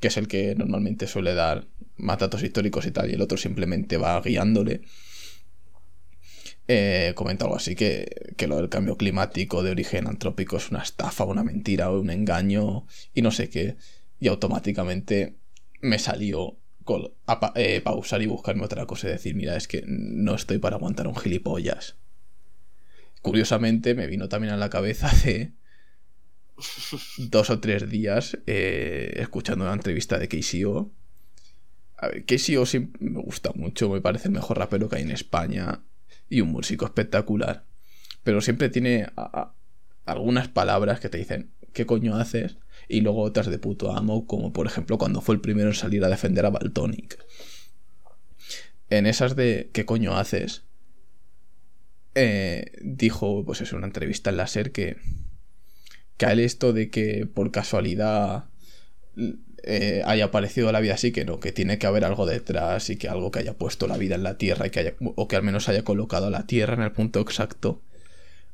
que 0.02 0.10
es 0.10 0.18
el 0.18 0.28
que 0.28 0.56
normalmente 0.56 1.08
suele 1.08 1.34
dar 1.34 1.68
más 1.96 2.20
datos 2.20 2.44
históricos 2.44 2.86
y 2.86 2.92
tal, 2.92 3.10
y 3.10 3.14
el 3.14 3.22
otro 3.22 3.38
simplemente 3.38 3.96
va 3.96 4.20
guiándole, 4.20 4.82
eh, 6.68 7.14
comenta 7.16 7.46
algo 7.46 7.56
así 7.56 7.76
que, 7.76 8.34
que, 8.38 8.48
lo 8.48 8.58
del 8.58 8.70
cambio 8.70 8.98
climático 8.98 9.64
de 9.64 9.72
origen 9.72 10.08
antrópico 10.08 10.58
es 10.58 10.70
una 10.72 10.82
estafa, 10.82 11.24
una 11.24 11.44
mentira 11.44 11.90
o 11.90 12.00
un 12.00 12.10
engaño 12.10 12.86
y 13.14 13.22
no 13.22 13.32
sé 13.32 13.50
qué. 13.50 13.78
Y 14.20 14.28
automáticamente 14.28 15.38
me 15.82 16.00
salió 16.00 16.62
a 17.28 17.54
eh, 17.56 17.82
pausar 17.82 18.22
y 18.22 18.26
buscarme 18.26 18.66
otra 18.66 18.86
cosa 18.86 19.08
y 19.08 19.12
decir, 19.12 19.36
mira, 19.36 19.56
es 19.56 19.68
que 19.68 19.84
no 19.86 20.36
estoy 20.36 20.58
para 20.58 20.76
aguantar 20.76 21.08
un 21.08 21.16
gilipollas. 21.16 21.98
Curiosamente 23.22 23.94
me 23.94 24.08
vino 24.08 24.30
también 24.30 24.54
a 24.54 24.58
la 24.58 24.70
cabeza 24.70 25.10
de 25.26 25.54
dos 27.18 27.50
o 27.50 27.60
tres 27.60 27.90
días 27.90 28.38
eh, 28.48 29.14
escuchando 29.18 29.66
una 29.66 29.74
entrevista 29.74 30.18
de 30.18 30.28
KCO. 30.28 30.92
A 31.98 32.08
ver, 32.08 32.26
KCO 32.26 32.66
sí 32.66 32.92
me 33.00 33.22
gusta 33.22 33.52
mucho, 33.54 33.90
me 33.90 34.02
parece 34.02 34.28
el 34.28 34.34
mejor 34.34 34.58
rapero 34.58 34.90
que 34.90 34.98
hay 34.98 35.04
en 35.04 35.12
España 35.12 35.84
y 36.30 36.42
un 36.42 36.50
músico 36.50 36.86
espectacular. 36.86 37.66
Pero 38.24 38.42
siempre 38.42 38.70
tiene 38.70 39.08
algunas 40.06 40.48
palabras 40.48 41.00
que 41.00 41.10
te 41.10 41.18
dicen, 41.18 41.52
¿qué 41.74 41.86
coño 41.86 42.16
haces? 42.16 42.58
Y 42.88 43.02
luego 43.02 43.22
otras 43.22 43.48
de 43.48 43.60
puto 43.60 43.96
amo, 43.96 44.28
como 44.28 44.54
por 44.54 44.68
ejemplo 44.68 44.98
cuando 44.98 45.22
fue 45.22 45.36
el 45.36 45.42
primero 45.42 45.70
en 45.70 45.76
salir 45.76 46.04
a 46.04 46.10
defender 46.10 46.46
a 46.46 46.50
Baltonic. 46.50 47.24
En 48.90 49.06
esas 49.06 49.36
de 49.36 49.70
¿qué 49.74 49.86
coño 49.86 50.18
haces? 50.18 50.66
Eh, 52.14 52.74
dijo, 52.82 53.46
pues 53.46 53.62
es 53.62 53.72
una 53.72 53.88
entrevista 53.88 54.30
en 54.30 54.38
la 54.38 54.48
SER 54.48 54.72
que 54.72 54.98
él 56.20 56.40
esto 56.40 56.74
de 56.74 56.90
que 56.90 57.26
por 57.26 57.52
casualidad 57.52 58.46
eh, 59.64 60.02
haya 60.06 60.26
aparecido 60.26 60.72
la 60.72 60.80
vida 60.80 60.96
así, 60.96 61.12
que 61.12 61.26
no, 61.26 61.40
que 61.40 61.52
tiene 61.52 61.78
que 61.78 61.88
haber 61.88 62.06
algo 62.06 62.26
detrás 62.26 62.90
y 62.90 62.98
que 62.98 63.08
algo 63.08 63.32
que 63.32 63.40
haya 63.40 63.54
puesto 63.54 63.88
la 63.88 63.98
vida 63.98 64.16
en 64.16 64.24
la 64.24 64.38
Tierra 64.38 64.68
y 64.68 64.70
que 64.70 64.80
haya, 64.80 64.94
o 65.00 65.28
que 65.28 65.36
al 65.36 65.44
menos 65.44 65.70
haya 65.70 65.84
colocado 65.84 66.28
a 66.28 66.32
la 66.32 66.48
Tierra 66.48 66.74
en 66.76 66.82
el 66.82 66.92
punto 66.92 67.20
exacto 67.20 67.82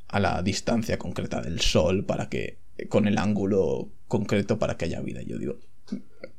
a 0.07 0.19
la 0.19 0.41
distancia 0.41 0.97
concreta 0.97 1.41
del 1.41 1.59
Sol 1.61 2.05
para 2.05 2.29
que, 2.29 2.57
con 2.89 3.07
el 3.07 3.17
ángulo 3.17 3.89
concreto 4.07 4.57
para 4.59 4.77
que 4.77 4.85
haya 4.85 5.01
vida. 5.01 5.21
Yo 5.21 5.37
digo, 5.37 5.57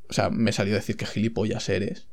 o 0.09 0.13
sea, 0.13 0.29
me 0.29 0.51
salió 0.51 0.73
a 0.73 0.77
decir 0.77 0.97
que 0.97 1.05
gilipollas 1.05 1.69
eres. 1.69 2.07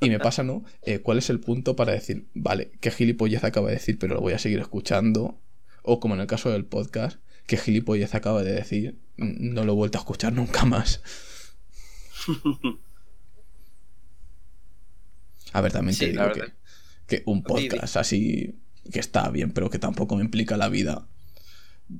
Y 0.00 0.10
me 0.10 0.18
pasa, 0.18 0.42
¿no? 0.42 0.64
Eh, 0.82 0.98
¿Cuál 0.98 1.18
es 1.18 1.30
el 1.30 1.40
punto 1.40 1.76
para 1.76 1.92
decir, 1.92 2.26
vale, 2.34 2.72
qué 2.80 2.90
gilipollas 2.90 3.44
acaba 3.44 3.68
de 3.68 3.74
decir, 3.74 3.98
pero 3.98 4.14
lo 4.14 4.20
voy 4.20 4.32
a 4.32 4.38
seguir 4.38 4.60
escuchando? 4.60 5.38
O 5.82 6.00
como 6.00 6.14
en 6.14 6.20
el 6.20 6.26
caso 6.26 6.50
del 6.50 6.64
podcast, 6.64 7.18
que 7.46 7.56
gilipollez 7.56 8.14
acaba 8.14 8.42
de 8.42 8.52
decir, 8.52 8.98
no 9.16 9.64
lo 9.64 9.72
he 9.72 9.76
vuelto 9.76 9.98
a 9.98 10.00
escuchar 10.00 10.32
nunca 10.32 10.64
más. 10.64 11.02
A 15.52 15.60
ver, 15.60 15.72
también 15.72 15.96
te 15.96 16.08
digo 16.10 16.24
que, 17.06 17.22
un 17.26 17.42
podcast 17.44 17.96
así 17.96 18.58
que 18.90 18.98
está 18.98 19.30
bien, 19.30 19.52
pero 19.52 19.70
que 19.70 19.78
tampoco 19.78 20.16
me 20.16 20.24
implica 20.24 20.56
la 20.56 20.68
vida, 20.68 21.06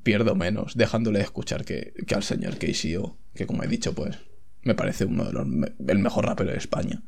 pierdo 0.02 0.34
menos 0.34 0.76
dejándole 0.76 1.20
de 1.20 1.24
escuchar 1.24 1.64
que, 1.64 1.92
al 2.12 2.24
señor 2.24 2.58
KCO, 2.58 3.16
que 3.34 3.46
como 3.46 3.62
he 3.62 3.68
dicho, 3.68 3.94
pues 3.94 4.18
me 4.62 4.74
parece 4.74 5.04
uno 5.04 5.24
de 5.24 5.32
los 5.32 5.46
el 5.86 5.98
mejor 5.98 6.26
rapero 6.26 6.50
de 6.50 6.58
España. 6.58 7.02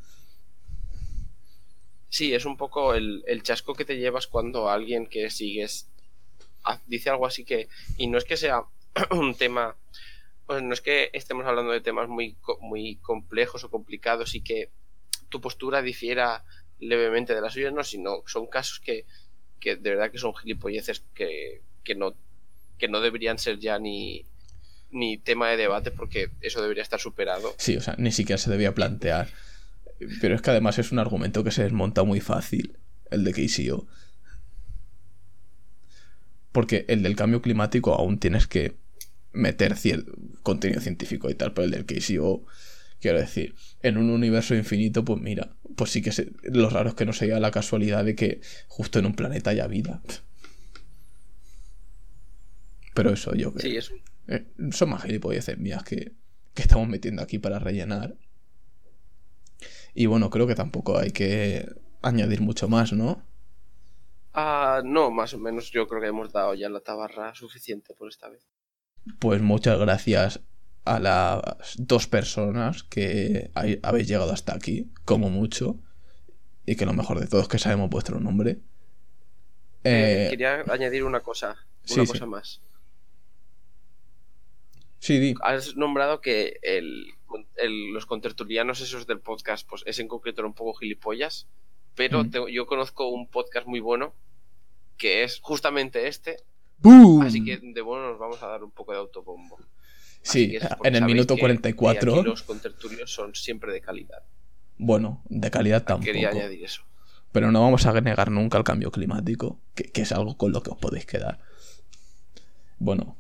Sí, 2.09 2.33
es 2.33 2.45
un 2.45 2.57
poco 2.57 2.95
el, 2.95 3.25
el 3.27 3.43
chasco 3.43 3.75
que 3.75 3.85
te 3.85 3.99
llevas 3.99 4.29
cuando 4.29 4.71
alguien 4.71 5.07
que 5.07 5.31
sigues 5.31 5.89
dice 6.87 7.11
algo 7.11 7.27
así 7.27 7.45
que, 7.45 7.69
y 7.97 8.07
no 8.07 8.19
es 8.19 8.25
que 8.25 8.37
sea 8.37 8.63
un 9.11 9.35
tema, 9.35 9.77
pues 10.47 10.63
no 10.63 10.73
es 10.73 10.81
que 10.81 11.11
estemos 11.13 11.47
hablando 11.47 11.73
de 11.73 11.81
temas 11.81 12.09
muy, 12.09 12.37
muy 12.61 12.97
complejos 12.97 13.65
o 13.65 13.71
complicados 13.71 14.35
y 14.35 14.41
que 14.41 14.71
tu 15.29 15.41
postura 15.41 15.83
difiera 15.83 16.45
levemente 16.79 17.35
de 17.35 17.41
la 17.41 17.51
suya, 17.51 17.71
no, 17.71 17.85
sino 17.85 18.23
son 18.27 18.47
casos 18.47 18.81
que, 18.81 19.07
que 19.61 19.77
de 19.77 19.91
verdad 19.91 20.11
que 20.11 20.19
son 20.19 20.35
gilipolleces 20.35 21.03
que, 21.15 21.63
que, 21.83 21.95
no, 21.95 22.15
que 22.79 22.89
no 22.89 23.01
deberían 23.01 23.39
ser 23.39 23.59
ya 23.59 23.79
ni, 23.79 24.25
ni 24.91 25.19
tema 25.19 25.49
de 25.51 25.57
debate 25.57 25.91
porque 25.91 26.31
eso 26.41 26.63
debería 26.63 26.83
estar 26.83 27.01
superado. 27.01 27.55
Sí, 27.59 27.77
o 27.77 27.81
sea, 27.81 27.95
ni 27.99 28.13
siquiera 28.13 28.39
se 28.39 28.51
debía 28.51 28.75
plantear. 28.75 29.29
Pero 30.21 30.35
es 30.35 30.43
que 30.43 30.51
además 30.51 30.79
es 30.79 30.93
un 30.93 30.99
argumento 30.99 31.43
que 31.43 31.51
se 31.51 31.63
desmonta 31.63 32.05
muy 32.05 32.21
fácil, 32.21 32.77
el 33.11 33.25
de 33.25 33.33
KCO. 33.33 33.87
Porque 36.57 36.87
el 36.89 37.03
del 37.03 37.17
cambio 37.17 37.43
climático 37.43 37.93
aún 37.93 38.19
tienes 38.19 38.47
que 38.47 38.77
meter 39.35 39.77
cierto 39.77 40.11
contenido 40.43 40.81
científico 40.81 41.29
y 41.29 41.35
tal, 41.35 41.53
pero 41.53 41.67
el 41.67 41.71
del 41.71 41.85
KCO, 41.85 42.47
quiero 42.99 43.19
decir, 43.19 43.55
en 43.83 43.99
un 43.99 44.09
universo 44.09 44.55
infinito, 44.55 45.05
pues 45.05 45.21
mira, 45.21 45.55
pues 45.77 45.91
sí 45.91 46.01
que 46.01 46.11
lo 46.45 46.71
raro 46.71 46.89
es 46.89 46.95
que 46.95 47.05
no 47.05 47.13
sea 47.13 47.41
la 47.41 47.51
casualidad 47.51 48.07
de 48.07 48.15
que 48.15 48.41
justo 48.69 48.99
en 48.99 49.05
un 49.05 49.15
planeta 49.15 49.51
haya 49.51 49.67
vida. 49.67 50.01
Pero 52.95 53.13
eso 53.13 53.35
yo 53.35 53.53
creo. 53.53 53.71
Sí, 53.71 53.77
eso. 53.77 53.93
Eh, 54.27 54.47
son 54.73 54.89
más 54.89 55.03
gilipolleces 55.03 55.59
mías 55.59 55.83
que, 55.83 56.13
que 56.55 56.63
estamos 56.63 56.89
metiendo 56.89 57.21
aquí 57.21 57.39
para 57.39 57.59
rellenar. 57.59 58.17
Y 59.93 60.07
bueno, 60.07 60.31
creo 60.31 60.47
que 60.47 60.55
tampoco 60.55 60.99
hay 60.99 61.11
que 61.11 61.69
añadir 62.01 62.41
mucho 62.41 62.67
más, 62.67 62.95
¿no? 62.95 63.26
Ah, 64.39 64.83
no, 64.85 65.11
más 65.11 65.33
o 65.33 65.39
menos 65.39 65.71
yo 65.71 65.89
creo 65.89 66.03
que 66.03 66.09
hemos 66.09 66.31
dado 66.31 66.53
ya 66.53 66.69
la 66.69 66.81
tabarra 66.81 67.35
suficiente 67.35 67.95
por 67.95 68.09
esta 68.09 68.29
vez. 68.29 68.47
Pues 69.19 69.41
muchas 69.41 69.79
gracias 69.79 70.43
a 70.85 71.01
las 71.01 71.41
dos 71.79 72.07
personas 72.07 72.83
que 72.83 73.51
habéis 73.83 74.09
llegado 74.09 74.31
hasta 74.31 74.55
aquí, 74.55 74.93
como 75.07 75.31
mucho, 75.31 75.79
y 76.67 76.77
que 76.77 76.85
lo 76.85 76.93
mejor 76.93 77.19
de 77.19 77.27
todo 77.29 77.41
es 77.41 77.49
que 77.49 77.59
sabemos 77.59 77.89
vuestro 77.89 78.21
nombre. 78.21 78.59
Eh, 79.85 80.27
quería 80.29 80.65
añadir 80.69 81.05
una 81.05 81.21
cosa, 81.21 81.57
una 81.91 82.05
cosa 82.05 82.27
más. 82.27 82.61
Sí, 84.99 85.19
di. 85.19 85.35
Has 85.41 85.77
nombrado 85.77 86.21
que 86.21 86.59
el, 86.63 87.07
los 87.93 88.05
contertulianos 88.05 88.83
esos 88.83 89.07
del 89.07 89.21
podcast, 89.21 89.67
pues 89.67 89.83
es 89.87 89.99
en 89.99 90.09
concreto 90.09 90.45
un 90.45 90.53
poco 90.53 90.75
gilipollas, 90.75 91.49
pero 91.97 92.23
mm. 92.23 92.49
yo 92.53 92.67
conozco 92.67 93.09
un 93.09 93.27
podcast 93.27 93.67
muy 93.67 93.81
bueno 93.81 94.15
que 94.97 95.25
es 95.25 95.41
justamente 95.41 96.07
este. 96.07 96.37
Así 97.23 97.45
que 97.45 97.59
de 97.61 97.81
bueno 97.81 98.11
nos 98.11 98.19
vamos 98.19 98.43
a 98.43 98.47
dar 98.47 98.63
un 98.63 98.71
poco 98.71 98.93
de 98.93 98.99
autobombo. 98.99 99.59
Sí, 100.23 100.59
en 100.85 100.95
el 100.95 101.05
minuto 101.05 101.37
44. 101.37 102.23
los 102.23 102.43
contertulios 102.43 103.13
son 103.13 103.35
siempre 103.35 103.73
de 103.73 103.81
calidad. 103.81 104.23
Bueno, 104.77 105.23
de 105.29 105.51
calidad 105.51 105.85
tampoco. 105.85 106.07
Quería 106.07 106.31
añadir 106.31 106.65
eso. 106.65 106.83
Pero 107.33 107.51
no 107.53 107.61
vamos 107.63 107.87
a 107.87 108.01
negar 108.01 108.31
nunca 108.31 108.59
el 108.59 108.65
cambio 108.65 108.91
climático, 108.91 109.61
que, 109.75 109.91
es 109.95 110.13
algo 110.13 110.37
con 110.37 110.53
lo 110.53 110.63
que 110.63 110.71
os 110.71 110.79
podéis 110.79 111.07
quedar. 111.07 111.39
Bueno, 112.79 113.17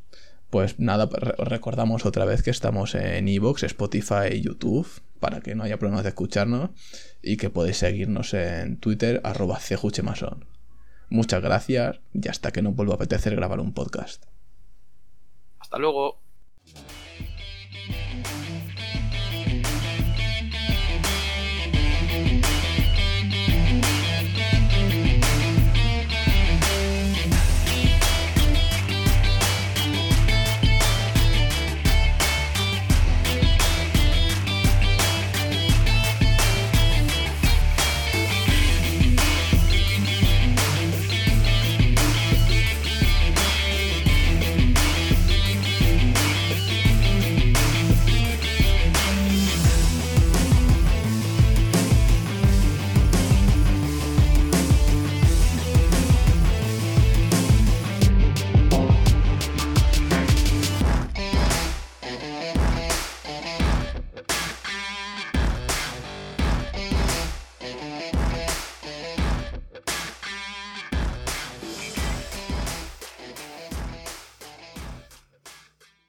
pues 0.56 0.78
nada, 0.78 1.06
recordamos 1.36 2.06
otra 2.06 2.24
vez 2.24 2.42
que 2.42 2.48
estamos 2.48 2.94
en 2.94 3.28
Evox, 3.28 3.62
Spotify 3.64 4.32
y 4.32 4.40
YouTube, 4.40 4.88
para 5.20 5.42
que 5.42 5.54
no 5.54 5.64
haya 5.64 5.78
problemas 5.78 6.04
de 6.04 6.08
escucharnos, 6.08 6.70
y 7.20 7.36
que 7.36 7.50
podéis 7.50 7.76
seguirnos 7.76 8.32
en 8.32 8.78
Twitter, 8.78 9.20
arroba 9.22 9.58
cejuchemason. 9.58 10.46
Muchas 11.10 11.42
gracias 11.42 12.00
y 12.14 12.26
hasta 12.28 12.52
que 12.52 12.62
no 12.62 12.72
vuelva 12.72 12.94
a 12.94 12.96
apetecer 12.96 13.36
grabar 13.36 13.60
un 13.60 13.74
podcast. 13.74 14.24
Hasta 15.58 15.76
luego. 15.76 16.22